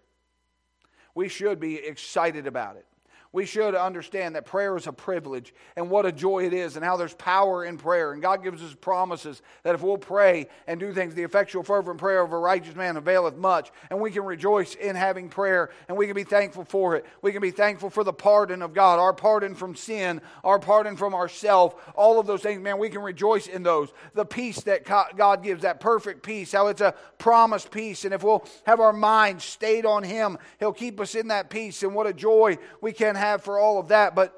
We 1.15 1.29
should 1.29 1.59
be 1.59 1.75
excited 1.75 2.45
about 2.45 2.75
it 2.75 2.85
we 3.31 3.45
should 3.45 3.75
understand 3.75 4.35
that 4.35 4.47
prayer 4.47 4.75
is 4.75 4.87
a 4.87 4.91
privilege 4.91 5.53
and 5.75 5.91
what 5.91 6.07
a 6.07 6.11
joy 6.11 6.45
it 6.45 6.53
is 6.53 6.75
and 6.75 6.83
how 6.83 6.97
there's 6.97 7.13
power 7.13 7.63
in 7.63 7.77
prayer. 7.77 8.11
And 8.11 8.23
God 8.23 8.43
gives 8.43 8.63
us 8.63 8.73
promises 8.73 9.43
that 9.61 9.75
if 9.75 9.83
we'll 9.83 9.99
pray 9.99 10.47
and 10.65 10.79
do 10.79 10.91
things, 10.93 11.13
the 11.13 11.21
effectual, 11.21 11.61
fervent 11.61 11.99
prayer 11.99 12.23
of 12.23 12.31
a 12.31 12.39
righteous 12.39 12.75
man 12.75 12.97
availeth 12.97 13.35
much. 13.35 13.71
And 13.91 14.01
we 14.01 14.09
can 14.09 14.23
rejoice 14.23 14.73
in 14.73 14.95
having 14.95 15.29
prayer 15.29 15.69
and 15.87 15.95
we 15.95 16.07
can 16.07 16.15
be 16.15 16.23
thankful 16.23 16.65
for 16.65 16.95
it. 16.95 17.05
We 17.21 17.31
can 17.31 17.41
be 17.43 17.51
thankful 17.51 17.91
for 17.91 18.03
the 18.03 18.13
pardon 18.13 18.63
of 18.63 18.73
God, 18.73 18.97
our 18.97 19.13
pardon 19.13 19.53
from 19.53 19.75
sin, 19.75 20.21
our 20.43 20.57
pardon 20.57 20.97
from 20.97 21.13
ourself, 21.13 21.75
all 21.93 22.19
of 22.19 22.25
those 22.25 22.41
things. 22.41 22.59
Man, 22.59 22.79
we 22.79 22.89
can 22.89 23.01
rejoice 23.01 23.45
in 23.45 23.61
those. 23.61 23.89
The 24.15 24.25
peace 24.25 24.61
that 24.61 24.85
God 24.85 25.43
gives, 25.43 25.61
that 25.61 25.79
perfect 25.79 26.23
peace, 26.23 26.51
how 26.51 26.67
it's 26.67 26.81
a 26.81 26.95
promised 27.19 27.69
peace. 27.69 28.05
And 28.05 28.13
if 28.13 28.23
we'll 28.23 28.43
have 28.65 28.79
our 28.79 28.93
mind 28.93 29.43
stayed 29.43 29.85
on 29.85 30.01
Him, 30.01 30.39
He'll 30.59 30.73
keep 30.73 30.99
us 30.99 31.13
in 31.13 31.27
that 31.27 31.51
peace. 31.51 31.83
And 31.83 31.93
what 31.93 32.07
a 32.07 32.13
joy 32.13 32.57
we 32.81 32.91
can 32.91 33.18
have 33.19 33.43
for 33.43 33.59
all 33.59 33.79
of 33.79 33.89
that. 33.89 34.15
But 34.15 34.33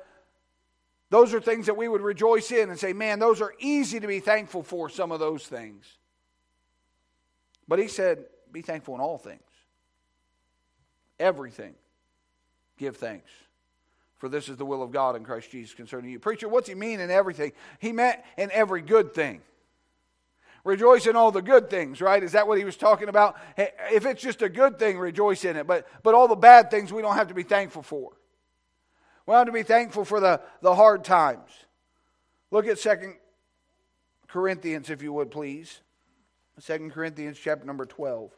Those 1.12 1.34
are 1.34 1.42
things 1.42 1.66
that 1.66 1.76
we 1.76 1.90
would 1.90 2.02
rejoice 2.02 2.52
in 2.52 2.70
and 2.70 2.80
say, 2.80 2.94
man, 2.94 3.20
those 3.20 3.42
are 3.42 3.54
easy 3.60 4.00
to 4.00 4.08
be 4.08 4.22
thankful 4.22 4.64
for, 4.64 4.88
some 4.88 5.12
of 5.12 5.20
those 5.20 5.46
things. 5.46 5.86
But 7.68 7.80
he 7.80 7.90
said, 7.90 8.26
be 8.52 8.62
thankful 8.62 8.96
in 8.96 9.02
all 9.02 9.18
things. 9.18 9.42
Everything. 11.20 11.76
Give 12.78 12.96
thanks. 12.96 13.30
For 14.20 14.30
this 14.30 14.48
is 14.48 14.56
the 14.56 14.66
will 14.66 14.82
of 14.82 14.94
God 14.94 15.18
in 15.18 15.26
Christ 15.26 15.52
Jesus 15.52 15.76
concerning 15.76 16.12
you. 16.12 16.20
Preacher, 16.20 16.48
what's 16.48 16.70
he 16.70 16.76
mean 16.76 17.02
in 17.02 17.12
everything? 17.12 17.52
He 17.80 17.92
meant 17.92 18.22
in 18.38 18.50
every 18.52 18.82
good 18.82 19.14
thing. 19.14 19.42
Rejoice 20.64 21.08
in 21.08 21.18
all 21.18 21.32
the 21.32 21.42
good 21.42 21.70
things, 21.70 22.00
right? 22.00 22.24
Is 22.24 22.32
that 22.32 22.48
what 22.48 22.58
he 22.58 22.64
was 22.64 22.78
talking 22.78 23.10
about? 23.10 23.36
If 23.58 24.06
it's 24.06 24.22
just 24.22 24.42
a 24.44 24.50
good 24.50 24.80
thing, 24.80 24.98
rejoice 24.98 25.44
in 25.44 25.58
it. 25.58 25.68
But, 25.68 25.88
but 26.04 26.14
all 26.14 26.30
the 26.30 26.36
bad 26.36 26.72
things 26.72 26.94
we 26.94 27.02
don't 27.02 27.16
have 27.16 27.28
to 27.28 27.34
be 27.34 27.44
thankful 27.44 27.84
for. 27.84 28.12
We 29.26 29.34
have 29.34 29.46
to 29.46 29.52
be 29.52 29.64
thankful 29.64 30.06
for 30.06 30.20
the, 30.20 30.42
the 30.62 30.76
hard 30.76 31.04
times. 31.04 31.50
Look 32.50 32.68
at 32.68 32.80
Second 32.80 33.16
Corinthians, 34.28 34.90
if 34.90 35.02
you 35.02 35.14
would, 35.14 35.32
please. 35.32 35.82
Second 36.60 36.92
Corinthians 36.92 37.40
chapter 37.42 37.66
number 37.66 37.86
12. 37.86 38.30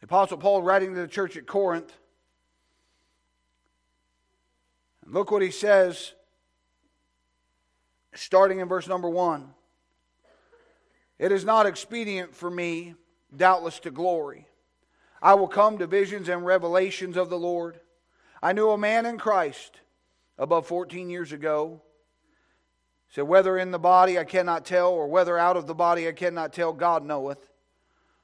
The 0.00 0.04
Apostle 0.04 0.36
Paul, 0.36 0.62
writing 0.62 0.94
to 0.94 1.00
the 1.00 1.08
church 1.08 1.38
at 1.38 1.46
Corinth, 1.46 1.96
and 5.01 5.01
look 5.12 5.30
what 5.30 5.42
he 5.42 5.50
says, 5.50 6.14
starting 8.14 8.58
in 8.58 8.68
verse 8.68 8.88
number 8.88 9.08
one. 9.08 9.50
It 11.18 11.30
is 11.30 11.44
not 11.44 11.66
expedient 11.66 12.34
for 12.34 12.50
me, 12.50 12.94
doubtless, 13.34 13.78
to 13.80 13.90
glory. 13.90 14.48
I 15.20 15.34
will 15.34 15.46
come 15.46 15.78
to 15.78 15.86
visions 15.86 16.28
and 16.28 16.44
revelations 16.44 17.16
of 17.16 17.30
the 17.30 17.38
Lord. 17.38 17.78
I 18.42 18.52
knew 18.52 18.70
a 18.70 18.78
man 18.78 19.06
in 19.06 19.18
Christ 19.18 19.78
above 20.36 20.66
14 20.66 21.08
years 21.08 21.30
ago. 21.30 21.82
Said, 23.10 23.24
whether 23.24 23.58
in 23.58 23.70
the 23.70 23.78
body 23.78 24.18
I 24.18 24.24
cannot 24.24 24.64
tell, 24.64 24.90
or 24.90 25.06
whether 25.06 25.36
out 25.38 25.58
of 25.58 25.66
the 25.66 25.74
body 25.74 26.08
I 26.08 26.12
cannot 26.12 26.54
tell, 26.54 26.72
God 26.72 27.04
knoweth. 27.04 27.50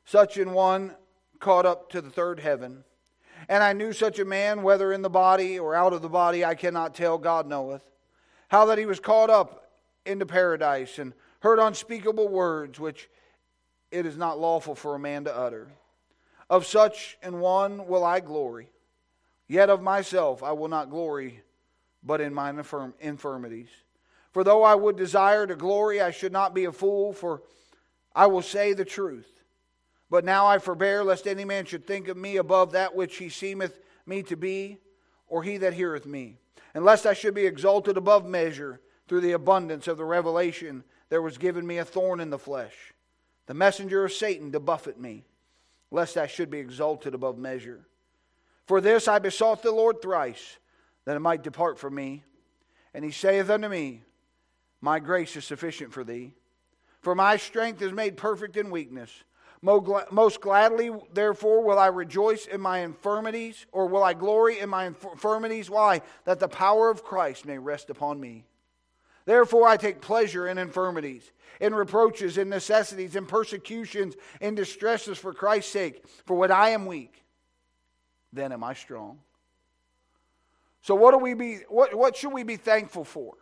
Such 0.07 0.39
an 0.39 0.53
one 0.53 0.97
caught 1.39 1.67
up 1.67 1.91
to 1.91 2.01
the 2.01 2.09
third 2.09 2.41
heaven. 2.41 2.85
And 3.49 3.63
I 3.63 3.73
knew 3.73 3.93
such 3.93 4.19
a 4.19 4.25
man, 4.25 4.63
whether 4.63 4.93
in 4.93 5.03
the 5.03 5.09
body 5.09 5.59
or 5.59 5.75
out 5.75 5.93
of 5.93 6.03
the 6.03 6.09
body, 6.09 6.45
I 6.45 6.55
cannot 6.55 6.95
tell, 6.95 7.17
God 7.17 7.49
knoweth. 7.49 7.83
How 8.49 8.67
that 8.67 8.79
he 8.79 8.87
was 8.87 9.01
caught 9.01 9.31
up 9.31 9.71
into 10.05 10.27
paradise 10.27 10.99
and 10.99 11.15
heard 11.41 11.59
unspeakable 11.59 12.29
words 12.29 12.79
which 12.79 13.09
it 13.91 14.05
is 14.05 14.17
not 14.17 14.39
lawful 14.39 14.75
for 14.75 14.95
a 14.95 14.99
man 14.99 15.25
to 15.25 15.37
utter. 15.37 15.69
Of 16.51 16.67
such 16.67 17.17
an 17.23 17.41
one 17.41 17.87
will 17.87 18.05
I 18.05 18.21
glory. 18.21 18.71
Yet 19.47 19.71
of 19.71 19.83
myself 19.83 20.43
I 20.43 20.53
will 20.53 20.69
not 20.69 20.91
glory, 20.91 21.43
but 22.03 22.21
in 22.21 22.35
mine 22.35 22.59
infirm- 22.59 22.95
infirmities. 23.01 23.69
For 24.33 24.45
though 24.45 24.63
I 24.63 24.75
would 24.75 24.97
desire 24.97 25.47
to 25.47 25.57
glory, 25.57 26.01
I 26.01 26.11
should 26.11 26.33
not 26.33 26.55
be 26.55 26.67
a 26.67 26.73
fool, 26.73 27.15
for 27.15 27.43
I 28.15 28.27
will 28.27 28.43
say 28.43 28.75
the 28.75 28.85
truth. 28.85 29.38
But 30.11 30.25
now 30.25 30.47
I 30.47 30.59
forbear, 30.59 31.05
lest 31.05 31.27
any 31.27 31.45
man 31.45 31.65
should 31.67 31.87
think 31.87 32.09
of 32.09 32.17
me 32.17 32.37
above 32.37 32.73
that 32.73 32.95
which 32.95 33.17
he 33.17 33.29
seemeth 33.29 33.79
me 34.07 34.23
to 34.25 34.37
be, 34.37 34.79
or 35.29 35.43
he 35.43 35.59
that 35.59 35.75
heareth 35.75 36.07
me. 36.07 36.39
And 36.75 36.85
lest 36.85 37.07
I 37.07 37.13
should 37.13 37.35
be 37.35 37.47
exalted 37.47 37.97
above 37.97 38.27
measure 38.27 38.81
through 39.07 39.21
the 39.21 39.33
abundance 39.33 39.89
of 39.89 39.97
the 39.97 40.05
revelation, 40.05 40.85
there 41.09 41.23
was 41.23 41.39
given 41.39 41.67
me 41.67 41.79
a 41.79 41.85
thorn 41.85 42.21
in 42.21 42.31
the 42.31 42.39
flesh, 42.39 42.95
the 43.47 43.55
messenger 43.55 44.05
of 44.05 44.13
Satan 44.13 44.53
to 44.53 44.61
buffet 44.61 44.99
me, 44.99 45.25
lest 45.91 46.17
I 46.17 46.27
should 46.27 46.51
be 46.51 46.59
exalted 46.59 47.15
above 47.15 47.39
measure. 47.39 47.87
For 48.67 48.81
this 48.81 49.09
I 49.09 49.19
besought 49.19 49.63
the 49.63 49.73
Lord 49.73 50.03
thrice, 50.03 50.59
that 51.05 51.17
it 51.17 51.21
might 51.21 51.43
depart 51.43 51.79
from 51.79 51.95
me. 51.95 52.23
And 52.93 53.03
he 53.03 53.11
saith 53.11 53.49
unto 53.49 53.69
me, 53.69 54.03
My 54.83 54.99
grace 54.99 55.37
is 55.37 55.45
sufficient 55.47 55.93
for 55.93 56.05
thee, 56.05 56.33
for 57.01 57.15
my 57.15 57.39
strength 57.39 57.81
is 57.81 57.93
made 57.93 58.17
perfect 58.17 58.57
in 58.59 58.71
weakness. 58.71 59.11
Most 59.61 60.41
gladly, 60.41 60.91
therefore, 61.13 61.65
will 61.65 61.79
I 61.79 61.89
rejoice 61.89 62.47
in 62.47 62.61
my 62.61 62.79
infirmities, 62.79 63.67
or 63.73 63.87
will 63.87 64.05
I 64.05 64.15
glory 64.15 64.61
in 64.61 64.69
my 64.69 64.87
infirmities? 64.87 65.69
Why? 65.69 66.03
That 66.25 66.39
the 66.39 66.49
power 66.49 66.91
of 66.91 67.03
Christ 67.03 67.45
may 67.45 67.59
rest 67.59 67.91
upon 67.91 68.21
me. 68.21 68.45
Therefore, 69.25 69.69
I 69.69 69.77
take 69.77 70.01
pleasure 70.01 70.47
in 70.47 70.59
infirmities, 70.59 71.33
in 71.61 71.75
reproaches, 71.75 72.39
in 72.39 72.49
necessities, 72.49 73.17
in 73.17 73.27
persecutions, 73.27 74.15
in 74.41 74.55
distresses 74.55 75.19
for 75.19 75.35
Christ's 75.35 75.73
sake. 75.73 76.05
For 76.25 76.37
when 76.37 76.53
I 76.53 76.71
am 76.71 76.87
weak, 76.87 77.25
then 78.33 78.53
am 78.53 78.63
I 78.63 78.75
strong. 78.75 79.19
So, 80.83 80.95
what, 80.95 81.11
do 81.11 81.19
we 81.19 81.35
be, 81.35 81.59
what, 81.69 81.95
what 81.95 82.17
should 82.17 82.33
we 82.33 82.45
be 82.45 82.57
thankful 82.57 83.05
for? 83.05 83.35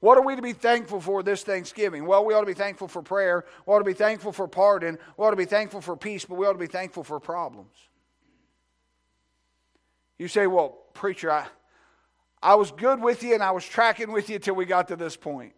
What 0.00 0.16
are 0.16 0.24
we 0.24 0.34
to 0.34 0.42
be 0.42 0.54
thankful 0.54 1.00
for 1.00 1.22
this 1.22 1.42
Thanksgiving? 1.42 2.06
Well, 2.06 2.24
we 2.24 2.32
ought 2.32 2.40
to 2.40 2.46
be 2.46 2.54
thankful 2.54 2.88
for 2.88 3.02
prayer. 3.02 3.44
We 3.66 3.74
ought 3.74 3.80
to 3.80 3.84
be 3.84 3.92
thankful 3.92 4.32
for 4.32 4.48
pardon. 4.48 4.98
We 5.16 5.24
ought 5.24 5.30
to 5.30 5.36
be 5.36 5.44
thankful 5.44 5.82
for 5.82 5.94
peace, 5.94 6.24
but 6.24 6.36
we 6.36 6.46
ought 6.46 6.54
to 6.54 6.58
be 6.58 6.66
thankful 6.66 7.04
for 7.04 7.20
problems. 7.20 7.76
You 10.18 10.26
say, 10.28 10.46
well, 10.46 10.78
preacher, 10.94 11.30
I, 11.30 11.46
I 12.42 12.54
was 12.54 12.72
good 12.72 13.02
with 13.02 13.22
you 13.22 13.34
and 13.34 13.42
I 13.42 13.50
was 13.50 13.64
tracking 13.64 14.10
with 14.10 14.30
you 14.30 14.38
till 14.38 14.54
we 14.54 14.64
got 14.64 14.88
to 14.88 14.96
this 14.96 15.16
point. 15.16 15.52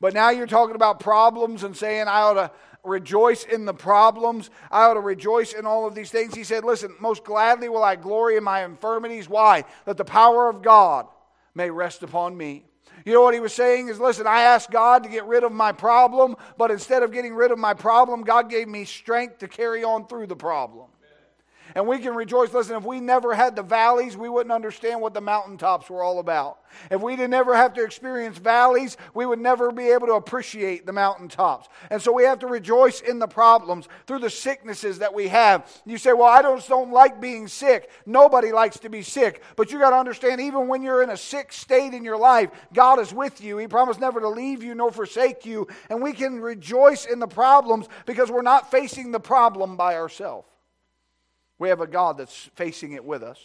But 0.00 0.14
now 0.14 0.30
you're 0.30 0.46
talking 0.46 0.76
about 0.76 1.00
problems 1.00 1.64
and 1.64 1.76
saying 1.76 2.06
I 2.06 2.20
ought 2.20 2.34
to 2.34 2.50
rejoice 2.84 3.44
in 3.44 3.64
the 3.64 3.74
problems. 3.74 4.50
I 4.70 4.84
ought 4.84 4.94
to 4.94 5.00
rejoice 5.00 5.52
in 5.52 5.66
all 5.66 5.86
of 5.86 5.94
these 5.96 6.10
things. 6.10 6.34
He 6.34 6.44
said, 6.44 6.64
Listen, 6.64 6.94
most 7.00 7.24
gladly 7.24 7.68
will 7.68 7.82
I 7.82 7.96
glory 7.96 8.36
in 8.36 8.44
my 8.44 8.64
infirmities. 8.64 9.28
Why? 9.28 9.64
That 9.84 9.96
the 9.96 10.04
power 10.04 10.48
of 10.48 10.62
God 10.62 11.06
may 11.54 11.70
rest 11.70 12.02
upon 12.02 12.36
me. 12.36 12.64
You 13.06 13.12
know 13.12 13.22
what 13.22 13.34
he 13.34 13.40
was 13.40 13.52
saying 13.52 13.86
is 13.86 14.00
listen, 14.00 14.26
I 14.26 14.40
asked 14.42 14.72
God 14.72 15.04
to 15.04 15.08
get 15.08 15.26
rid 15.26 15.44
of 15.44 15.52
my 15.52 15.70
problem, 15.70 16.34
but 16.58 16.72
instead 16.72 17.04
of 17.04 17.12
getting 17.12 17.36
rid 17.36 17.52
of 17.52 17.58
my 17.58 17.72
problem, 17.72 18.22
God 18.22 18.50
gave 18.50 18.66
me 18.66 18.84
strength 18.84 19.38
to 19.38 19.48
carry 19.48 19.84
on 19.84 20.08
through 20.08 20.26
the 20.26 20.34
problem. 20.34 20.86
And 21.76 21.86
we 21.86 21.98
can 21.98 22.14
rejoice. 22.14 22.54
Listen, 22.54 22.74
if 22.74 22.84
we 22.84 23.00
never 23.00 23.34
had 23.34 23.54
the 23.54 23.62
valleys, 23.62 24.16
we 24.16 24.30
wouldn't 24.30 24.50
understand 24.50 24.98
what 24.98 25.12
the 25.12 25.20
mountaintops 25.20 25.90
were 25.90 26.02
all 26.02 26.20
about. 26.20 26.60
If 26.90 27.02
we 27.02 27.16
didn't 27.16 27.34
ever 27.34 27.54
have 27.54 27.74
to 27.74 27.84
experience 27.84 28.38
valleys, 28.38 28.96
we 29.12 29.26
would 29.26 29.40
never 29.40 29.70
be 29.70 29.90
able 29.90 30.06
to 30.06 30.14
appreciate 30.14 30.86
the 30.86 30.94
mountaintops. 30.94 31.68
And 31.90 32.00
so 32.00 32.12
we 32.14 32.24
have 32.24 32.38
to 32.38 32.46
rejoice 32.46 33.02
in 33.02 33.18
the 33.18 33.26
problems 33.26 33.90
through 34.06 34.20
the 34.20 34.30
sicknesses 34.30 35.00
that 35.00 35.12
we 35.12 35.28
have. 35.28 35.70
You 35.84 35.98
say, 35.98 36.14
Well, 36.14 36.28
I 36.28 36.40
just 36.40 36.66
don't 36.66 36.92
like 36.92 37.20
being 37.20 37.46
sick. 37.46 37.90
Nobody 38.06 38.52
likes 38.52 38.78
to 38.78 38.88
be 38.88 39.02
sick. 39.02 39.42
But 39.54 39.70
you 39.70 39.78
got 39.78 39.90
to 39.90 39.96
understand, 39.96 40.40
even 40.40 40.68
when 40.68 40.80
you're 40.80 41.02
in 41.02 41.10
a 41.10 41.16
sick 41.16 41.52
state 41.52 41.92
in 41.92 42.04
your 42.04 42.16
life, 42.16 42.48
God 42.72 43.00
is 43.00 43.12
with 43.12 43.42
you. 43.42 43.58
He 43.58 43.68
promised 43.68 44.00
never 44.00 44.20
to 44.20 44.30
leave 44.30 44.62
you 44.62 44.74
nor 44.74 44.90
forsake 44.90 45.44
you. 45.44 45.68
And 45.90 46.00
we 46.00 46.14
can 46.14 46.40
rejoice 46.40 47.04
in 47.04 47.18
the 47.18 47.28
problems 47.28 47.86
because 48.06 48.30
we're 48.30 48.40
not 48.40 48.70
facing 48.70 49.12
the 49.12 49.20
problem 49.20 49.76
by 49.76 49.96
ourselves. 49.96 50.48
We 51.58 51.68
have 51.70 51.80
a 51.80 51.86
God 51.86 52.18
that's 52.18 52.50
facing 52.54 52.92
it 52.92 53.04
with 53.04 53.22
us. 53.22 53.38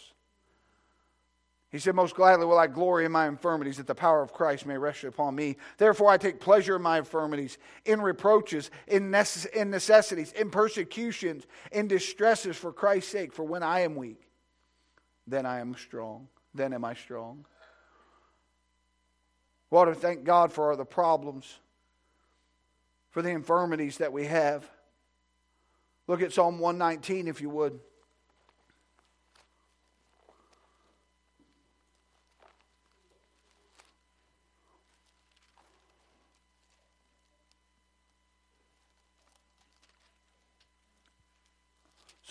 He 1.72 1.78
said, 1.78 1.94
Most 1.94 2.14
gladly 2.14 2.44
will 2.44 2.58
I 2.58 2.66
glory 2.66 3.06
in 3.06 3.12
my 3.12 3.26
infirmities, 3.26 3.78
that 3.78 3.86
the 3.86 3.94
power 3.94 4.22
of 4.22 4.34
Christ 4.34 4.66
may 4.66 4.76
rest 4.76 5.04
upon 5.04 5.34
me. 5.34 5.56
Therefore, 5.78 6.10
I 6.10 6.18
take 6.18 6.38
pleasure 6.38 6.76
in 6.76 6.82
my 6.82 6.98
infirmities, 6.98 7.56
in 7.86 8.02
reproaches, 8.02 8.70
in, 8.86 9.10
necess- 9.10 9.50
in 9.52 9.70
necessities, 9.70 10.32
in 10.32 10.50
persecutions, 10.50 11.46
in 11.72 11.88
distresses 11.88 12.58
for 12.58 12.72
Christ's 12.72 13.10
sake. 13.10 13.32
For 13.32 13.42
when 13.42 13.62
I 13.62 13.80
am 13.80 13.96
weak, 13.96 14.20
then 15.26 15.46
I 15.46 15.60
am 15.60 15.74
strong. 15.74 16.28
Then 16.54 16.74
am 16.74 16.84
I 16.84 16.92
strong. 16.92 17.46
Ought 19.70 19.86
to 19.86 19.94
thank 19.94 20.24
God 20.24 20.52
for 20.52 20.76
the 20.76 20.84
problems, 20.84 21.58
for 23.08 23.22
the 23.22 23.30
infirmities 23.30 23.96
that 23.96 24.12
we 24.12 24.26
have. 24.26 24.68
Look 26.06 26.20
at 26.20 26.34
Psalm 26.34 26.58
119, 26.58 27.26
if 27.26 27.40
you 27.40 27.48
would. 27.48 27.80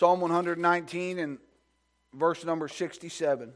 Psalm 0.02 0.20
119 0.20 1.20
and 1.20 1.38
verse 2.12 2.44
number 2.44 2.66
67. 2.66 3.52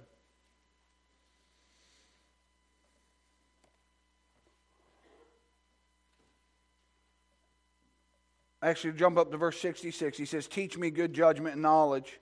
Actually, 8.62 8.92
jump 8.92 9.18
up 9.18 9.32
to 9.32 9.36
verse 9.36 9.60
66. 9.60 10.16
He 10.16 10.24
says, 10.24 10.46
Teach 10.46 10.78
me 10.78 10.90
good 10.92 11.12
judgment 11.12 11.54
and 11.54 11.62
knowledge, 11.62 12.20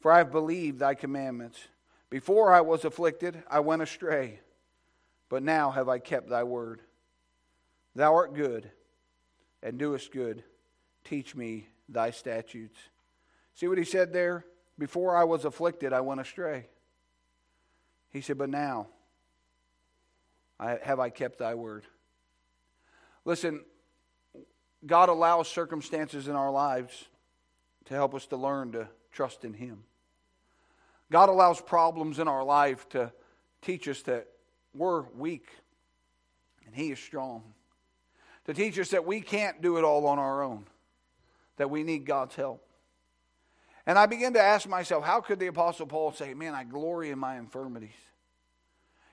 for 0.00 0.10
I 0.10 0.18
have 0.18 0.32
believed 0.32 0.80
thy 0.80 0.94
commandments. 0.94 1.60
Before 2.10 2.52
I 2.52 2.62
was 2.62 2.84
afflicted, 2.84 3.44
I 3.48 3.60
went 3.60 3.80
astray, 3.80 4.40
But 5.28 5.44
now 5.44 5.70
have 5.70 5.88
I 5.88 6.00
kept 6.00 6.28
thy 6.28 6.42
word. 6.42 6.80
Thou 7.94 8.12
art 8.12 8.34
good 8.34 8.72
and 9.62 9.78
doest 9.78 10.10
good. 10.10 10.42
Teach 11.04 11.36
me 11.36 11.68
thy 11.88 12.10
statutes. 12.10 12.76
See 13.54 13.68
what 13.68 13.78
he 13.78 13.84
said 13.84 14.12
there? 14.12 14.44
Before 14.78 15.16
I 15.16 15.24
was 15.24 15.44
afflicted, 15.44 15.92
I 15.92 16.00
went 16.00 16.20
astray. 16.20 16.66
He 18.10 18.20
said, 18.20 18.38
But 18.38 18.48
now 18.48 18.88
I, 20.58 20.78
have 20.82 21.00
I 21.00 21.10
kept 21.10 21.38
thy 21.38 21.54
word. 21.54 21.84
Listen, 23.24 23.64
God 24.84 25.08
allows 25.08 25.48
circumstances 25.48 26.28
in 26.28 26.34
our 26.34 26.50
lives 26.50 27.06
to 27.86 27.94
help 27.94 28.14
us 28.14 28.26
to 28.26 28.36
learn 28.36 28.72
to 28.72 28.88
trust 29.12 29.44
in 29.44 29.54
Him. 29.54 29.84
God 31.10 31.28
allows 31.28 31.60
problems 31.60 32.18
in 32.18 32.26
our 32.26 32.42
life 32.42 32.88
to 32.90 33.12
teach 33.60 33.86
us 33.86 34.02
that 34.02 34.26
we're 34.74 35.02
weak 35.16 35.48
and 36.66 36.74
He 36.74 36.90
is 36.90 36.98
strong. 36.98 37.42
To 38.46 38.54
teach 38.54 38.78
us 38.78 38.90
that 38.90 39.06
we 39.06 39.20
can't 39.20 39.62
do 39.62 39.76
it 39.76 39.84
all 39.84 40.06
on 40.06 40.18
our 40.18 40.42
own, 40.42 40.66
that 41.58 41.70
we 41.70 41.84
need 41.84 42.06
God's 42.06 42.34
help. 42.34 42.66
And 43.86 43.98
I 43.98 44.06
began 44.06 44.34
to 44.34 44.40
ask 44.40 44.68
myself, 44.68 45.04
how 45.04 45.20
could 45.20 45.38
the 45.38 45.48
Apostle 45.48 45.86
Paul 45.86 46.12
say, 46.12 46.34
Man, 46.34 46.54
I 46.54 46.64
glory 46.64 47.10
in 47.10 47.18
my 47.18 47.38
infirmities? 47.38 47.90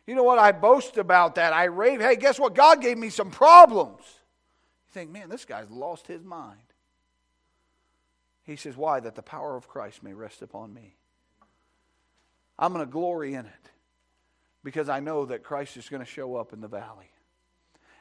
You 0.06 0.16
know 0.16 0.24
what? 0.24 0.40
I 0.40 0.52
boast 0.52 0.98
about 0.98 1.36
that. 1.36 1.54
I 1.54 1.66
rave. 1.66 2.02
Hey, 2.02 2.16
guess 2.16 2.40
what? 2.40 2.56
God 2.56 2.82
gave 2.82 2.98
me 2.98 3.10
some 3.10 3.30
problems. 3.30 4.02
You 4.88 4.94
think, 4.94 5.12
man, 5.12 5.30
this 5.30 5.46
guy's 5.46 5.70
lost 5.70 6.08
his 6.08 6.24
mind. 6.24 6.60
He 8.44 8.56
says, 8.56 8.76
Why? 8.76 9.00
That 9.00 9.16
the 9.16 9.22
power 9.22 9.56
of 9.56 9.68
Christ 9.68 10.02
may 10.02 10.14
rest 10.14 10.42
upon 10.42 10.74
me. 10.74 10.96
I'm 12.58 12.74
going 12.74 12.86
to 12.86 12.92
glory 12.92 13.36
in 13.36 13.46
it 13.46 13.70
because 14.64 14.90
I 14.90 15.00
know 15.00 15.26
that 15.26 15.44
Christ 15.44 15.78
is 15.78 15.90
going 15.90 16.02
to 16.02 16.10
show 16.10 16.36
up 16.36 16.54
in 16.54 16.62
the 16.62 16.68
valley. 16.68 17.10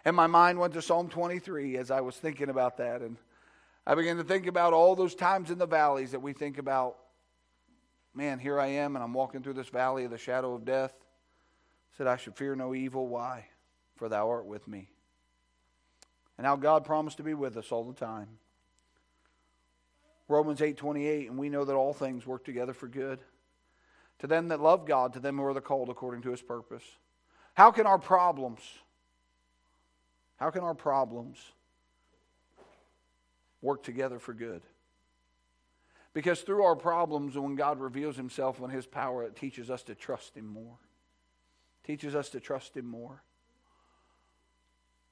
And 0.05 0.16
my 0.16 0.27
mind 0.27 0.59
went 0.59 0.73
to 0.75 0.83
Psalm 0.83 1.09
23 1.09 1.77
as 1.77 1.91
I 1.91 2.01
was 2.01 2.16
thinking 2.16 2.49
about 2.49 2.79
that. 2.79 3.03
And 3.03 3.16
I 3.89 3.95
began 3.95 4.18
to 4.18 4.24
think 4.24 4.47
about 4.47 4.74
all 4.74 4.95
those 4.95 5.14
times 5.14 5.51
in 5.51 5.57
the 5.57 5.66
valleys 5.66 6.11
that 6.11 6.20
we 6.20 6.34
think 6.34 6.59
about, 6.59 6.99
man, 8.14 8.39
here 8.39 8.61
I 8.61 8.66
am 8.66 8.95
and 8.97 9.03
I'm 9.03 9.14
walking 9.14 9.43
through 9.43 9.55
this 9.55 9.70
valley 9.70 10.05
of 10.05 10.11
the 10.11 10.18
shadow 10.18 10.53
of 10.53 10.66
death. 10.66 10.93
Said, 11.97 12.07
I 12.07 12.16
should 12.16 12.36
fear 12.36 12.55
no 12.55 12.74
evil. 12.74 13.09
Why? 13.09 13.47
For 13.97 14.11
thou 14.11 14.28
art 14.28 14.45
with 14.45 14.68
me. 14.68 14.91
And 16.36 16.47
how 16.47 16.57
God 16.57 16.84
promised 16.84 17.16
to 17.16 17.22
be 17.22 17.32
with 17.32 17.57
us 17.57 17.72
all 17.72 17.82
the 17.82 17.99
time. 17.99 18.28
Romans 20.28 20.61
8:28 20.61 21.28
and 21.28 21.39
we 21.39 21.49
know 21.49 21.64
that 21.64 21.74
all 21.74 21.95
things 21.95 22.26
work 22.26 22.45
together 22.45 22.74
for 22.74 22.89
good 22.89 23.20
to 24.18 24.26
them 24.26 24.49
that 24.49 24.61
love 24.61 24.84
God 24.84 25.14
to 25.14 25.20
them 25.20 25.39
who 25.39 25.45
are 25.45 25.55
the 25.55 25.62
called 25.62 25.89
according 25.89 26.20
to 26.22 26.30
his 26.30 26.43
purpose. 26.43 26.84
How 27.55 27.70
can 27.70 27.86
our 27.86 27.99
problems 27.99 28.61
how 30.36 30.51
can 30.51 30.62
our 30.62 30.74
problems 30.74 31.39
work 33.63 33.83
together 33.83 34.19
for 34.19 34.35
good? 34.35 34.63
Because 36.15 36.41
through 36.41 36.65
our 36.65 36.77
problems, 36.77 37.37
when 37.37 37.55
God 37.55 37.81
reveals 37.81 38.17
himself 38.17 38.61
and 38.61 38.73
his 38.73 38.87
power, 38.87 39.25
it 39.25 39.37
teaches 39.37 39.71
us 39.71 39.83
to 39.85 39.95
trust 39.95 40.37
him 40.37 40.47
more. 40.47 40.79
Teaches 41.85 42.15
us 42.15 42.29
to 42.31 42.41
trust 42.41 42.77
him 42.77 42.87
more. 42.87 43.23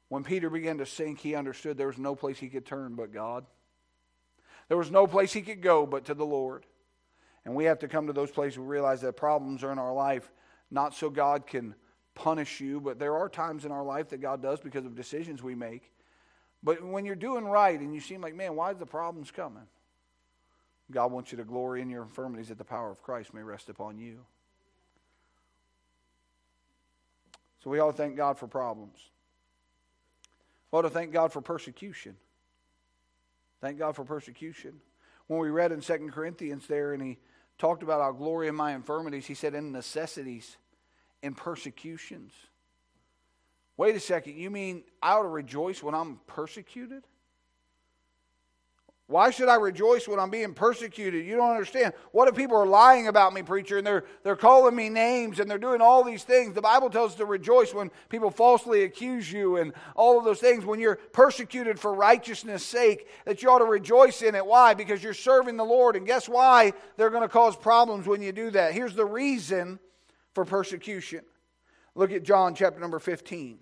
When 0.08 0.24
Peter 0.24 0.50
began 0.50 0.78
to 0.78 0.86
sink, 0.86 1.20
he 1.20 1.34
understood 1.34 1.76
there 1.76 1.86
was 1.88 1.98
no 1.98 2.14
place 2.14 2.38
he 2.38 2.48
could 2.48 2.66
turn 2.66 2.94
but 2.94 3.12
God. 3.12 3.44
There 4.68 4.76
was 4.76 4.90
no 4.90 5.06
place 5.06 5.32
he 5.32 5.42
could 5.42 5.62
go 5.62 5.86
but 5.86 6.06
to 6.06 6.14
the 6.14 6.26
Lord. 6.26 6.64
And 7.44 7.54
we 7.54 7.64
have 7.64 7.78
to 7.80 7.88
come 7.88 8.08
to 8.08 8.12
those 8.12 8.30
places 8.30 8.58
we 8.58 8.66
realize 8.66 9.00
that 9.02 9.16
problems 9.16 9.62
are 9.62 9.72
in 9.72 9.78
our 9.78 9.94
life, 9.94 10.30
not 10.70 10.94
so 10.94 11.08
God 11.08 11.46
can 11.46 11.74
punish 12.14 12.60
you, 12.60 12.80
but 12.80 12.98
there 12.98 13.14
are 13.14 13.28
times 13.28 13.64
in 13.64 13.70
our 13.70 13.84
life 13.84 14.08
that 14.08 14.20
God 14.20 14.42
does 14.42 14.58
because 14.58 14.84
of 14.84 14.96
decisions 14.96 15.42
we 15.42 15.54
make. 15.54 15.92
But 16.66 16.82
when 16.82 17.04
you're 17.04 17.14
doing 17.14 17.44
right 17.44 17.78
and 17.78 17.94
you 17.94 18.00
seem 18.00 18.20
like, 18.20 18.34
man, 18.34 18.56
why 18.56 18.72
is 18.72 18.76
the 18.76 18.86
problems 18.86 19.30
coming? 19.30 19.62
God 20.90 21.12
wants 21.12 21.30
you 21.30 21.38
to 21.38 21.44
glory 21.44 21.80
in 21.80 21.88
your 21.88 22.02
infirmities 22.02 22.48
that 22.48 22.58
the 22.58 22.64
power 22.64 22.90
of 22.90 23.00
Christ 23.04 23.32
may 23.32 23.42
rest 23.42 23.68
upon 23.68 23.98
you. 23.98 24.18
So 27.62 27.70
we 27.70 27.78
ought 27.78 27.92
to 27.92 27.96
thank 27.96 28.16
God 28.16 28.36
for 28.36 28.48
problems. 28.48 28.98
We 30.72 30.80
ought 30.80 30.82
to 30.82 30.90
thank 30.90 31.12
God 31.12 31.32
for 31.32 31.40
persecution. 31.40 32.16
Thank 33.60 33.78
God 33.78 33.94
for 33.94 34.04
persecution. 34.04 34.80
When 35.28 35.38
we 35.38 35.50
read 35.50 35.70
in 35.70 35.80
Second 35.80 36.10
Corinthians 36.10 36.66
there, 36.66 36.94
and 36.94 37.00
he 37.00 37.18
talked 37.58 37.84
about 37.84 38.00
our 38.00 38.12
glory 38.12 38.48
in 38.48 38.56
my 38.56 38.74
infirmities, 38.74 39.26
he 39.26 39.34
said, 39.34 39.54
in 39.54 39.70
necessities 39.70 40.56
in 41.22 41.32
persecutions. 41.32 42.32
Wait 43.76 43.94
a 43.94 44.00
second, 44.00 44.36
you 44.36 44.50
mean 44.50 44.84
I 45.02 45.12
ought 45.12 45.22
to 45.22 45.28
rejoice 45.28 45.82
when 45.82 45.94
I'm 45.94 46.18
persecuted? 46.26 47.02
Why 49.08 49.30
should 49.30 49.48
I 49.48 49.54
rejoice 49.54 50.08
when 50.08 50.18
I'm 50.18 50.30
being 50.30 50.52
persecuted? 50.52 51.24
You 51.24 51.36
don't 51.36 51.50
understand. 51.50 51.94
What 52.10 52.26
if 52.26 52.34
people 52.34 52.56
are 52.56 52.66
lying 52.66 53.06
about 53.06 53.32
me, 53.32 53.42
preacher, 53.42 53.78
and 53.78 53.86
they're, 53.86 54.04
they're 54.24 54.34
calling 54.34 54.74
me 54.74 54.88
names 54.88 55.38
and 55.38 55.48
they're 55.48 55.58
doing 55.58 55.80
all 55.80 56.02
these 56.02 56.24
things? 56.24 56.54
The 56.54 56.62
Bible 56.62 56.90
tells 56.90 57.12
us 57.12 57.18
to 57.18 57.24
rejoice 57.24 57.72
when 57.72 57.92
people 58.08 58.32
falsely 58.32 58.82
accuse 58.82 59.30
you 59.30 59.58
and 59.58 59.74
all 59.94 60.18
of 60.18 60.24
those 60.24 60.40
things. 60.40 60.64
When 60.64 60.80
you're 60.80 60.96
persecuted 60.96 61.78
for 61.78 61.94
righteousness' 61.94 62.64
sake, 62.64 63.08
that 63.26 63.44
you 63.44 63.50
ought 63.50 63.60
to 63.60 63.64
rejoice 63.64 64.22
in 64.22 64.34
it. 64.34 64.44
Why? 64.44 64.74
Because 64.74 65.04
you're 65.04 65.14
serving 65.14 65.56
the 65.56 65.64
Lord. 65.64 65.94
And 65.94 66.04
guess 66.04 66.28
why 66.28 66.72
they're 66.96 67.10
going 67.10 67.22
to 67.22 67.28
cause 67.28 67.54
problems 67.54 68.08
when 68.08 68.22
you 68.22 68.32
do 68.32 68.50
that? 68.50 68.74
Here's 68.74 68.96
the 68.96 69.06
reason 69.06 69.78
for 70.34 70.44
persecution. 70.44 71.20
Look 71.96 72.12
at 72.12 72.22
John 72.22 72.54
chapter 72.54 72.78
number 72.78 72.98
15. 72.98 73.58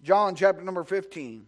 John 0.00 0.36
chapter 0.36 0.62
number 0.62 0.84
15. 0.84 1.46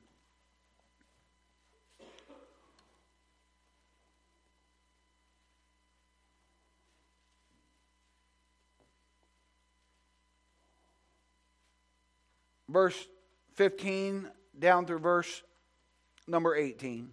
Verse 12.68 13.06
15 13.54 14.28
down 14.58 14.84
through 14.86 14.98
verse 14.98 15.42
number 16.26 16.56
18. 16.56 17.12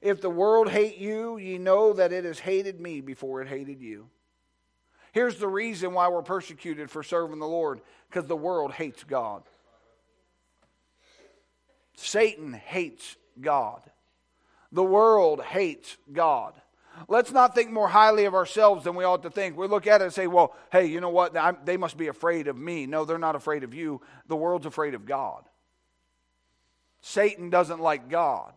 If 0.00 0.20
the 0.20 0.30
world 0.30 0.70
hate 0.70 0.96
you, 0.96 1.36
ye 1.36 1.58
know 1.58 1.92
that 1.92 2.12
it 2.12 2.24
has 2.24 2.38
hated 2.38 2.80
me 2.80 3.00
before 3.00 3.42
it 3.42 3.48
hated 3.48 3.80
you. 3.80 4.08
Here's 5.12 5.36
the 5.36 5.48
reason 5.48 5.92
why 5.92 6.08
we're 6.08 6.22
persecuted 6.22 6.90
for 6.90 7.02
serving 7.02 7.38
the 7.38 7.46
Lord 7.46 7.80
because 8.08 8.26
the 8.26 8.36
world 8.36 8.72
hates 8.72 9.04
God. 9.04 9.42
Satan 11.96 12.52
hates 12.54 13.16
God. 13.40 13.82
The 14.72 14.84
world 14.84 15.42
hates 15.42 15.96
God. 16.10 16.54
Let's 17.08 17.32
not 17.32 17.54
think 17.54 17.70
more 17.70 17.88
highly 17.88 18.24
of 18.24 18.34
ourselves 18.34 18.84
than 18.84 18.94
we 18.94 19.04
ought 19.04 19.22
to 19.22 19.30
think. 19.30 19.56
We 19.56 19.66
look 19.66 19.86
at 19.86 20.00
it 20.00 20.04
and 20.04 20.12
say, 20.12 20.26
well, 20.26 20.54
hey, 20.72 20.86
you 20.86 21.00
know 21.00 21.10
what? 21.10 21.36
I'm, 21.36 21.58
they 21.64 21.76
must 21.76 21.96
be 21.96 22.08
afraid 22.08 22.46
of 22.46 22.56
me. 22.56 22.86
No, 22.86 23.04
they're 23.04 23.18
not 23.18 23.36
afraid 23.36 23.64
of 23.64 23.74
you. 23.74 24.00
The 24.28 24.36
world's 24.36 24.66
afraid 24.66 24.94
of 24.94 25.06
God. 25.06 25.44
Satan 27.00 27.50
doesn't 27.50 27.80
like 27.80 28.08
God. 28.08 28.52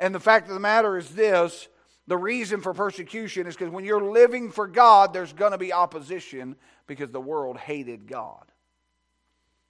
And 0.00 0.14
the 0.14 0.20
fact 0.20 0.48
of 0.48 0.54
the 0.54 0.60
matter 0.60 0.96
is 0.96 1.10
this 1.10 1.68
the 2.06 2.16
reason 2.16 2.62
for 2.62 2.72
persecution 2.72 3.46
is 3.46 3.54
because 3.54 3.70
when 3.70 3.84
you're 3.84 4.02
living 4.02 4.50
for 4.50 4.66
God, 4.66 5.12
there's 5.12 5.34
going 5.34 5.52
to 5.52 5.58
be 5.58 5.74
opposition 5.74 6.56
because 6.86 7.10
the 7.10 7.20
world 7.20 7.58
hated 7.58 8.06
God. 8.06 8.44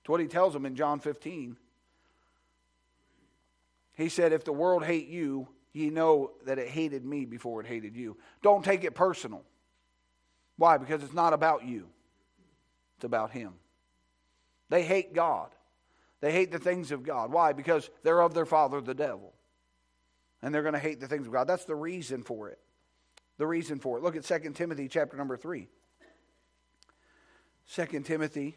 It's 0.00 0.08
what 0.08 0.20
he 0.20 0.28
tells 0.28 0.52
them 0.52 0.64
in 0.64 0.76
John 0.76 1.00
15. 1.00 1.56
He 3.96 4.08
said, 4.08 4.32
If 4.32 4.44
the 4.44 4.52
world 4.52 4.84
hate 4.84 5.08
you, 5.08 5.48
ye 5.72 5.90
know 5.90 6.30
that 6.46 6.60
it 6.60 6.68
hated 6.68 7.04
me 7.04 7.24
before 7.24 7.60
it 7.60 7.66
hated 7.66 7.96
you. 7.96 8.16
Don't 8.40 8.64
take 8.64 8.84
it 8.84 8.94
personal. 8.94 9.42
Why? 10.56 10.78
Because 10.78 11.02
it's 11.02 11.14
not 11.14 11.32
about 11.32 11.64
you, 11.64 11.88
it's 12.96 13.04
about 13.04 13.32
Him. 13.32 13.54
They 14.70 14.84
hate 14.84 15.12
God, 15.12 15.48
they 16.20 16.30
hate 16.30 16.52
the 16.52 16.60
things 16.60 16.92
of 16.92 17.02
God. 17.02 17.32
Why? 17.32 17.52
Because 17.52 17.90
they're 18.04 18.22
of 18.22 18.32
their 18.32 18.46
father, 18.46 18.80
the 18.80 18.94
devil 18.94 19.34
and 20.42 20.54
they're 20.54 20.62
going 20.62 20.74
to 20.74 20.78
hate 20.78 21.00
the 21.00 21.08
things 21.08 21.26
of 21.26 21.32
God. 21.32 21.46
That's 21.46 21.64
the 21.64 21.74
reason 21.74 22.22
for 22.22 22.48
it. 22.48 22.58
The 23.38 23.46
reason 23.46 23.78
for 23.78 23.98
it. 23.98 24.02
Look 24.02 24.16
at 24.16 24.24
2 24.24 24.50
Timothy 24.50 24.88
chapter 24.88 25.16
number 25.16 25.36
3. 25.36 25.68
2 27.74 27.86
Timothy 28.00 28.56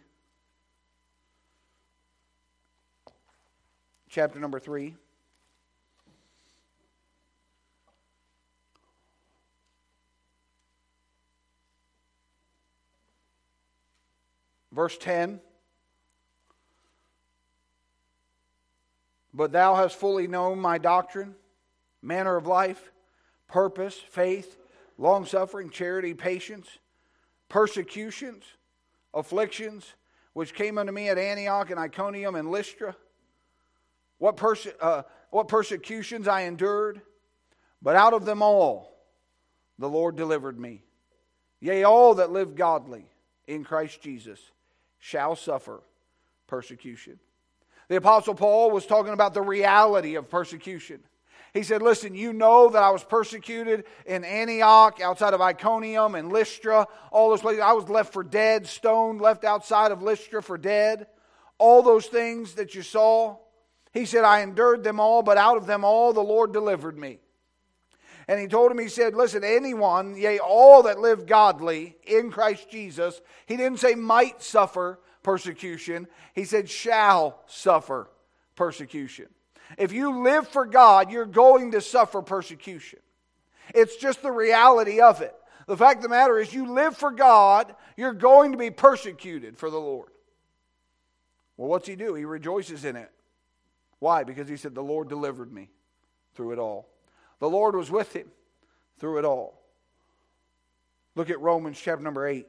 chapter 4.09 4.39
number 4.39 4.59
3. 4.59 4.95
Verse 14.71 14.97
10 14.97 15.41
But 19.33 19.51
thou 19.51 19.75
hast 19.75 19.95
fully 19.95 20.27
known 20.27 20.59
my 20.59 20.77
doctrine, 20.77 21.35
manner 22.01 22.35
of 22.35 22.47
life, 22.47 22.91
purpose, 23.47 23.95
faith, 23.95 24.57
long 24.97 25.25
suffering, 25.25 25.69
charity, 25.69 26.13
patience, 26.13 26.67
persecutions, 27.49 28.43
afflictions, 29.13 29.93
which 30.33 30.53
came 30.53 30.77
unto 30.77 30.91
me 30.91 31.09
at 31.09 31.17
Antioch 31.17 31.69
and 31.69 31.79
Iconium 31.79 32.35
and 32.35 32.49
Lystra. 32.49 32.95
What, 34.17 34.37
perse- 34.37 34.67
uh, 34.79 35.03
what 35.31 35.47
persecutions 35.47 36.27
I 36.27 36.41
endured, 36.41 37.01
but 37.81 37.95
out 37.95 38.13
of 38.13 38.25
them 38.25 38.41
all 38.41 38.91
the 39.79 39.89
Lord 39.89 40.15
delivered 40.15 40.59
me. 40.59 40.83
Yea, 41.59 41.83
all 41.83 42.15
that 42.15 42.31
live 42.31 42.55
godly 42.55 43.05
in 43.47 43.63
Christ 43.63 44.01
Jesus 44.01 44.39
shall 44.99 45.35
suffer 45.35 45.81
persecution. 46.47 47.19
The 47.87 47.97
Apostle 47.97 48.35
Paul 48.35 48.71
was 48.71 48.85
talking 48.85 49.13
about 49.13 49.33
the 49.33 49.41
reality 49.41 50.15
of 50.15 50.29
persecution. 50.29 51.01
He 51.53 51.63
said, 51.63 51.81
Listen, 51.81 52.15
you 52.15 52.31
know 52.31 52.69
that 52.69 52.81
I 52.81 52.91
was 52.91 53.03
persecuted 53.03 53.83
in 54.05 54.23
Antioch, 54.23 55.01
outside 55.01 55.33
of 55.33 55.41
Iconium 55.41 56.15
and 56.15 56.31
Lystra, 56.31 56.87
all 57.11 57.29
those 57.29 57.41
places. 57.41 57.61
I 57.61 57.73
was 57.73 57.89
left 57.89 58.13
for 58.13 58.23
dead, 58.23 58.67
stoned, 58.67 59.19
left 59.19 59.43
outside 59.43 59.91
of 59.91 60.01
Lystra 60.01 60.41
for 60.41 60.57
dead. 60.57 61.07
All 61.57 61.83
those 61.83 62.07
things 62.07 62.53
that 62.53 62.73
you 62.73 62.81
saw. 62.81 63.37
He 63.91 64.05
said, 64.05 64.23
I 64.23 64.41
endured 64.41 64.83
them 64.83 64.99
all, 64.99 65.21
but 65.21 65.37
out 65.37 65.57
of 65.57 65.67
them 65.67 65.83
all 65.83 66.13
the 66.13 66.21
Lord 66.21 66.53
delivered 66.53 66.97
me. 66.97 67.19
And 68.27 68.39
he 68.39 68.47
told 68.47 68.71
him, 68.71 68.79
he 68.79 68.87
said, 68.87 69.13
Listen, 69.13 69.43
anyone, 69.43 70.15
yea, 70.15 70.39
all 70.39 70.83
that 70.83 70.99
live 70.99 71.25
godly 71.25 71.97
in 72.03 72.31
Christ 72.31 72.69
Jesus, 72.69 73.19
he 73.45 73.57
didn't 73.57 73.79
say 73.79 73.93
might 73.93 74.41
suffer 74.41 75.01
persecution, 75.21 76.07
he 76.33 76.45
said 76.45 76.69
shall 76.69 77.41
suffer 77.45 78.09
persecution. 78.55 79.27
If 79.77 79.91
you 79.91 80.23
live 80.23 80.47
for 80.47 80.65
God, 80.65 81.11
you're 81.11 81.25
going 81.25 81.71
to 81.71 81.81
suffer 81.81 82.21
persecution. 82.21 82.99
It's 83.73 83.95
just 83.95 84.21
the 84.21 84.31
reality 84.31 84.99
of 84.99 85.21
it. 85.21 85.35
The 85.67 85.77
fact 85.77 85.97
of 85.97 86.03
the 86.03 86.09
matter 86.09 86.39
is, 86.39 86.53
you 86.53 86.73
live 86.73 86.97
for 86.97 87.11
God, 87.11 87.73
you're 87.95 88.13
going 88.13 88.51
to 88.51 88.57
be 88.57 88.71
persecuted 88.71 89.57
for 89.57 89.69
the 89.69 89.79
Lord. 89.79 90.09
Well, 91.55 91.69
what's 91.69 91.87
he 91.87 91.95
do? 91.95 92.15
He 92.15 92.25
rejoices 92.25 92.85
in 92.85 92.95
it. 92.95 93.11
Why? 93.99 94.23
Because 94.23 94.49
he 94.49 94.57
said, 94.57 94.73
The 94.73 94.81
Lord 94.81 95.09
delivered 95.09 95.53
me 95.53 95.69
through 96.33 96.53
it 96.53 96.59
all. 96.59 96.89
The 97.39 97.49
Lord 97.49 97.75
was 97.75 97.91
with 97.91 98.15
him 98.15 98.27
through 98.97 99.19
it 99.19 99.25
all. 99.25 99.61
Look 101.15 101.29
at 101.29 101.39
Romans 101.39 101.79
chapter 101.79 102.03
number 102.03 102.25
8. 102.25 102.47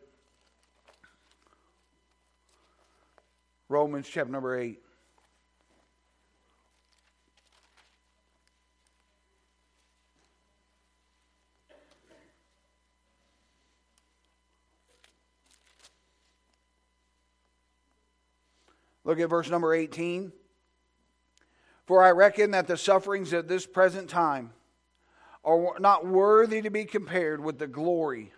Romans 3.69 4.09
chapter 4.09 4.33
number 4.33 4.59
8. 4.59 4.81
Look 19.05 19.21
at 19.21 19.29
verse 19.29 19.49
number 19.51 19.75
18. 19.75 20.33
For 21.87 22.03
I 22.03 22.11
reckon 22.11 22.53
that 22.53 22.67
the 22.67 22.77
sufferings 22.77 23.33
of 23.33 23.49
this 23.49 23.67
present 23.67 24.09
time 24.09 24.53
are 25.45 25.77
not 25.81 26.07
worthy 26.07 26.63
to 26.63 26.71
be 26.71 26.85
compared 26.85 27.43
with 27.43 27.59
the 27.59 27.67
glory 27.67 28.33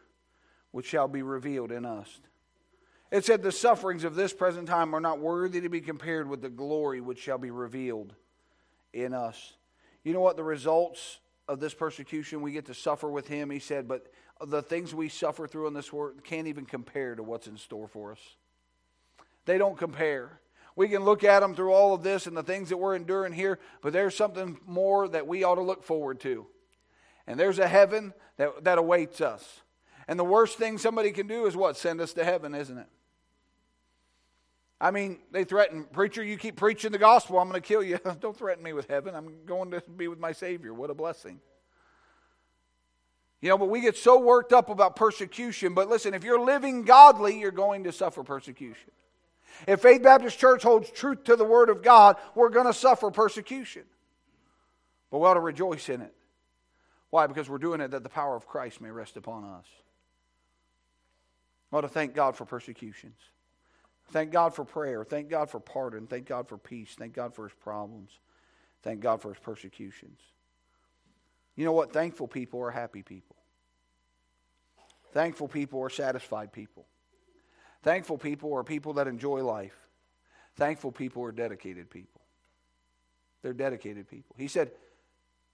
which 0.70 0.86
shall 0.86 1.08
be 1.08 1.22
revealed 1.22 1.70
in 1.70 1.84
us. 1.84 2.20
It 3.10 3.24
said, 3.24 3.42
The 3.42 3.52
sufferings 3.52 4.04
of 4.04 4.14
this 4.14 4.32
present 4.32 4.66
time 4.66 4.94
are 4.94 5.00
not 5.00 5.20
worthy 5.20 5.60
to 5.60 5.68
be 5.68 5.80
compared 5.80 6.28
with 6.28 6.42
the 6.42 6.48
glory 6.48 7.00
which 7.00 7.20
shall 7.20 7.38
be 7.38 7.50
revealed 7.50 8.14
in 8.92 9.12
us. 9.12 9.54
You 10.02 10.12
know 10.12 10.20
what? 10.20 10.36
The 10.36 10.44
results 10.44 11.18
of 11.46 11.60
this 11.60 11.74
persecution, 11.74 12.40
we 12.40 12.52
get 12.52 12.66
to 12.66 12.74
suffer 12.74 13.10
with 13.10 13.28
him. 13.28 13.50
He 13.50 13.58
said, 13.58 13.86
But 13.86 14.10
the 14.44 14.62
things 14.62 14.94
we 14.94 15.08
suffer 15.08 15.46
through 15.46 15.68
in 15.68 15.74
this 15.74 15.92
world 15.92 16.24
can't 16.24 16.48
even 16.48 16.64
compare 16.64 17.14
to 17.14 17.22
what's 17.22 17.46
in 17.46 17.56
store 17.56 17.86
for 17.86 18.12
us. 18.12 18.18
They 19.44 19.58
don't 19.58 19.76
compare. 19.76 20.40
We 20.76 20.88
can 20.88 21.04
look 21.04 21.22
at 21.22 21.40
them 21.40 21.54
through 21.54 21.72
all 21.72 21.94
of 21.94 22.02
this 22.02 22.26
and 22.26 22.36
the 22.36 22.42
things 22.42 22.68
that 22.70 22.76
we're 22.76 22.96
enduring 22.96 23.32
here, 23.32 23.60
but 23.80 23.92
there's 23.92 24.16
something 24.16 24.58
more 24.66 25.06
that 25.08 25.26
we 25.26 25.44
ought 25.44 25.54
to 25.54 25.62
look 25.62 25.84
forward 25.84 26.20
to. 26.20 26.46
And 27.26 27.38
there's 27.38 27.58
a 27.58 27.68
heaven 27.68 28.12
that, 28.36 28.64
that 28.64 28.78
awaits 28.78 29.20
us. 29.20 29.60
And 30.08 30.18
the 30.18 30.24
worst 30.24 30.58
thing 30.58 30.78
somebody 30.78 31.12
can 31.12 31.26
do 31.26 31.46
is 31.46 31.56
what? 31.56 31.76
Send 31.76 32.00
us 32.00 32.12
to 32.14 32.24
heaven, 32.24 32.54
isn't 32.54 32.76
it? 32.76 32.88
I 34.80 34.90
mean, 34.90 35.18
they 35.30 35.44
threaten, 35.44 35.84
preacher, 35.84 36.22
you 36.22 36.36
keep 36.36 36.56
preaching 36.56 36.92
the 36.92 36.98
gospel, 36.98 37.38
I'm 37.38 37.48
going 37.48 37.60
to 37.60 37.66
kill 37.66 37.82
you. 37.82 37.98
Don't 38.20 38.36
threaten 38.36 38.62
me 38.62 38.72
with 38.72 38.88
heaven. 38.88 39.14
I'm 39.14 39.46
going 39.46 39.70
to 39.70 39.80
be 39.96 40.08
with 40.08 40.18
my 40.18 40.32
Savior. 40.32 40.74
What 40.74 40.90
a 40.90 40.94
blessing. 40.94 41.40
You 43.40 43.50
know, 43.50 43.58
but 43.58 43.68
we 43.68 43.80
get 43.80 43.96
so 43.96 44.18
worked 44.20 44.52
up 44.52 44.70
about 44.70 44.96
persecution. 44.96 45.74
But 45.74 45.88
listen, 45.88 46.14
if 46.14 46.24
you're 46.24 46.40
living 46.40 46.82
godly, 46.82 47.38
you're 47.38 47.50
going 47.50 47.84
to 47.84 47.92
suffer 47.92 48.22
persecution. 48.24 48.90
If 49.66 49.80
Faith 49.80 50.02
Baptist 50.02 50.38
Church 50.38 50.62
holds 50.62 50.90
truth 50.90 51.24
to 51.24 51.36
the 51.36 51.44
Word 51.44 51.70
of 51.70 51.82
God, 51.82 52.16
we're 52.34 52.48
going 52.48 52.66
to 52.66 52.72
suffer 52.72 53.10
persecution. 53.10 53.84
But 55.10 55.18
we 55.18 55.26
ought 55.26 55.34
to 55.34 55.40
rejoice 55.40 55.88
in 55.88 56.00
it. 56.00 56.14
Why? 57.10 57.26
Because 57.26 57.48
we're 57.48 57.58
doing 57.58 57.80
it 57.80 57.92
that 57.92 58.02
the 58.02 58.08
power 58.08 58.34
of 58.34 58.46
Christ 58.46 58.80
may 58.80 58.90
rest 58.90 59.16
upon 59.16 59.44
us. 59.44 59.66
I 61.72 61.76
ought 61.76 61.82
to 61.82 61.88
thank 61.88 62.14
God 62.14 62.36
for 62.36 62.44
persecutions. 62.44 63.18
Thank 64.08 64.32
God 64.32 64.54
for 64.54 64.64
prayer. 64.64 65.04
Thank 65.04 65.28
God 65.28 65.50
for 65.50 65.60
pardon. 65.60 66.06
Thank 66.06 66.26
God 66.26 66.48
for 66.48 66.58
peace. 66.58 66.94
Thank 66.98 67.14
God 67.14 67.34
for 67.34 67.44
his 67.48 67.54
problems. 67.54 68.10
Thank 68.82 69.00
God 69.00 69.22
for 69.22 69.32
his 69.32 69.38
persecutions. 69.38 70.20
You 71.56 71.64
know 71.64 71.72
what? 71.72 71.92
Thankful 71.92 72.28
people 72.28 72.60
are 72.60 72.70
happy 72.70 73.02
people. 73.02 73.36
Thankful 75.12 75.48
people 75.48 75.80
are 75.80 75.90
satisfied 75.90 76.52
people. 76.52 76.86
Thankful 77.84 78.16
people 78.16 78.54
are 78.54 78.64
people 78.64 78.94
that 78.94 79.06
enjoy 79.06 79.44
life. 79.44 79.76
Thankful 80.56 80.90
people 80.90 81.22
are 81.22 81.32
dedicated 81.32 81.90
people. 81.90 82.22
They're 83.42 83.52
dedicated 83.52 84.08
people. 84.08 84.34
He 84.38 84.48
said, 84.48 84.70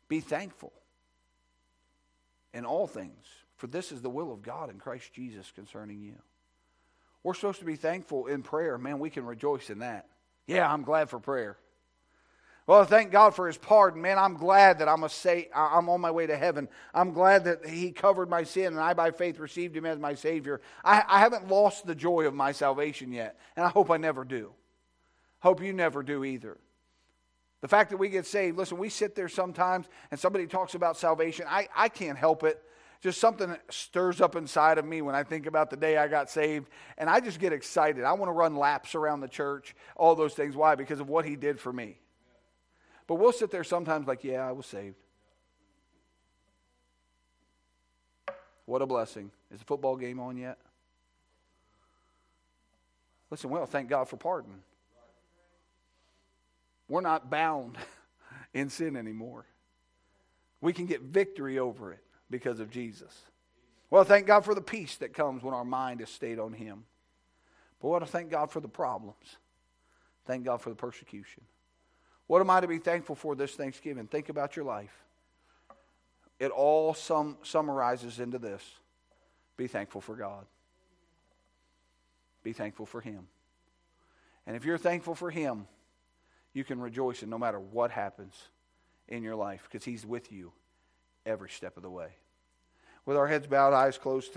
Be 0.09 0.21
thankful 0.21 0.73
in 2.55 2.65
all 2.65 2.87
things, 2.87 3.27
for 3.57 3.67
this 3.67 3.91
is 3.91 4.01
the 4.01 4.11
will 4.11 4.33
of 4.33 4.43
God 4.43 4.71
in 4.71 4.79
Christ 4.79 5.13
Jesus 5.13 5.51
concerning 5.51 6.01
you. 6.01 6.15
We're 7.25 7.35
supposed 7.35 7.59
to 7.59 7.65
be 7.65 7.77
thankful 7.77 8.29
in 8.29 8.45
prayer. 8.45 8.79
Man, 8.79 9.01
we 9.01 9.11
can 9.11 9.27
rejoice 9.27 9.69
in 9.69 9.81
that. 9.81 10.07
Yeah, 10.47 10.73
I'm 10.73 10.83
glad 10.83 11.11
for 11.11 11.19
prayer. 11.19 11.57
Well, 12.71 12.85
thank 12.85 13.11
God 13.11 13.35
for 13.35 13.49
his 13.49 13.59
pardon. 13.59 14.01
Man, 14.01 14.17
I'm 14.17 14.35
glad 14.35 14.79
that 14.79 14.89
I'm, 14.89 15.03
a 15.03 15.09
say, 15.09 15.49
I'm 15.53 15.89
on 15.89 16.01
my 16.01 16.13
way 16.13 16.29
to 16.29 16.37
heaven. 16.37 16.69
I'm 16.95 17.13
glad 17.13 17.43
that 17.47 17.67
he 17.67 17.91
covered 17.91 18.31
my 18.31 18.45
sin 18.45 18.67
and 18.67 18.79
I, 18.79 18.95
by 18.95 19.11
faith, 19.11 19.41
received 19.41 19.77
him 19.77 19.85
as 19.85 19.99
my 19.99 20.15
Savior. 20.15 20.61
I, 20.85 21.03
I 21.09 21.19
haven't 21.19 21.49
lost 21.49 21.85
the 21.85 21.97
joy 21.97 22.29
of 22.29 22.35
my 22.35 22.53
salvation 22.53 23.11
yet, 23.11 23.41
and 23.57 23.67
I 23.67 23.71
hope 23.71 23.91
I 23.91 23.97
never 23.97 24.25
do. 24.25 24.53
Hope 25.41 25.61
you 25.61 25.73
never 25.73 26.05
do 26.05 26.23
either. 26.25 26.59
The 27.61 27.67
fact 27.67 27.91
that 27.91 27.97
we 27.97 28.09
get 28.09 28.25
saved, 28.25 28.57
listen, 28.57 28.79
we 28.79 28.89
sit 28.89 29.17
there 29.17 29.29
sometimes 29.29 29.87
and 30.13 30.21
somebody 30.21 30.47
talks 30.47 30.77
about 30.77 30.97
salvation. 30.97 31.47
I, 31.49 31.67
I 31.75 31.89
can't 31.89 32.17
help 32.17 32.45
it. 32.45 32.63
Just 33.01 33.19
something 33.19 33.53
stirs 33.71 34.21
up 34.21 34.37
inside 34.37 34.79
of 34.79 34.85
me 34.85 35.03
when 35.03 35.17
I 35.17 35.25
think 35.25 35.47
about 35.47 35.71
the 35.71 35.77
day 35.77 35.97
I 35.97 36.07
got 36.07 36.31
saved, 36.31 36.69
and 36.99 37.11
I 37.11 37.19
just 37.19 37.41
get 37.41 37.53
excited. 37.53 38.05
I 38.05 38.13
want 38.13 38.29
to 38.29 38.33
run 38.33 38.55
laps 38.55 38.95
around 38.95 39.23
the 39.23 39.29
church, 39.29 39.75
all 39.97 40.15
those 40.15 40.35
things. 40.35 40.55
Why? 40.55 40.77
Because 40.77 41.01
of 41.01 41.09
what 41.09 41.25
he 41.25 41.35
did 41.35 41.59
for 41.59 41.73
me. 41.73 41.99
But 43.11 43.17
we'll 43.17 43.33
sit 43.33 43.51
there 43.51 43.65
sometimes 43.65 44.07
like, 44.07 44.23
yeah, 44.23 44.49
I 44.49 44.53
was 44.53 44.67
saved. 44.67 44.95
What 48.67 48.83
a 48.83 48.87
blessing. 48.87 49.33
Is 49.53 49.59
the 49.59 49.65
football 49.65 49.97
game 49.97 50.21
on 50.21 50.37
yet? 50.37 50.59
Listen, 53.29 53.51
well, 53.51 53.67
thank 53.67 53.89
God 53.89 54.09
for 54.09 54.17
pardon. 54.17 54.53
We're 56.89 57.01
not 57.01 57.29
bound 57.29 57.79
in 58.55 58.71
sin 58.71 58.97
anymore. 58.97 59.45
We 60.61 60.73
can 60.73 60.87
get 60.87 61.01
victory 61.01 61.59
over 61.59 61.93
it 61.93 62.05
because 62.31 62.61
of 62.61 62.71
Jesus. 62.71 63.23
Well, 63.91 64.05
thank 64.05 64.29
God 64.29 64.45
for 64.45 64.55
the 64.55 64.61
peace 64.61 64.99
that 64.99 65.15
comes 65.15 65.43
when 65.43 65.53
our 65.53 65.65
mind 65.65 66.01
is 66.01 66.11
stayed 66.11 66.39
on 66.39 66.53
Him. 66.53 66.85
But 67.83 67.89
what 67.89 67.99
to 67.99 68.07
thank 68.07 68.31
God 68.31 68.53
for 68.53 68.61
the 68.61 68.69
problems. 68.69 69.37
Thank 70.27 70.45
God 70.45 70.63
for 70.63 70.71
the 70.71 70.77
persecution. 70.77 71.43
What 72.31 72.41
am 72.41 72.49
I 72.49 72.61
to 72.61 72.69
be 72.69 72.79
thankful 72.79 73.17
for 73.17 73.35
this 73.35 73.57
Thanksgiving? 73.57 74.07
Think 74.07 74.29
about 74.29 74.55
your 74.55 74.65
life. 74.65 74.97
It 76.39 76.53
all 76.53 76.95
sum, 76.95 77.37
summarizes 77.43 78.21
into 78.21 78.39
this 78.39 78.63
be 79.57 79.67
thankful 79.67 80.01
for 80.01 80.15
God. 80.15 80.47
Be 82.45 82.53
thankful 82.53 82.87
for 82.87 83.01
Him. 83.01 83.27
And 84.47 84.55
if 84.55 84.65
you're 84.65 84.79
thankful 84.79 85.17
for 85.17 85.29
Him, 85.29 85.67
you 86.53 86.63
can 86.63 86.81
rejoice 86.81 87.25
in 87.25 87.31
no 87.31 87.37
matter 87.37 87.59
what 87.59 87.91
happens 87.91 88.37
in 89.09 89.25
your 89.25 89.35
life 89.35 89.69
because 89.69 89.85
He's 89.85 90.07
with 90.07 90.31
you 90.31 90.53
every 91.27 91.51
step 91.51 91.77
of 91.77 91.83
the 91.83 91.91
way. 91.91 92.11
With 93.07 93.17
our 93.17 93.27
heads 93.27 93.49
bowed, 93.49 93.75
eyes 93.75 93.99
closed. 93.99 94.29